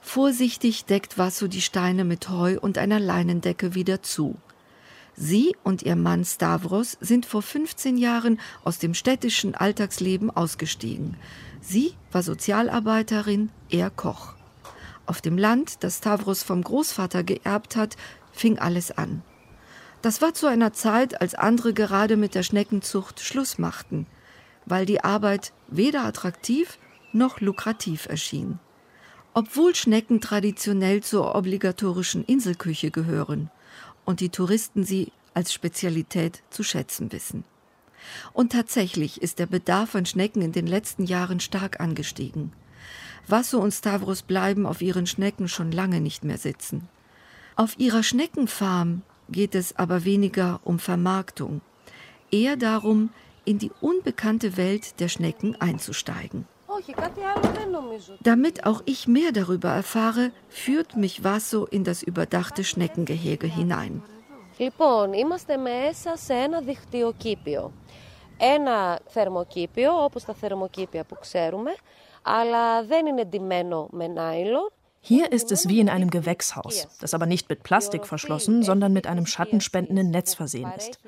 Vorsichtig 0.00 0.86
deckt 0.86 1.18
Vasso 1.18 1.46
die 1.48 1.60
Steine 1.60 2.04
mit 2.04 2.30
Heu 2.30 2.58
und 2.58 2.78
einer 2.78 2.98
Leinendecke 2.98 3.74
wieder 3.74 4.02
zu. 4.02 4.36
Sie 5.14 5.54
und 5.62 5.82
ihr 5.82 5.96
Mann 5.96 6.24
Stavros 6.24 6.96
sind 7.00 7.26
vor 7.26 7.42
15 7.42 7.98
Jahren 7.98 8.40
aus 8.64 8.78
dem 8.78 8.94
städtischen 8.94 9.54
Alltagsleben 9.54 10.30
ausgestiegen. 10.30 11.16
Sie 11.60 11.92
war 12.10 12.22
Sozialarbeiterin, 12.22 13.50
er 13.70 13.90
Koch. 13.90 14.34
Auf 15.06 15.20
dem 15.20 15.36
Land, 15.36 15.82
das 15.84 15.98
Stavros 15.98 16.42
vom 16.42 16.62
Großvater 16.62 17.24
geerbt 17.24 17.76
hat, 17.76 17.96
fing 18.32 18.58
alles 18.58 18.90
an. 18.90 19.22
Das 20.00 20.20
war 20.20 20.34
zu 20.34 20.46
einer 20.46 20.72
Zeit, 20.72 21.20
als 21.20 21.34
andere 21.34 21.72
gerade 21.72 22.16
mit 22.16 22.34
der 22.34 22.42
Schneckenzucht 22.42 23.20
Schluss 23.20 23.58
machten, 23.58 24.06
weil 24.66 24.86
die 24.86 25.02
Arbeit 25.02 25.52
weder 25.68 26.04
attraktiv 26.04 26.78
noch 27.12 27.40
lukrativ 27.40 28.06
erschien. 28.06 28.58
Obwohl 29.34 29.74
Schnecken 29.74 30.20
traditionell 30.20 31.02
zur 31.02 31.34
obligatorischen 31.34 32.24
Inselküche 32.24 32.90
gehören 32.90 33.50
und 34.04 34.20
die 34.20 34.28
Touristen 34.28 34.84
sie 34.84 35.12
als 35.34 35.52
Spezialität 35.52 36.42
zu 36.50 36.62
schätzen 36.62 37.12
wissen. 37.12 37.44
Und 38.32 38.52
tatsächlich 38.52 39.22
ist 39.22 39.38
der 39.38 39.46
Bedarf 39.46 39.94
an 39.94 40.06
Schnecken 40.06 40.42
in 40.42 40.52
den 40.52 40.66
letzten 40.66 41.04
Jahren 41.04 41.40
stark 41.40 41.80
angestiegen. 41.80 42.52
Vasso 43.27 43.59
und 43.59 43.71
Stavros 43.71 44.21
bleiben 44.21 44.65
auf 44.65 44.81
ihren 44.81 45.07
Schnecken 45.07 45.47
schon 45.47 45.71
lange 45.71 46.01
nicht 46.01 46.23
mehr 46.23 46.37
sitzen. 46.37 46.87
Auf 47.55 47.77
ihrer 47.79 48.03
Schneckenfarm 48.03 49.01
geht 49.29 49.55
es 49.55 49.75
aber 49.77 50.05
weniger 50.05 50.59
um 50.63 50.79
Vermarktung, 50.79 51.61
eher 52.31 52.55
darum, 52.55 53.09
in 53.45 53.57
die 53.57 53.71
unbekannte 53.81 54.57
Welt 54.57 54.99
der 54.99 55.07
Schnecken 55.07 55.55
einzusteigen. 55.59 56.45
Damit 58.21 58.65
auch 58.65 58.81
ich 58.85 59.07
mehr 59.07 59.31
darüber 59.31 59.69
erfahre, 59.69 60.31
führt 60.49 60.95
mich 60.95 61.23
Vasso 61.23 61.65
in 61.65 61.83
das 61.83 62.03
überdachte 62.03 62.63
Schneckengehege 62.63 63.47
hinein. 63.47 64.03
Λοιπόν, 64.59 65.13
είμαστε 65.13 65.57
μέσα 65.57 66.17
σε 66.17 66.33
ένα 66.33 66.61
δικτυοκήπιο. 66.61 67.71
Ένα 68.37 68.99
θερμοκήπιο, 69.07 70.03
όπως 70.03 70.23
τα 70.23 70.33
θερμοκήπια 70.33 71.03
που 71.03 71.17
ξέρουμε, 71.19 71.75
αλλά 72.21 72.83
δεν 72.83 73.05
είναι 73.05 73.25
ντυμένο 73.25 73.87
με 73.91 74.07
νάιλον. 74.07 74.71
Hier 75.09 75.31
ist 75.31 75.49
es 75.53 75.69
wie 75.69 75.79
in 75.79 75.89
einem 75.95 76.09
Gewächshaus, 76.09 76.75
das 76.99 77.13
aber 77.13 77.27
nicht 77.27 77.47
mit 77.49 77.63
Plastik 77.63 78.05
verschlossen, 78.05 78.55
sondern 78.69 78.91
mit 78.91 79.05
einem 79.07 79.25
schattenspendenden 79.25 80.09
Netz 80.09 80.33
versehen 80.33 80.71
ist. 80.75 80.99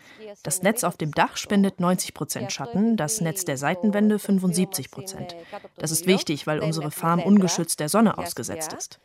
Das 0.44 0.62
Netz 0.62 0.84
auf 0.86 0.96
dem 0.96 1.12
Dach 1.12 1.36
spendet 1.36 1.80
90 1.82 2.14
Prozent 2.14 2.52
Schatten, 2.54 2.96
das 2.96 3.20
Netz 3.20 3.44
der 3.44 3.58
Seitenwände 3.58 4.18
75 4.18 4.90
Prozent. 4.92 5.36
Das 5.78 5.92
ist 5.92 6.08
wichtig, 6.08 6.48
weil 6.48 6.60
unsere 6.60 6.92
Farm 6.92 7.22
ungeschützt 7.22 7.80
der 7.82 7.90
Sonne 7.90 8.18
ausgesetzt 8.18 8.72
ist. 8.74 9.00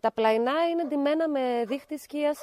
Τα 0.00 0.12
πλαϊνά 0.12 0.68
είναι 0.70 0.84
ντυμένα 0.84 1.28
με 1.28 1.64
δίχτυ 1.66 1.98
σκίας 1.98 2.42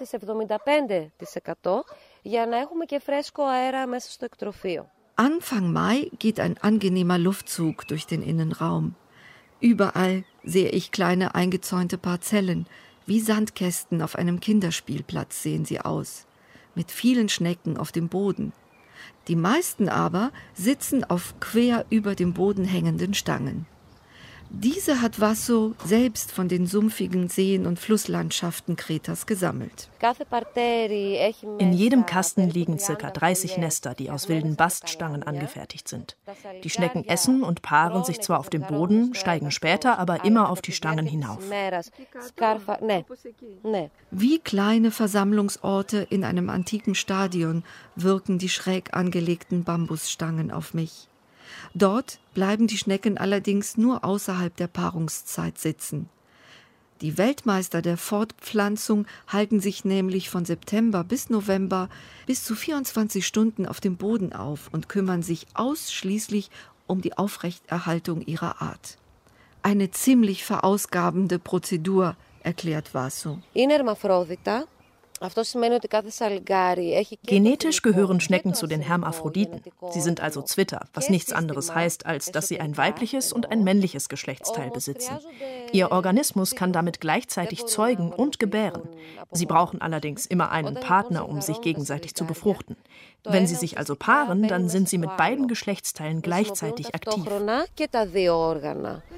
75% 1.63 1.83
για 2.21 2.45
να 2.45 2.57
έχουμε 2.57 2.85
και 2.85 2.99
φρέσκο 2.99 3.43
αέρα 3.43 3.87
μέσα 3.87 4.11
στο 4.11 4.25
εκτροφείο. 4.25 4.89
Anfang 5.20 5.72
Mai 5.72 6.12
geht 6.20 6.38
ein 6.38 6.58
angenehmer 6.58 7.18
Luftzug 7.18 7.88
durch 7.88 8.06
den 8.06 8.22
Innenraum. 8.22 8.94
Überall 9.60 10.22
sehe 10.44 10.68
ich 10.68 10.92
kleine 10.92 11.34
eingezäunte 11.34 11.98
Parzellen, 11.98 12.68
wie 13.04 13.18
Sandkästen 13.18 14.00
auf 14.00 14.14
einem 14.14 14.38
Kinderspielplatz 14.38 15.42
sehen 15.42 15.64
sie 15.64 15.80
aus, 15.80 16.28
mit 16.76 16.92
vielen 16.92 17.28
Schnecken 17.28 17.78
auf 17.78 17.90
dem 17.90 18.08
Boden. 18.08 18.52
Die 19.26 19.34
meisten 19.34 19.88
aber 19.88 20.30
sitzen 20.54 21.02
auf 21.02 21.34
quer 21.40 21.84
über 21.90 22.14
dem 22.14 22.32
Boden 22.32 22.64
hängenden 22.64 23.12
Stangen. 23.12 23.66
Diese 24.50 25.02
hat 25.02 25.20
Vasso 25.20 25.74
selbst 25.84 26.32
von 26.32 26.48
den 26.48 26.66
sumpfigen 26.66 27.28
Seen 27.28 27.66
und 27.66 27.78
Flusslandschaften 27.78 28.76
Kretas 28.76 29.26
gesammelt. 29.26 29.90
In 31.58 31.72
jedem 31.72 32.06
Kasten 32.06 32.48
liegen 32.48 32.78
ca. 32.78 33.10
30 33.10 33.58
Nester, 33.58 33.94
die 33.94 34.10
aus 34.10 34.28
wilden 34.28 34.56
Baststangen 34.56 35.22
angefertigt 35.22 35.86
sind. 35.86 36.16
Die 36.64 36.70
Schnecken 36.70 37.06
essen 37.06 37.42
und 37.42 37.62
paaren 37.62 38.04
sich 38.04 38.20
zwar 38.20 38.38
auf 38.38 38.48
dem 38.48 38.62
Boden, 38.62 39.14
steigen 39.14 39.50
später 39.50 39.98
aber 39.98 40.24
immer 40.24 40.48
auf 40.50 40.62
die 40.62 40.72
Stangen 40.72 41.06
hinauf. 41.06 41.42
Wie 44.10 44.38
kleine 44.38 44.90
Versammlungsorte 44.90 46.06
in 46.08 46.24
einem 46.24 46.48
antiken 46.48 46.94
Stadion 46.94 47.64
wirken 47.96 48.38
die 48.38 48.48
schräg 48.48 48.94
angelegten 48.94 49.64
Bambusstangen 49.64 50.50
auf 50.50 50.72
mich. 50.72 51.07
Dort 51.78 52.18
bleiben 52.34 52.66
die 52.66 52.76
Schnecken 52.76 53.18
allerdings 53.18 53.76
nur 53.76 54.04
außerhalb 54.04 54.56
der 54.56 54.66
Paarungszeit 54.66 55.58
sitzen. 55.58 56.08
Die 57.02 57.16
Weltmeister 57.16 57.82
der 57.82 57.96
Fortpflanzung 57.96 59.06
halten 59.28 59.60
sich 59.60 59.84
nämlich 59.84 60.28
von 60.28 60.44
September 60.44 61.04
bis 61.04 61.30
November 61.30 61.88
bis 62.26 62.42
zu 62.42 62.56
24 62.56 63.24
Stunden 63.24 63.64
auf 63.64 63.78
dem 63.78 63.96
Boden 63.96 64.32
auf 64.32 64.68
und 64.72 64.88
kümmern 64.88 65.22
sich 65.22 65.46
ausschließlich 65.54 66.50
um 66.88 67.00
die 67.00 67.16
Aufrechterhaltung 67.16 68.22
ihrer 68.22 68.60
Art. 68.60 68.98
Eine 69.62 69.92
ziemlich 69.92 70.44
verausgabende 70.44 71.38
Prozedur, 71.38 72.16
erklärt 72.42 72.92
Vaso. 72.92 73.38
Genetisch 77.24 77.82
gehören 77.82 78.20
Schnecken 78.20 78.54
zu 78.54 78.66
den 78.66 78.80
Hermaphroditen. 78.80 79.62
Sie 79.90 80.00
sind 80.00 80.20
also 80.20 80.42
Zwitter, 80.42 80.86
was 80.94 81.10
nichts 81.10 81.32
anderes 81.32 81.74
heißt, 81.74 82.06
als 82.06 82.30
dass 82.32 82.48
sie 82.48 82.60
ein 82.60 82.76
weibliches 82.76 83.32
und 83.32 83.50
ein 83.50 83.64
männliches 83.64 84.08
Geschlechtsteil 84.08 84.70
besitzen. 84.70 85.18
Ihr 85.72 85.92
Organismus 85.92 86.54
kann 86.54 86.72
damit 86.72 87.00
gleichzeitig 87.00 87.66
zeugen 87.66 88.12
und 88.12 88.38
gebären. 88.38 88.82
Sie 89.32 89.46
brauchen 89.46 89.80
allerdings 89.80 90.26
immer 90.26 90.50
einen 90.50 90.74
Partner, 90.74 91.28
um 91.28 91.40
sich 91.40 91.60
gegenseitig 91.60 92.14
zu 92.14 92.24
befruchten. 92.24 92.76
Wenn 93.24 93.46
sie 93.46 93.56
sich 93.56 93.78
also 93.78 93.94
paaren, 93.94 94.46
dann 94.48 94.68
sind 94.68 94.88
sie 94.88 94.98
mit 94.98 95.16
beiden 95.16 95.48
Geschlechtsteilen 95.48 96.22
gleichzeitig 96.22 96.94
aktiv. 96.94 97.24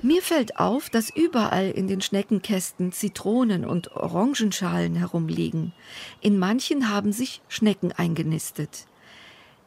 Mir 0.03 0.22
fällt 0.22 0.59
auf, 0.59 0.90
dass 0.90 1.11
überall 1.14 1.70
in 1.70 1.86
den 1.86 2.01
Schneckenkästen 2.01 2.92
Zitronen 2.92 3.64
und 3.64 3.92
Orangenschalen 3.92 4.96
herumliegen. 4.96 5.72
In 6.20 6.38
manchen 6.38 6.88
haben 6.88 7.12
sich 7.12 7.42
Schnecken 7.48 7.92
eingenistet. 7.92 8.86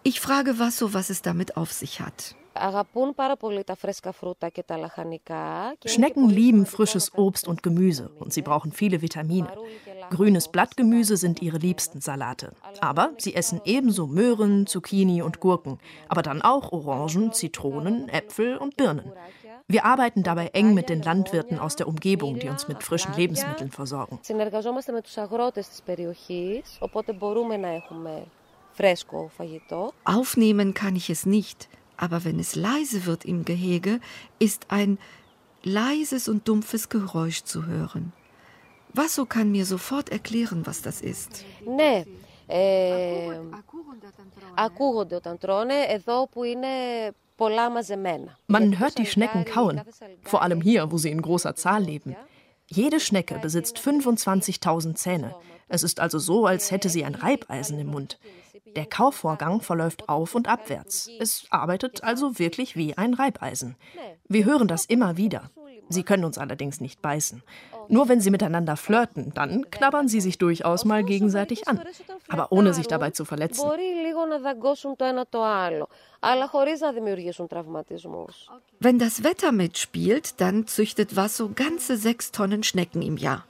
Ich 0.04 0.20
frage 0.20 0.60
Vasso, 0.60 0.94
was 0.94 1.10
es 1.10 1.22
damit 1.22 1.56
auf 1.56 1.72
sich 1.72 2.02
hat. 2.02 2.36
Schnecken 5.86 6.30
lieben 6.30 6.66
frisches 6.66 7.14
Obst 7.14 7.48
und 7.48 7.64
Gemüse. 7.64 8.10
und 8.20 8.34
sie 8.34 8.42
brauchen 8.42 8.72
viele 8.72 9.02
Vitamine. 9.02 9.50
Grünes 10.10 10.48
Blattgemüse 10.48 11.18
sind 11.18 11.42
ihre 11.42 11.58
liebsten 11.58 12.02
Salate. 12.02 12.54
Aber 12.82 13.12
sie 13.18 13.36
essen 13.36 13.62
ebenso 13.66 14.08
Möhren, 14.08 14.68
Zucchini 14.68 15.22
und 15.22 15.40
Gurken, 15.40 15.80
aber 16.10 16.22
dann 16.22 16.42
auch 16.42 16.72
Orangen, 16.72 17.34
Zitronen, 17.34 18.10
Äpfel 18.10 18.58
und 18.58 18.78
Birnen. 18.78 19.12
Wir 19.68 19.86
arbeiten 19.86 20.24
dabei 20.24 20.48
eng 20.48 20.74
mit 20.74 20.90
den 20.90 21.02
Landwirten 21.02 21.58
aus 21.58 21.76
der 21.76 21.88
Umgebung, 21.88 22.38
die 22.38 22.50
uns 22.50 22.68
mit 22.68 22.84
frischen 22.84 23.14
Lebensmitteln 23.16 23.72
versorgen. 23.72 24.20
Aufnehmen 30.04 30.74
kann 30.74 30.96
ich 30.96 31.10
es 31.10 31.26
nicht, 31.26 31.70
aber 31.97 32.25
wenn 32.25 32.39
es 32.39 32.55
leise 32.55 33.07
wird 33.07 33.25
im 33.25 33.45
Gehege, 33.45 34.01
ist 34.39 34.67
ein 34.69 34.99
leises 35.63 36.29
und 36.29 36.47
dumpfes 36.49 36.89
Geräusch 36.89 37.43
zu 37.43 37.67
hören. 37.67 38.13
Vasso 38.95 39.27
kann 39.27 39.51
mir 39.51 39.67
sofort 39.67 40.09
erklären, 40.09 40.67
was 40.67 40.83
das 40.83 41.01
ist. 41.01 41.45
Ναι, 41.67 42.05
ε, 42.47 43.41
ακούγονται 44.55 45.15
όταν 45.15 45.39
τρώνε 45.39 45.75
εδώ 45.89 46.29
που 46.29 46.45
είναι 46.45 46.67
πολλά 47.37 47.71
μαζεμένα. 47.71 48.39
Man 48.47 48.79
hört 48.79 48.99
die 48.99 49.07
Schnecken 49.07 49.45
kauen, 49.45 49.81
vor 50.23 50.43
allem 50.43 50.61
hier, 50.61 50.91
wo 50.91 50.97
sie 50.99 51.11
in 51.11 51.23
großer 51.23 51.55
Zahl 51.55 51.83
leben. 51.83 52.17
Jede 52.67 53.01
Schnecke 53.01 53.39
besitzt 53.39 53.79
25.000 53.79 54.95
Zähne. 54.95 55.35
Es 55.69 55.83
ist 55.83 56.01
also 56.01 56.19
so, 56.19 56.47
als 56.47 56.71
hätte 56.71 56.89
sie 56.89 57.05
ein 57.05 57.15
Reibeisen 57.15 57.79
im 57.79 57.89
Mund. 57.89 58.19
Der 58.76 58.86
Kaufvorgang 58.86 59.62
verläuft 59.62 60.10
auf 60.10 60.36
und 60.36 60.48
abwärts. 60.48 61.10
Es 61.20 61.46
arbeitet 61.50 62.04
also 62.04 62.40
wirklich 62.40 62.76
wie 62.76 62.98
ein 62.98 63.14
Reibeisen. 63.14 63.76
Wir 64.28 64.46
hören 64.46 64.68
das 64.68 64.86
immer 64.86 65.18
wieder. 65.18 65.52
Sie 65.90 66.04
können 66.04 66.26
uns 66.26 66.38
allerdings 66.38 66.82
nicht 66.82 67.02
beißen. 67.02 67.44
Nur 67.90 68.08
wenn 68.08 68.22
sie 68.22 68.32
miteinander 68.32 68.78
flirten, 68.78 69.34
dann 69.34 69.70
knabbern 69.70 70.08
sie 70.08 70.22
sich 70.22 70.38
durchaus 70.38 70.86
mal 70.86 71.04
gegenseitig 71.04 71.68
an, 71.68 71.82
aber 72.30 72.52
ohne 72.52 72.74
sich 72.74 72.88
dabei 72.88 73.12
zu 73.12 73.26
verletzen. 73.26 73.70
Wenn 78.80 79.00
das 79.00 79.24
Wetter 79.24 79.52
mitspielt, 79.52 80.42
dann 80.42 80.68
züchtet 80.68 81.16
Vasso 81.16 81.52
ganze 81.54 81.98
sechs 81.98 82.32
Tonnen 82.32 82.64
Schnecken 82.64 83.02
im 83.02 83.18
Jahr. 83.18 83.46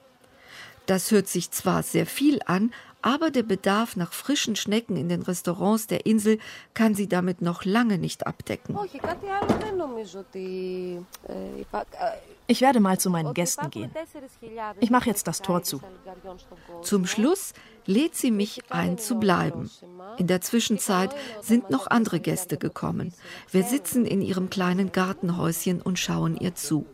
Das 0.86 1.12
hört 1.12 1.28
sich 1.28 1.52
zwar 1.52 1.82
sehr 1.84 2.06
viel 2.06 2.42
an, 2.46 2.74
aber 3.04 3.30
der 3.30 3.44
Bedarf 3.44 3.96
nach 3.96 4.14
frischen 4.14 4.56
Schnecken 4.56 4.96
in 4.98 5.10
den 5.10 5.22
Restaurants 5.22 5.88
der 5.88 6.06
Insel 6.06 6.40
kann 6.74 6.96
sie 6.96 7.08
damit 7.08 7.42
noch 7.42 7.66
lange 7.66 7.98
nicht 7.98 8.26
abdecken. 8.26 8.78
Ich 12.48 12.62
werde 12.62 12.80
mal 12.80 13.00
zu 13.00 13.10
meinen 13.10 13.34
Gästen 13.34 13.70
gehen. 13.70 13.92
Ich 14.80 14.90
mache 14.90 15.10
jetzt 15.10 15.28
das 15.28 15.42
Tor 15.42 15.64
zu. 15.64 15.82
Zum 16.82 17.06
Schluss 17.06 17.54
lädt 17.86 18.16
sie 18.16 18.32
mich 18.32 18.72
ein 18.72 18.98
zu 18.98 19.16
bleiben. 19.16 19.70
In 20.18 20.28
der 20.28 20.42
Zwischenzeit 20.42 21.14
sind 21.42 21.70
noch 21.70 21.88
andere 21.88 22.20
Gäste 22.22 22.58
gekommen. 22.58 23.14
Wir 23.52 23.64
sitzen 23.64 24.06
in 24.06 24.22
ihrem 24.22 24.50
kleinen 24.50 24.92
Gartenhäuschen 24.94 25.82
und 25.82 26.00
schauen 26.00 26.38
ihr 26.38 26.56
zu. 26.56 26.86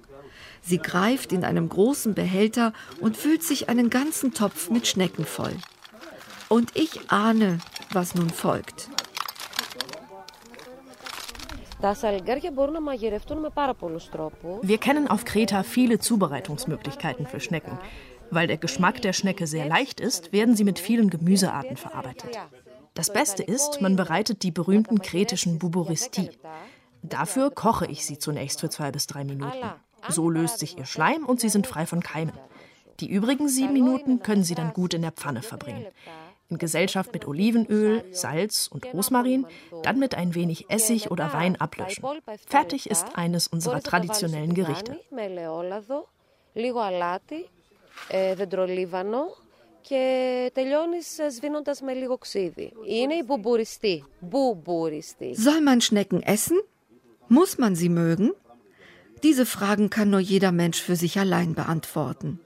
Sie 0.62 0.80
greift 0.80 1.32
in 1.32 1.46
einem 1.46 1.70
großen 1.70 2.16
Behälter 2.16 2.74
und 3.00 3.16
füllt 3.16 3.44
sich 3.44 3.70
einen 3.70 3.90
ganzen 3.90 4.34
Topf 4.34 4.70
mit 4.70 4.88
Schnecken 4.88 5.26
voll. 5.26 5.56
Und 6.50 6.76
ich 6.76 7.12
ahne, 7.12 7.60
was 7.92 8.16
nun 8.16 8.30
folgt. 8.30 8.90
Wir 14.62 14.78
kennen 14.78 15.08
auf 15.08 15.26
Kreta 15.26 15.64
viele 15.64 16.00
Zubereitungsmöglichkeiten 16.00 17.26
für 17.28 17.40
Schnecken. 17.40 17.78
Weil 18.32 18.48
der 18.48 18.58
Geschmack 18.58 19.02
der 19.02 19.14
Schnecke 19.14 19.48
sehr 19.48 19.66
leicht 19.66 20.00
ist, 20.00 20.34
werden 20.34 20.56
sie 20.56 20.64
mit 20.64 20.80
vielen 20.80 21.10
Gemüsearten 21.10 21.78
verarbeitet. 21.78 22.38
Das 22.94 23.14
Beste 23.14 23.44
ist, 23.44 23.82
man 23.82 23.96
bereitet 23.96 24.44
die 24.44 24.52
berühmten 24.52 25.02
kretischen 25.02 25.58
Buburisti. 25.58 26.32
Dafür 27.02 27.50
koche 27.50 27.86
ich 27.86 28.06
sie 28.06 28.20
zunächst 28.20 28.60
für 28.60 28.70
zwei 28.70 28.92
bis 28.92 29.08
drei 29.08 29.24
Minuten. 29.24 29.72
So 30.10 30.30
löst 30.30 30.60
sich 30.60 30.78
ihr 30.78 30.86
Schleim 30.86 31.26
und 31.26 31.40
sie 31.40 31.50
sind 31.50 31.66
frei 31.66 31.86
von 31.86 32.02
Keimen. 32.02 32.34
Die 33.00 33.10
übrigen 33.10 33.48
sieben 33.48 33.74
Minuten 33.74 34.22
können 34.22 34.44
Sie 34.44 34.56
dann 34.56 34.74
gut 34.74 34.94
in 34.94 35.02
der 35.02 35.14
Pfanne 35.14 35.42
verbringen 35.42 35.86
in 36.50 36.58
Gesellschaft 36.58 37.14
mit 37.14 37.28
Olivenöl, 37.28 38.04
Salz 38.12 38.68
und 38.68 38.86
Rosmarin, 38.94 39.46
dann 39.84 40.00
mit 40.00 40.16
ein 40.16 40.36
wenig 40.36 40.70
Essig 40.70 41.12
oder 41.12 41.32
Wein 41.34 41.60
ablöschen. 41.60 42.04
Fertig 42.48 42.90
ist 42.90 43.16
eines 43.16 43.48
unserer 43.48 43.82
traditionellen 43.82 44.54
Gerichte. 44.54 45.00
Soll 55.34 55.62
man 55.62 55.82
Schnecken 55.82 56.24
essen? 56.24 56.60
Muss 57.28 57.58
man 57.58 57.76
sie 57.76 57.90
mögen? 57.90 58.32
Diese 59.24 59.46
Fragen 59.46 59.90
kann 59.90 60.10
nur 60.10 60.20
jeder 60.20 60.52
Mensch 60.52 60.82
für 60.82 60.96
sich 60.96 61.20
allein 61.20 61.54
beantworten. 61.54 62.40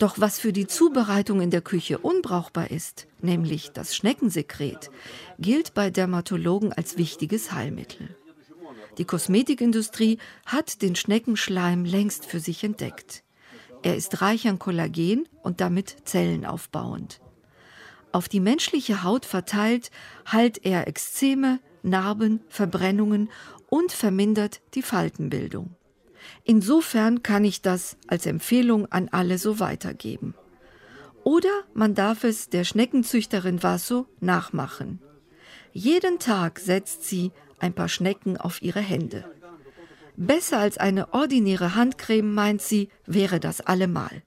Doch 0.00 0.18
was 0.18 0.38
für 0.38 0.54
die 0.54 0.66
Zubereitung 0.66 1.42
in 1.42 1.50
der 1.50 1.60
Küche 1.60 1.98
unbrauchbar 1.98 2.70
ist, 2.70 3.06
nämlich 3.20 3.72
das 3.72 3.94
Schneckensekret, 3.94 4.90
gilt 5.38 5.74
bei 5.74 5.90
Dermatologen 5.90 6.72
als 6.72 6.96
wichtiges 6.96 7.52
Heilmittel. 7.52 8.16
Die 8.96 9.04
Kosmetikindustrie 9.04 10.16
hat 10.46 10.80
den 10.80 10.96
Schneckenschleim 10.96 11.84
längst 11.84 12.24
für 12.24 12.40
sich 12.40 12.64
entdeckt. 12.64 13.24
Er 13.82 13.94
ist 13.94 14.22
reich 14.22 14.48
an 14.48 14.58
Kollagen 14.58 15.28
und 15.42 15.60
damit 15.60 15.96
zellenaufbauend. 16.04 17.20
Auf 18.10 18.26
die 18.30 18.40
menschliche 18.40 19.02
Haut 19.02 19.26
verteilt 19.26 19.90
heilt 20.32 20.64
er 20.64 20.88
Ekzeme, 20.88 21.60
Narben, 21.82 22.40
Verbrennungen 22.48 23.28
und 23.68 23.92
vermindert 23.92 24.62
die 24.72 24.82
Faltenbildung. 24.82 25.76
Insofern 26.44 27.22
kann 27.22 27.44
ich 27.44 27.62
das 27.62 27.96
als 28.06 28.26
Empfehlung 28.26 28.90
an 28.90 29.08
alle 29.10 29.38
so 29.38 29.60
weitergeben. 29.60 30.34
Oder 31.24 31.64
man 31.74 31.94
darf 31.94 32.24
es 32.24 32.48
der 32.48 32.64
Schneckenzüchterin 32.64 33.62
Vasso 33.62 34.06
nachmachen. 34.20 35.00
Jeden 35.72 36.18
Tag 36.18 36.58
setzt 36.58 37.04
sie 37.04 37.32
ein 37.58 37.74
paar 37.74 37.88
Schnecken 37.88 38.36
auf 38.36 38.62
ihre 38.62 38.80
Hände. 38.80 39.24
Besser 40.16 40.58
als 40.58 40.78
eine 40.78 41.12
ordinäre 41.14 41.74
Handcreme, 41.74 42.34
meint 42.34 42.62
sie, 42.62 42.88
wäre 43.06 43.40
das 43.40 43.60
allemal 43.60 44.22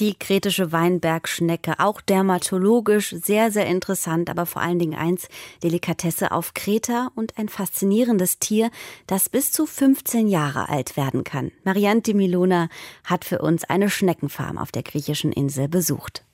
Die 0.00 0.14
kretische 0.14 0.72
Weinbergschnecke, 0.72 1.74
auch 1.78 2.00
dermatologisch 2.00 3.10
sehr, 3.10 3.52
sehr 3.52 3.66
interessant, 3.66 4.28
aber 4.28 4.44
vor 4.44 4.60
allen 4.60 4.80
Dingen 4.80 4.98
eins, 4.98 5.28
Delikatesse 5.62 6.32
auf 6.32 6.52
Kreta 6.52 7.12
und 7.14 7.38
ein 7.38 7.48
faszinierendes 7.48 8.40
Tier, 8.40 8.72
das 9.06 9.28
bis 9.28 9.52
zu 9.52 9.66
15 9.66 10.26
Jahre 10.26 10.68
alt 10.68 10.96
werden 10.96 11.22
kann. 11.22 11.52
Marianne 11.62 12.02
Milona 12.12 12.68
hat 13.04 13.24
für 13.24 13.38
uns 13.38 13.62
eine 13.62 13.88
Schneckenfarm 13.88 14.58
auf 14.58 14.72
der 14.72 14.82
griechischen 14.82 15.30
Insel 15.30 15.68
besucht. 15.68 16.24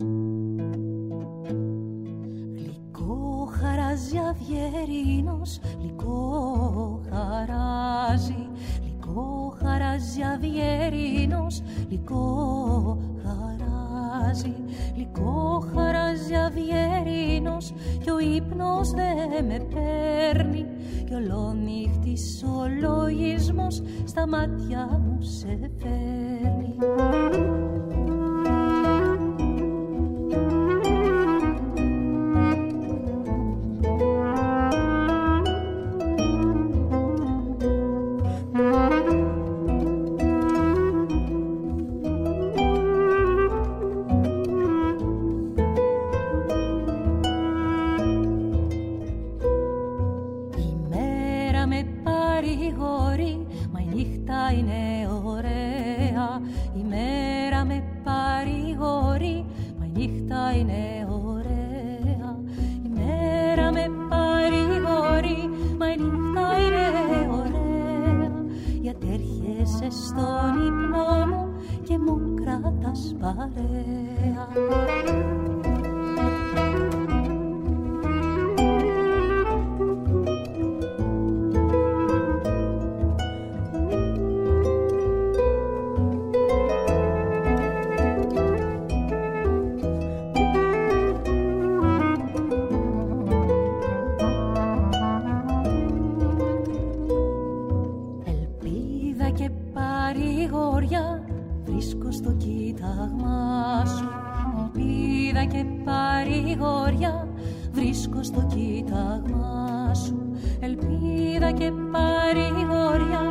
Liko 0.00 0.58
Λυκό 5.80 7.02
χαράζει 7.10 8.42
αβιερίνος, 10.33 11.61
λυκό 11.89 12.97
χαράζει, 13.23 14.55
λυκό 14.95 15.63
χαράζει 15.75 16.35
αβιερίνος 16.35 17.73
κι 18.03 18.09
ο 18.09 18.19
ύπνος 18.19 18.91
δε 18.91 19.41
με 19.47 19.67
παίρνει 19.73 20.65
κι 21.05 21.13
ολονύχτης 21.13 22.43
ο 22.43 22.67
λογισμός 22.81 23.81
στα 24.05 24.27
μάτια 24.27 25.01
μου 25.03 25.21
σε 25.21 25.71
φέρνει. 25.79 26.75
parea 73.23 75.23
και 105.45 105.65
παρηγοριά 105.83 107.27
βρίσκω 107.71 108.23
στο 108.23 108.47
κοίταγμά 108.53 109.93
σου. 109.93 110.35
Ελπίδα 110.59 111.51
και 111.51 111.71
παρηγοριά 111.91 113.21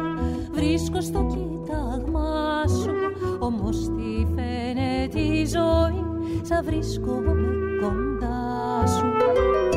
βρίσκω 0.52 1.00
στο 1.00 1.26
κοίταγμά 1.32 2.64
σου. 2.66 2.92
Όμως 3.38 3.76
τι 3.78 4.26
φαίνεται 4.34 5.20
η 5.20 5.46
ζωή 5.46 6.04
σα 6.42 6.62
βρίσκω 6.62 7.12
με 7.12 7.32
κοντά 7.80 8.86
σου. 8.86 9.71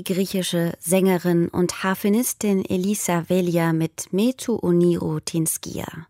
Die 0.00 0.14
griechische 0.14 0.72
Sängerin 0.80 1.48
und 1.48 1.82
Harfenistin 1.82 2.64
Elisa 2.64 3.28
Velia 3.28 3.74
mit 3.74 4.10
Metu 4.12 4.58
Oniro 4.62 5.20
Tinskia. 5.20 6.06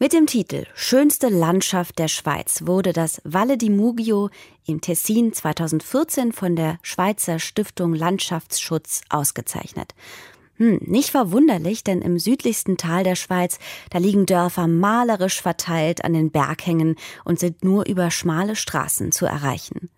Mit 0.00 0.12
dem 0.12 0.26
Titel 0.26 0.66
Schönste 0.74 1.28
Landschaft 1.28 2.00
der 2.00 2.08
Schweiz 2.08 2.62
wurde 2.66 2.92
das 2.92 3.22
Valle 3.22 3.56
di 3.56 3.70
Mugio 3.70 4.30
im 4.66 4.80
Tessin 4.80 5.32
2014 5.32 6.32
von 6.32 6.56
der 6.56 6.80
Schweizer 6.82 7.38
Stiftung 7.38 7.94
Landschaftsschutz 7.94 9.02
ausgezeichnet. 9.10 9.94
Hm, 10.56 10.78
nicht 10.82 11.10
verwunderlich, 11.10 11.82
denn 11.82 12.00
im 12.00 12.18
südlichsten 12.18 12.76
Tal 12.76 13.02
der 13.02 13.16
Schweiz, 13.16 13.58
da 13.90 13.98
liegen 13.98 14.24
Dörfer 14.24 14.68
malerisch 14.68 15.42
verteilt 15.42 16.04
an 16.04 16.12
den 16.12 16.30
Berghängen 16.30 16.94
und 17.24 17.40
sind 17.40 17.64
nur 17.64 17.86
über 17.86 18.12
schmale 18.12 18.54
Straßen 18.54 19.10
zu 19.10 19.26
erreichen. 19.26 19.90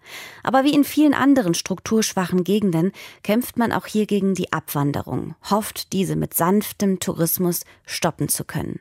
Aber 0.43 0.65
wie 0.65 0.73
in 0.73 0.85
vielen 0.85 1.13
anderen 1.13 1.53
strukturschwachen 1.53 2.43
Gegenden 2.43 2.93
kämpft 3.23 3.59
man 3.59 3.71
auch 3.71 3.87
hier 3.87 4.07
gegen 4.07 4.35
die 4.35 4.53
Abwanderung, 4.53 5.35
hofft, 5.51 5.93
diese 5.93 6.17
mit 6.17 6.33
sanftem 6.33 7.01
Tourismus 7.01 7.61
stoppen 7.85 8.29
zu 8.31 8.45
können. 8.45 8.81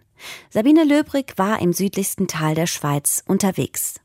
Sabine 0.49 0.85
Löbrig 0.85 1.33
war 1.35 1.59
im 1.59 1.73
südlichsten 1.73 2.27
Tal 2.27 2.55
der 2.55 2.67
Schweiz 2.67 3.21
unterwegs. 3.27 3.95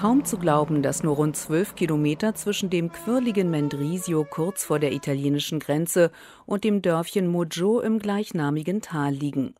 Kaum 0.00 0.24
zu 0.24 0.38
glauben, 0.38 0.80
dass 0.80 1.02
nur 1.02 1.16
rund 1.16 1.36
zwölf 1.36 1.74
Kilometer 1.74 2.34
zwischen 2.34 2.70
dem 2.70 2.90
quirligen 2.90 3.50
Mendrisio 3.50 4.24
kurz 4.24 4.64
vor 4.64 4.78
der 4.78 4.92
italienischen 4.92 5.60
Grenze 5.60 6.10
und 6.46 6.64
dem 6.64 6.80
Dörfchen 6.80 7.26
Moggio 7.26 7.80
im 7.80 7.98
gleichnamigen 7.98 8.80
Tal 8.80 9.12
liegen. 9.12 9.54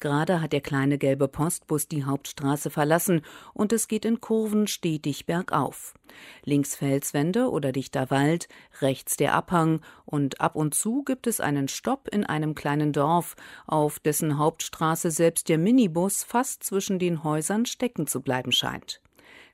Gerade 0.00 0.40
hat 0.40 0.52
der 0.52 0.62
kleine 0.62 0.98
gelbe 0.98 1.28
Postbus 1.28 1.86
die 1.86 2.02
Hauptstraße 2.02 2.70
verlassen 2.70 3.22
und 3.52 3.72
es 3.72 3.86
geht 3.86 4.04
in 4.04 4.20
Kurven 4.20 4.66
stetig 4.66 5.26
bergauf. 5.26 5.94
Links 6.42 6.74
Felswände 6.74 7.48
oder 7.48 7.70
dichter 7.70 8.10
Wald, 8.10 8.48
rechts 8.80 9.16
der 9.16 9.32
Abhang 9.32 9.80
und 10.04 10.40
ab 10.40 10.56
und 10.56 10.74
zu 10.74 11.04
gibt 11.04 11.28
es 11.28 11.38
einen 11.38 11.68
Stopp 11.68 12.08
in 12.08 12.24
einem 12.24 12.56
kleinen 12.56 12.92
Dorf, 12.92 13.36
auf 13.64 14.00
dessen 14.00 14.38
Hauptstraße 14.38 15.12
selbst 15.12 15.48
der 15.48 15.58
Minibus 15.58 16.24
fast 16.24 16.64
zwischen 16.64 16.98
den 16.98 17.22
Häusern 17.22 17.64
stecken 17.64 18.08
zu 18.08 18.22
bleiben 18.22 18.50
scheint. 18.50 19.00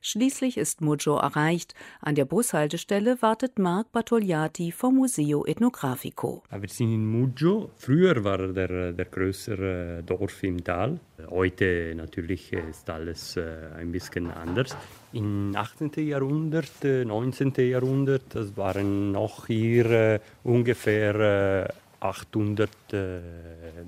Schließlich 0.03 0.57
ist 0.57 0.81
Muggio 0.81 1.17
erreicht. 1.17 1.75
An 2.01 2.15
der 2.15 2.25
Bushaltestelle 2.25 3.21
wartet 3.21 3.59
Marc 3.59 3.91
Bartogliati 3.91 4.71
vom 4.71 4.95
Museo 4.95 5.45
Etnografico. 5.45 6.41
Wir 6.49 6.69
sind 6.69 6.91
in 6.91 7.05
Muggio. 7.05 7.69
Früher 7.77 8.23
war 8.23 8.47
der, 8.47 8.93
der 8.93 9.05
größere 9.05 10.01
Dorf 10.03 10.41
im 10.41 10.63
Tal. 10.63 10.99
Heute 11.29 11.93
natürlich 11.95 12.51
ist 12.51 12.89
alles 12.89 13.37
äh, 13.37 13.43
ein 13.77 13.91
bisschen 13.91 14.31
anders. 14.31 14.75
Im 15.13 15.55
18. 15.55 15.91
Jahrhundert, 16.07 16.83
19. 16.83 17.55
Äh, 17.57 17.69
Jahrhundert, 17.69 18.23
das 18.29 18.57
waren 18.57 19.11
noch 19.11 19.45
hier 19.45 19.85
äh, 19.91 20.19
ungefähr 20.43 21.71
800 22.01 22.69
äh, 22.93 23.19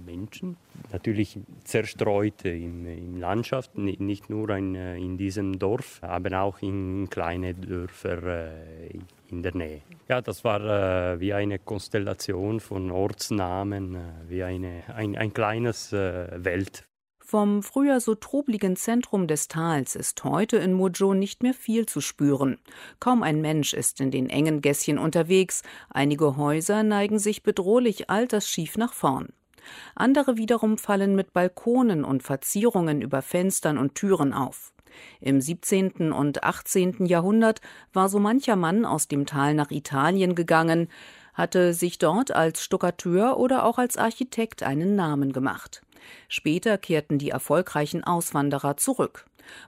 Menschen, 0.06 0.56
natürlich 0.92 1.38
zerstreut 1.64 2.46
in, 2.46 2.86
in 2.86 3.20
Landschaft, 3.20 3.78
nicht 3.78 4.30
nur 4.30 4.50
in, 4.52 4.76
äh, 4.76 4.98
in 4.98 5.18
diesem 5.18 5.58
Dorf, 5.58 6.00
aber 6.02 6.42
auch 6.42 6.62
in 6.62 7.10
kleine 7.10 7.54
Dörfer 7.56 8.24
äh, 8.24 9.00
in 9.30 9.42
der 9.42 9.56
Nähe. 9.56 9.82
Ja, 10.08 10.22
das 10.22 10.44
war 10.44 11.20
wie 11.20 11.34
eine 11.34 11.58
Konstellation 11.58 12.60
von 12.60 12.92
Ortsnamen, 12.92 13.98
wie 14.30 14.44
eine, 14.44 14.84
ein, 14.96 15.18
ein 15.18 15.34
kleines 15.34 15.92
Welt. 15.92 16.86
Vom 17.34 17.64
früher 17.64 18.00
so 18.00 18.14
trubligen 18.14 18.76
Zentrum 18.76 19.26
des 19.26 19.48
Tals 19.48 19.96
ist 19.96 20.24
heute 20.24 20.58
in 20.58 20.72
Mojo 20.72 21.16
nicht 21.16 21.42
mehr 21.42 21.56
viel 21.56 21.88
zu 21.88 22.00
spüren. 22.00 22.60
Kaum 23.00 23.24
ein 23.24 23.42
Mensch 23.42 23.74
ist 23.74 24.00
in 24.02 24.12
den 24.12 24.30
engen 24.30 24.62
Gässchen 24.62 25.00
unterwegs, 25.00 25.64
einige 25.90 26.38
Häuser 26.38 26.84
neigen 26.84 27.18
sich 27.18 27.42
bedrohlich 27.42 28.12
altersschief 28.12 28.78
nach 28.78 28.94
vorn. 28.94 29.30
Andere 29.96 30.38
wiederum 30.38 30.78
fallen 30.78 31.16
mit 31.16 31.34
Balkonen 31.34 32.04
und 32.04 32.22
Verzierungen 32.22 33.02
über 33.02 33.24
Fenstern 33.24 33.80
und 33.80 33.96
Türen 33.96 34.32
auf. 34.32 34.72
Im 35.20 35.42
17. 35.42 36.12
und 36.12 36.44
18. 36.44 37.08
Jahrhundert 37.08 37.62
war 37.94 38.10
so 38.10 38.20
mancher 38.20 38.56
Mann 38.56 38.86
aus 38.86 39.08
dem 39.08 39.26
Tal 39.26 39.56
nach 39.56 39.72
Italien 39.72 40.36
gegangen, 40.36 40.88
hatte 41.34 41.74
sich 41.74 41.98
dort 41.98 42.30
als 42.30 42.64
Stuckateur 42.64 43.40
oder 43.40 43.66
auch 43.66 43.80
als 43.80 43.98
Architekt 43.98 44.62
einen 44.62 44.96
Namen 44.96 45.34
gemacht. 45.34 45.82
Später 46.28 46.78
kehrten 46.78 47.18
die 47.18 47.30
erfolgreichen 47.30 48.04
Auswanderer 48.04 48.78
zurück, 48.78 49.26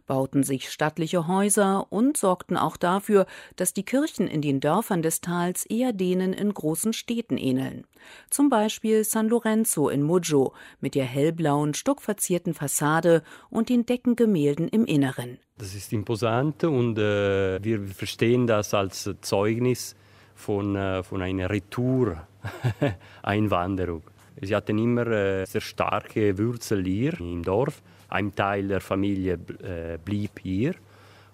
bauten 0.07 0.43
sich 0.43 0.71
stattliche 0.71 1.27
Häuser 1.27 1.87
und 1.89 2.17
sorgten 2.17 2.57
auch 2.57 2.77
dafür, 2.77 3.25
dass 3.55 3.73
die 3.73 3.83
Kirchen 3.83 4.27
in 4.27 4.41
den 4.41 4.59
Dörfern 4.59 5.01
des 5.01 5.21
Tals 5.21 5.65
eher 5.65 5.93
denen 5.93 6.33
in 6.33 6.53
großen 6.53 6.93
Städten 6.93 7.37
ähneln. 7.37 7.85
Zum 8.29 8.49
Beispiel 8.49 9.03
San 9.03 9.29
Lorenzo 9.29 9.89
in 9.89 10.03
Muggio 10.03 10.53
mit 10.79 10.95
der 10.95 11.05
hellblauen, 11.05 11.73
stuckverzierten 11.73 12.53
Fassade 12.53 13.23
und 13.49 13.69
den 13.69 13.85
Deckengemälden 13.85 14.67
im 14.67 14.85
Inneren. 14.85 15.39
Das 15.57 15.73
ist 15.73 15.93
imposant 15.93 16.65
und 16.65 16.97
äh, 16.97 17.63
wir 17.63 17.87
verstehen 17.87 18.45
das 18.45 18.73
als 18.73 19.09
Zeugnis 19.21 19.95
von, 20.35 20.75
äh, 20.75 21.01
von 21.01 21.21
einer 21.21 21.49
Retour-Einwanderung. 21.49 24.03
Sie 24.41 24.55
hatten 24.55 24.77
immer 24.77 25.07
äh, 25.07 25.45
sehr 25.45 25.61
starke 25.61 26.37
Wurzel 26.37 26.83
hier 26.83 27.19
im 27.19 27.43
Dorf. 27.43 27.81
Ein 28.09 28.35
Teil 28.35 28.67
der 28.67 28.81
Familie 28.81 29.33
äh, 29.33 29.97
blieb 30.03 30.39
hier 30.41 30.75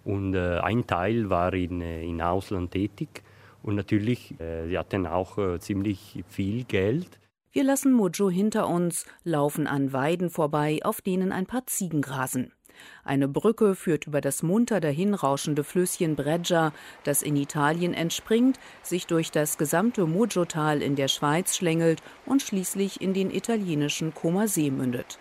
und 0.04 0.34
äh, 0.36 0.60
ein 0.60 0.86
Teil 0.88 1.30
war 1.30 1.54
in, 1.54 1.82
äh, 1.82 2.04
in 2.04 2.22
Ausland 2.22 2.72
tätig. 2.72 3.24
Und 3.64 3.76
natürlich, 3.76 4.39
äh, 4.39 4.68
sie 4.68 4.78
hatten 4.78 5.06
auch 5.06 5.38
äh, 5.38 5.60
ziemlich 5.60 6.24
viel 6.28 6.64
Geld. 6.64 7.20
Wir 7.52 7.64
lassen 7.64 7.91
Mojo 7.91 8.30
hinter 8.30 8.68
uns, 8.68 9.06
laufen 9.24 9.68
an 9.68 9.91
Weiden 9.91 10.30
vorbei, 10.30 10.80
auf 10.84 11.02
denen 11.02 11.32
ein 11.32 11.45
paar 11.45 11.68
Ziegen 11.68 12.02
grasen. 12.02 12.54
Eine 13.03 13.27
Brücke 13.27 13.75
führt 13.75 14.07
über 14.07 14.21
das 14.21 14.43
munter 14.43 14.79
dahinrauschende 14.79 15.63
Flüsschen 15.63 16.15
Breggia, 16.15 16.73
das 17.03 17.23
in 17.23 17.36
Italien 17.36 17.93
entspringt, 17.93 18.59
sich 18.84 19.07
durch 19.07 19.32
das 19.32 19.57
gesamte 19.57 20.05
Mojo-Tal 20.05 20.82
in 20.82 20.95
der 20.95 21.07
Schweiz 21.07 21.55
schlängelt 21.55 22.01
und 22.25 22.41
schließlich 22.41 23.01
in 23.01 23.13
den 23.13 23.32
italienischen 23.32 24.13
Comer 24.13 24.45
mündet. 24.57 25.19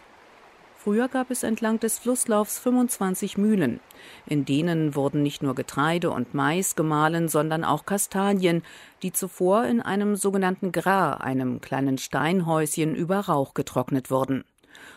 Früher 0.83 1.09
gab 1.09 1.31
es 1.31 1.43
entlang 1.43 1.79
des 1.79 1.99
Flusslaufs 1.99 2.59
25 2.59 3.37
Mühlen. 3.37 3.81
In 4.25 4.47
denen 4.47 4.95
wurden 4.95 5.23
nicht 5.23 5.43
nur 5.43 5.55
Getreide 5.55 6.11
und 6.11 6.33
Mais 6.33 6.75
gemahlen, 6.75 7.29
sondern 7.29 7.65
auch 7.65 7.85
Kastanien, 7.85 8.63
die 9.03 9.13
zuvor 9.13 9.67
in 9.67 9.83
einem 9.83 10.17
sogenannten 10.17 10.73
Gra, 10.73 11.19
einem 11.19 11.61
kleinen 11.61 11.99
Steinhäuschen 11.99 12.95
über 12.95 13.21
Rauch 13.21 13.53
getrocknet 13.53 14.11
wurden. 14.11 14.45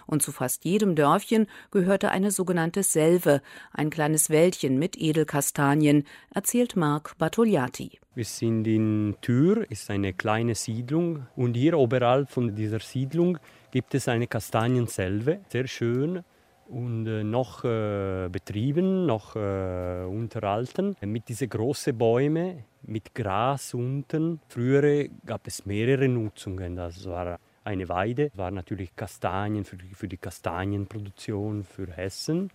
Und 0.05 0.21
zu 0.21 0.31
fast 0.31 0.65
jedem 0.65 0.95
Dörfchen 0.95 1.47
gehörte 1.71 2.09
eine 2.11 2.31
sogenannte 2.31 2.83
Selve, 2.83 3.41
ein 3.71 3.89
kleines 3.89 4.29
Wäldchen 4.29 4.79
mit 4.79 4.97
Edelkastanien, 4.97 6.05
erzählt 6.33 6.75
Marc 6.75 7.17
Bartoliati. 7.17 7.99
Wir 8.15 8.25
sind 8.25 8.67
in 8.67 9.15
Tür, 9.21 9.65
ist 9.71 9.89
eine 9.89 10.13
kleine 10.13 10.55
Siedlung 10.55 11.25
und 11.35 11.55
hier 11.55 11.77
oberhalb 11.77 12.29
von 12.29 12.53
dieser 12.55 12.79
Siedlung 12.79 13.39
gibt 13.71 13.95
es 13.95 14.07
eine 14.07 14.27
Kastanienselve, 14.27 15.39
sehr 15.49 15.67
schön 15.67 16.23
und 16.67 17.07
äh, 17.07 17.23
noch 17.23 17.63
äh, 17.63 18.29
betrieben, 18.31 19.05
noch 19.05 19.35
äh, 19.35 20.05
unterhalten, 20.05 20.95
mit 21.01 21.27
diesen 21.29 21.49
großen 21.49 21.97
Bäumen, 21.97 22.63
mit 22.83 23.13
Gras 23.15 23.73
unten. 23.73 24.39
Früher 24.47 25.07
gab 25.25 25.47
es 25.47 25.65
mehrere 25.65 26.07
Nutzungen. 26.07 26.75
Das 26.75 27.05
war 27.05 27.39
eine 27.63 27.89
Weide, 27.89 28.31
war 28.35 28.51
natürlich 28.51 28.95
Kastanien 28.95 29.65
für 29.65 29.77
die, 29.77 29.93
für 29.93 30.07
die 30.07 30.17
Kastanienproduktion 30.17 31.63
für 31.63 31.87
Hessen 31.91 32.49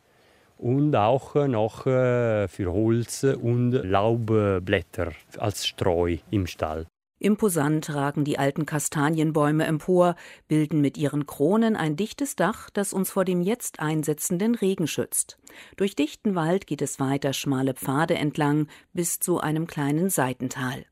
und 0.58 0.94
auch 0.96 1.36
äh, 1.36 1.48
noch 1.48 1.86
äh, 1.86 2.48
für 2.48 2.72
Holz 2.72 3.24
und 3.24 3.72
Laubblätter 3.72 5.12
als 5.38 5.66
Streu 5.66 6.18
im 6.30 6.46
Stall. 6.46 6.86
Imposant 7.20 7.92
ragen 7.92 8.24
die 8.24 8.38
alten 8.38 8.64
Kastanienbäume 8.64 9.66
empor, 9.66 10.14
bilden 10.46 10.80
mit 10.80 10.96
ihren 10.96 11.26
Kronen 11.26 11.74
ein 11.74 11.96
dichtes 11.96 12.36
Dach, 12.36 12.70
das 12.70 12.92
uns 12.92 13.10
vor 13.10 13.24
dem 13.24 13.40
jetzt 13.40 13.80
einsetzenden 13.80 14.54
Regen 14.54 14.86
schützt. 14.86 15.36
Durch 15.76 15.96
dichten 15.96 16.36
Wald 16.36 16.68
geht 16.68 16.80
es 16.80 17.00
weiter 17.00 17.32
schmale 17.32 17.74
Pfade 17.74 18.14
entlang 18.14 18.68
bis 18.92 19.18
zu 19.18 19.40
einem 19.40 19.66
kleinen 19.66 20.10
Seitental. 20.10 20.84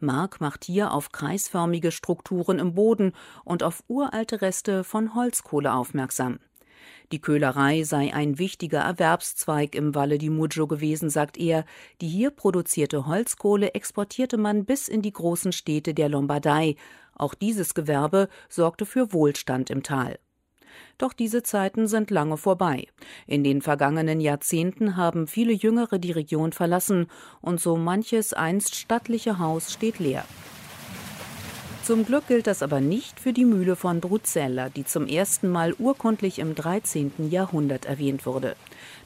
Mark 0.00 0.40
macht 0.40 0.64
hier 0.64 0.92
auf 0.92 1.12
kreisförmige 1.12 1.92
Strukturen 1.92 2.58
im 2.58 2.74
Boden 2.74 3.12
und 3.44 3.62
auf 3.62 3.82
uralte 3.88 4.42
Reste 4.42 4.84
von 4.84 5.14
Holzkohle 5.14 5.72
aufmerksam. 5.72 6.38
Die 7.10 7.20
Köhlerei 7.20 7.84
sei 7.84 8.12
ein 8.12 8.38
wichtiger 8.38 8.80
Erwerbszweig 8.80 9.74
im 9.74 9.94
Valle 9.94 10.18
di 10.18 10.28
Muggio 10.28 10.66
gewesen, 10.66 11.08
sagt 11.08 11.38
er. 11.38 11.64
Die 12.00 12.08
hier 12.08 12.30
produzierte 12.30 13.06
Holzkohle 13.06 13.72
exportierte 13.72 14.36
man 14.36 14.66
bis 14.66 14.88
in 14.88 15.00
die 15.00 15.12
großen 15.12 15.52
Städte 15.52 15.94
der 15.94 16.10
Lombardei. 16.10 16.76
Auch 17.14 17.34
dieses 17.34 17.74
Gewerbe 17.74 18.28
sorgte 18.48 18.84
für 18.84 19.12
Wohlstand 19.12 19.70
im 19.70 19.82
Tal. 19.82 20.18
Doch 20.98 21.12
diese 21.12 21.42
Zeiten 21.42 21.86
sind 21.86 22.10
lange 22.10 22.36
vorbei. 22.36 22.86
In 23.26 23.44
den 23.44 23.62
vergangenen 23.62 24.20
Jahrzehnten 24.20 24.96
haben 24.96 25.26
viele 25.26 25.52
Jüngere 25.52 25.98
die 25.98 26.12
Region 26.12 26.52
verlassen 26.52 27.06
und 27.40 27.60
so 27.60 27.76
manches 27.76 28.32
einst 28.32 28.74
stattliche 28.74 29.38
Haus 29.38 29.72
steht 29.72 29.98
leer. 29.98 30.24
Zum 31.88 32.04
Glück 32.04 32.26
gilt 32.26 32.46
das 32.46 32.62
aber 32.62 32.80
nicht 32.80 33.18
für 33.18 33.32
die 33.32 33.46
Mühle 33.46 33.74
von 33.74 34.00
Bruzzella, 34.00 34.68
die 34.68 34.84
zum 34.84 35.06
ersten 35.06 35.48
Mal 35.48 35.72
urkundlich 35.78 36.38
im 36.38 36.54
13. 36.54 37.30
Jahrhundert 37.30 37.86
erwähnt 37.86 38.26
wurde. 38.26 38.56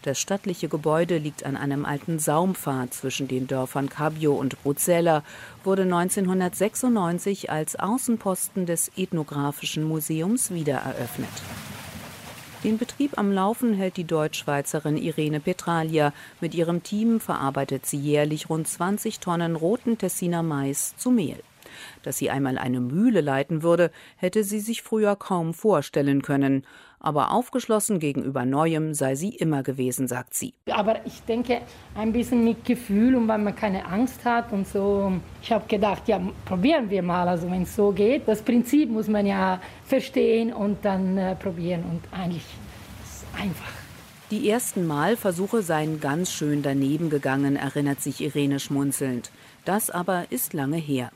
Das 0.03 0.19
stattliche 0.19 0.69
Gebäude 0.69 1.19
liegt 1.19 1.47
an 1.47 1.57
einem 1.57 1.85
alten 1.85 2.19
Saumpfad 2.19 2.93
zwischen 2.93 3.29
den 3.29 3.47
Dörfern 3.47 3.89
Cabio 3.89 4.35
und 4.35 4.61
Bruzzella, 4.65 5.23
wurde 5.63 5.83
1996 5.83 7.51
als 7.51 7.77
Außenposten 7.77 8.67
des 8.67 8.91
Ethnographischen 8.97 9.85
Museums 9.85 10.51
wiedereröffnet. 10.51 11.31
Den 12.65 12.79
Betrieb 12.79 13.17
am 13.17 13.31
Laufen 13.31 13.75
hält 13.75 13.97
die 13.97 14.05
Deutschschweizerin 14.05 14.97
Irene 14.97 15.39
Petralia. 15.39 16.13
Mit 16.41 16.55
ihrem 16.55 16.83
Team 16.83 17.21
verarbeitet 17.21 17.87
sie 17.87 17.99
jährlich 17.99 18.51
rund 18.51 18.67
20 18.67 19.21
Tonnen 19.21 19.55
roten 19.55 19.99
Tessiner 19.99 20.43
Mais 20.43 20.97
zu 20.97 21.13
Mehl. 21.13 21.43
Dass 22.03 22.19
sie 22.19 22.31
einmal 22.31 22.59
eine 22.59 22.81
Mühle 22.81 23.21
leiten 23.21 23.63
würde, 23.63 23.91
hätte 24.17 24.45
sie 24.45 24.61
sich 24.61 24.83
früher 24.83 25.17
kaum 25.17 25.55
vorstellen 25.55 26.23
können. 26.23 26.65
Aber 27.05 27.33
aufgeschlossen 27.33 27.99
gegenüber 27.99 28.45
Neuem 28.45 28.95
sei 28.95 29.17
sie 29.17 29.31
immer 29.31 29.65
gewesen, 29.65 30.07
sagt 30.07 30.35
sie. 30.35 30.55
Aber 30.71 31.05
ich 31.05 31.21
denke, 31.23 31.61
ein 31.97 32.13
bisschen 32.13 32.45
mit 32.45 32.65
Gefühl 32.65 33.17
und 33.17 33.27
weil 33.27 33.39
man 33.39 33.57
keine 33.57 33.85
Angst 33.87 34.25
hat 34.25 34.53
und 34.53 34.69
so. 34.69 35.13
Ich 35.43 35.51
habe 35.51 35.67
gedacht, 35.67 36.07
ja, 36.07 36.21
probieren 36.45 36.89
wir 36.89 37.03
mal, 37.03 37.27
also 37.27 37.51
wenn 37.51 37.63
es 37.63 37.75
so 37.75 37.91
geht. 37.91 38.29
Das 38.29 38.41
Prinzip 38.41 38.89
muss 38.89 39.09
man 39.09 39.27
ja 39.27 39.61
verstehen 39.85 40.53
und 40.53 40.85
dann 40.85 41.19
äh, 41.19 41.35
probieren 41.35 41.83
und 41.91 42.03
eigentlich 42.17 42.45
ist 43.03 43.25
es 43.25 43.41
einfach. 43.41 43.73
Die 44.31 44.49
ersten 44.49 44.87
Malversuche 44.87 45.63
seien 45.63 46.01
ganz 46.01 46.31
schön 46.31 46.63
daneben 46.63 47.11
gegangen, 47.11 47.57
erinnert 47.57 48.01
sich 48.01 48.23
Irene 48.23 48.61
schmunzelnd. 48.61 49.33
Das 49.65 49.91
aber 49.91 50.27
ist 50.31 50.53
lange 50.53 50.79
her. 50.79 51.11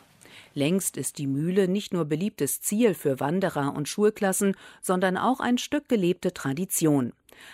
Längst 0.57 0.97
ist 0.97 1.19
die 1.19 1.27
Mühle 1.27 1.69
nicht 1.69 1.93
nur 1.93 2.07
beliebtes 2.07 2.63
Ziel 2.63 2.95
für 2.95 3.21
Wanderer 3.21 3.75
und 3.77 3.91
Schulklassen, 3.91 4.57
sondern 4.81 5.19
auch 5.19 5.39
ein 5.39 5.59
Stück 5.59 5.87
gelebte 5.87 6.33
Tradition. 6.33 7.13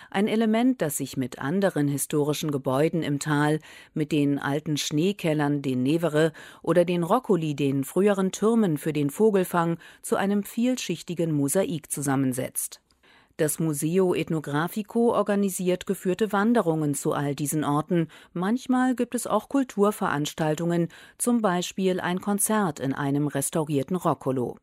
Ein 0.09 0.29
Element, 0.29 0.81
das 0.81 0.95
sich 0.95 1.17
mit 1.17 1.37
anderen 1.37 1.89
historischen 1.89 2.49
Gebäuden 2.49 3.03
im 3.03 3.19
Tal, 3.19 3.59
mit 3.93 4.13
den 4.13 4.39
alten 4.39 4.77
Schneekellern, 4.77 5.61
den 5.61 5.83
Nevere 5.83 6.31
oder 6.61 6.85
den 6.85 7.03
Roccoli, 7.03 7.57
den 7.57 7.83
früheren 7.83 8.31
Türmen 8.31 8.77
für 8.77 8.93
den 8.93 9.09
Vogelfang, 9.09 9.79
zu 10.01 10.15
einem 10.15 10.43
vielschichtigen 10.43 11.33
Mosaik 11.33 11.91
zusammensetzt. 11.91 12.82
Das 13.37 13.57
Museo 13.57 14.13
Ethnographico 14.13 15.11
organisiert 15.11 15.87
geführte 15.87 16.31
Wanderungen 16.31 16.93
zu 16.93 17.13
all 17.13 17.33
diesen 17.33 17.63
Orten. 17.63 18.07
Manchmal 18.33 18.93
gibt 18.93 19.15
es 19.15 19.25
auch 19.25 19.49
Kulturveranstaltungen, 19.49 20.89
zum 21.17 21.41
Beispiel 21.41 21.99
ein 21.99 22.21
Konzert 22.21 22.79
in 22.79 22.93
einem 22.93 23.25
restaurierten 23.25 23.95
Roccolo. 23.95 24.57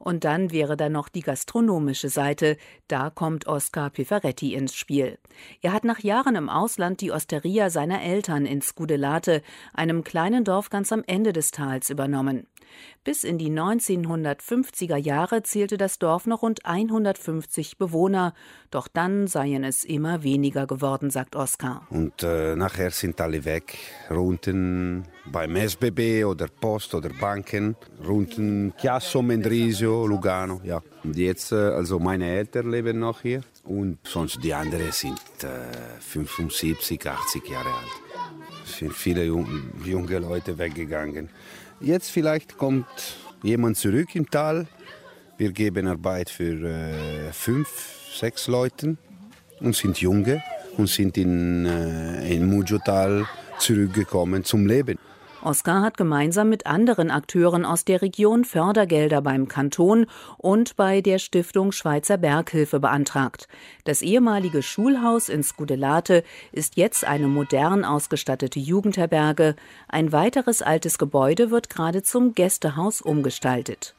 Und 0.00 0.24
dann 0.24 0.50
wäre 0.50 0.76
da 0.76 0.88
noch 0.88 1.08
die 1.08 1.20
gastronomische 1.20 2.08
Seite. 2.08 2.56
Da 2.88 3.10
kommt 3.10 3.46
Oscar 3.46 3.90
Pifaretti 3.90 4.54
ins 4.54 4.74
Spiel. 4.74 5.18
Er 5.62 5.72
hat 5.72 5.84
nach 5.84 6.00
Jahren 6.00 6.34
im 6.34 6.48
Ausland 6.48 7.02
die 7.02 7.12
Osteria 7.12 7.70
seiner 7.70 8.02
Eltern 8.02 8.44
in 8.44 8.60
Scudellate, 8.60 9.40
einem 9.72 10.02
kleinen 10.02 10.42
Dorf 10.42 10.68
ganz 10.68 10.90
am 10.90 11.04
Ende 11.06 11.32
des 11.32 11.52
Tals, 11.52 11.90
übernommen. 11.90 12.48
Bis 13.04 13.24
in 13.24 13.38
die 13.38 13.50
1950er 13.50 14.96
Jahre 14.96 15.42
zählte 15.42 15.76
das 15.76 15.98
Dorf 15.98 16.26
noch 16.26 16.42
rund 16.42 16.66
150 16.66 17.78
Bewohner, 17.78 18.15
doch 18.70 18.88
dann 18.88 19.26
seien 19.26 19.64
es 19.64 19.84
immer 19.84 20.22
weniger 20.22 20.66
geworden, 20.66 21.10
sagt 21.10 21.36
Oskar. 21.36 21.86
Und 21.90 22.22
äh, 22.22 22.56
nachher 22.56 22.90
sind 22.90 23.20
alle 23.20 23.44
weg, 23.44 23.78
unten 24.10 25.04
beim 25.26 25.56
SBB 25.56 26.24
oder 26.24 26.46
Post 26.48 26.94
oder 26.94 27.10
Banken, 27.10 27.76
unten 28.06 28.74
Chiasso, 28.78 29.22
Mendrisio, 29.22 30.06
Lugano, 30.06 30.60
ja. 30.64 30.82
Und 31.04 31.16
jetzt, 31.16 31.52
äh, 31.52 31.56
also 31.56 31.98
meine 31.98 32.26
Eltern 32.26 32.70
leben 32.70 32.98
noch 32.98 33.22
hier 33.22 33.42
und 33.64 33.98
sonst 34.04 34.42
die 34.42 34.52
anderen 34.52 34.92
sind 34.92 35.20
äh, 35.42 36.00
75, 36.00 37.06
80 37.06 37.48
Jahre 37.48 37.68
alt. 37.68 38.06
Es 38.64 38.78
sind 38.78 38.92
viele 38.92 39.24
junge 39.24 40.18
Leute 40.18 40.58
weggegangen. 40.58 41.30
Jetzt 41.80 42.10
vielleicht 42.10 42.56
kommt 42.58 42.86
jemand 43.42 43.76
zurück 43.76 44.14
im 44.14 44.28
Tal. 44.28 44.66
Wir 45.38 45.52
geben 45.52 45.86
Arbeit 45.86 46.30
für 46.30 46.66
äh, 46.66 47.32
fünf, 47.32 47.68
sechs 48.18 48.48
Leute 48.48 48.96
und 49.60 49.76
sind 49.76 49.98
Junge 49.98 50.42
und 50.76 50.88
sind 50.88 51.16
in, 51.16 51.66
äh, 51.66 52.34
in 52.34 52.46
Mujotal 52.48 53.26
zurückgekommen 53.58 54.44
zum 54.44 54.66
Leben. 54.66 54.98
Oskar 55.42 55.82
hat 55.82 55.96
gemeinsam 55.96 56.48
mit 56.48 56.66
anderen 56.66 57.08
Akteuren 57.12 57.64
aus 57.64 57.84
der 57.84 58.02
Region 58.02 58.44
Fördergelder 58.44 59.22
beim 59.22 59.46
Kanton 59.46 60.06
und 60.38 60.74
bei 60.74 61.00
der 61.00 61.18
Stiftung 61.20 61.70
Schweizer 61.70 62.16
Berghilfe 62.18 62.80
beantragt. 62.80 63.46
Das 63.84 64.02
ehemalige 64.02 64.62
Schulhaus 64.62 65.28
in 65.28 65.44
Skudellate 65.44 66.24
ist 66.50 66.76
jetzt 66.76 67.04
eine 67.04 67.28
modern 67.28 67.84
ausgestattete 67.84 68.58
Jugendherberge. 68.58 69.54
Ein 69.86 70.10
weiteres 70.10 70.62
altes 70.62 70.98
Gebäude 70.98 71.52
wird 71.52 71.70
gerade 71.70 72.02
zum 72.02 72.34
Gästehaus 72.34 73.00
umgestaltet. 73.00 73.94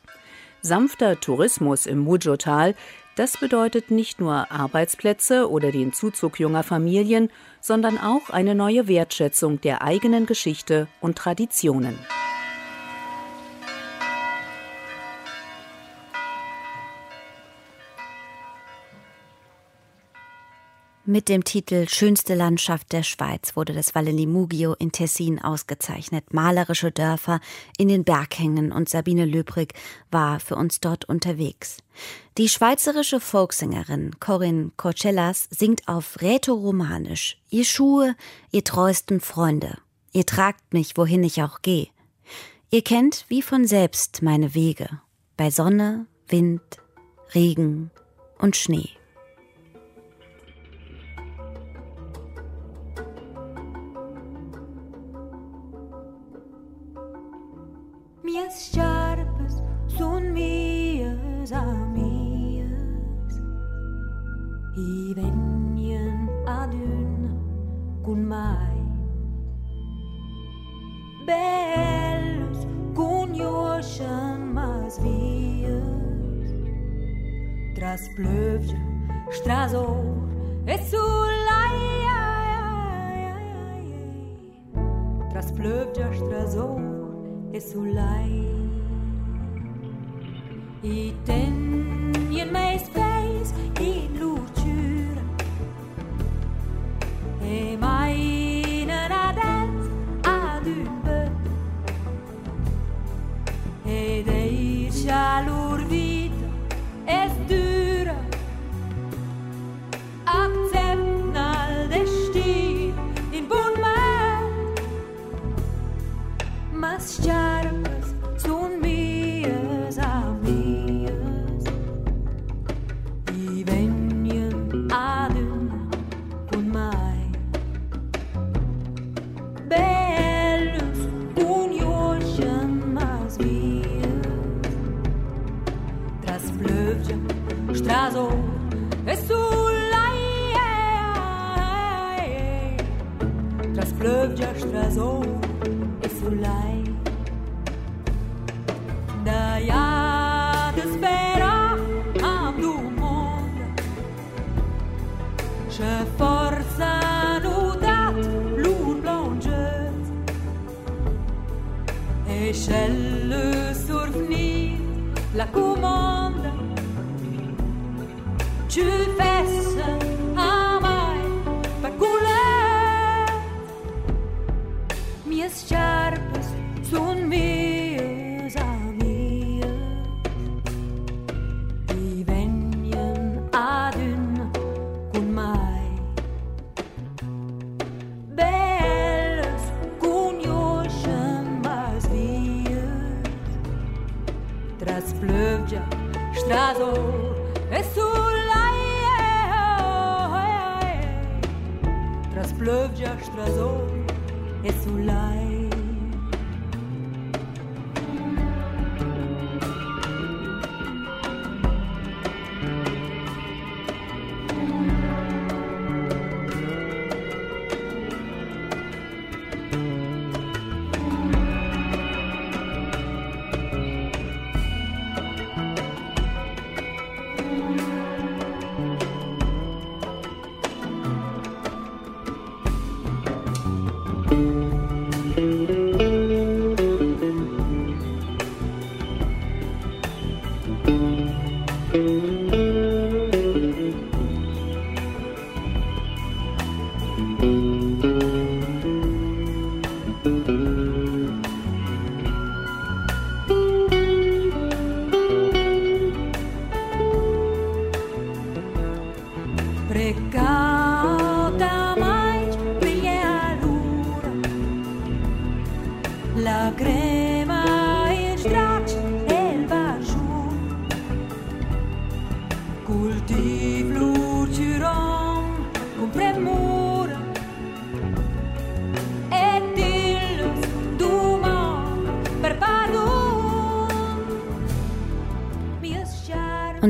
Sanfter 0.61 1.17
Tourismus 1.17 1.85
im 1.85 1.99
Mujotal 1.99 2.75
Das 3.17 3.35
bedeutet 3.35 3.89
nicht 3.89 4.19
nur 4.19 4.51
Arbeitsplätze 4.51 5.49
oder 5.49 5.71
den 5.71 5.91
Zuzug 5.91 6.39
junger 6.39 6.61
Familien, 6.61 7.31
sondern 7.59 7.97
auch 7.97 8.29
eine 8.29 8.53
neue 8.53 8.87
Wertschätzung 8.87 9.59
der 9.59 9.81
eigenen 9.81 10.27
Geschichte 10.27 10.87
und 11.01 11.17
Traditionen. 11.17 11.97
Mit 21.09 21.29
dem 21.29 21.45
Titel 21.45 21.87
Schönste 21.87 22.35
Landschaft 22.35 22.91
der 22.91 23.01
Schweiz 23.01 23.55
wurde 23.55 23.71
das 23.71 23.95
Valle 23.95 24.11
Limugio 24.11 24.73
in 24.73 24.91
Tessin 24.91 25.41
ausgezeichnet. 25.41 26.33
Malerische 26.33 26.91
Dörfer 26.91 27.39
in 27.77 27.87
den 27.87 28.03
Berghängen 28.03 28.73
und 28.73 28.89
Sabine 28.89 29.23
Löbrig 29.23 29.73
war 30.11 30.41
für 30.41 30.57
uns 30.57 30.81
dort 30.81 31.05
unterwegs. 31.05 31.77
Die 32.37 32.49
schweizerische 32.49 33.21
Folksängerin 33.21 34.19
Corinne 34.19 34.71
Corcellas 34.75 35.47
singt 35.49 35.87
auf 35.87 36.19
Rätoromanisch. 36.19 37.37
Ihr 37.49 37.63
Schuhe, 37.63 38.13
ihr 38.51 38.65
treuesten 38.65 39.21
Freunde. 39.21 39.77
Ihr 40.11 40.25
tragt 40.25 40.73
mich, 40.73 40.97
wohin 40.97 41.23
ich 41.23 41.41
auch 41.41 41.61
gehe. 41.61 41.87
Ihr 42.69 42.81
kennt 42.81 43.23
wie 43.29 43.41
von 43.41 43.65
selbst 43.65 44.21
meine 44.23 44.53
Wege. 44.53 44.99
Bei 45.37 45.51
Sonne, 45.51 46.05
Wind, 46.27 46.63
Regen 47.33 47.91
und 48.39 48.57
Schnee. 48.57 48.89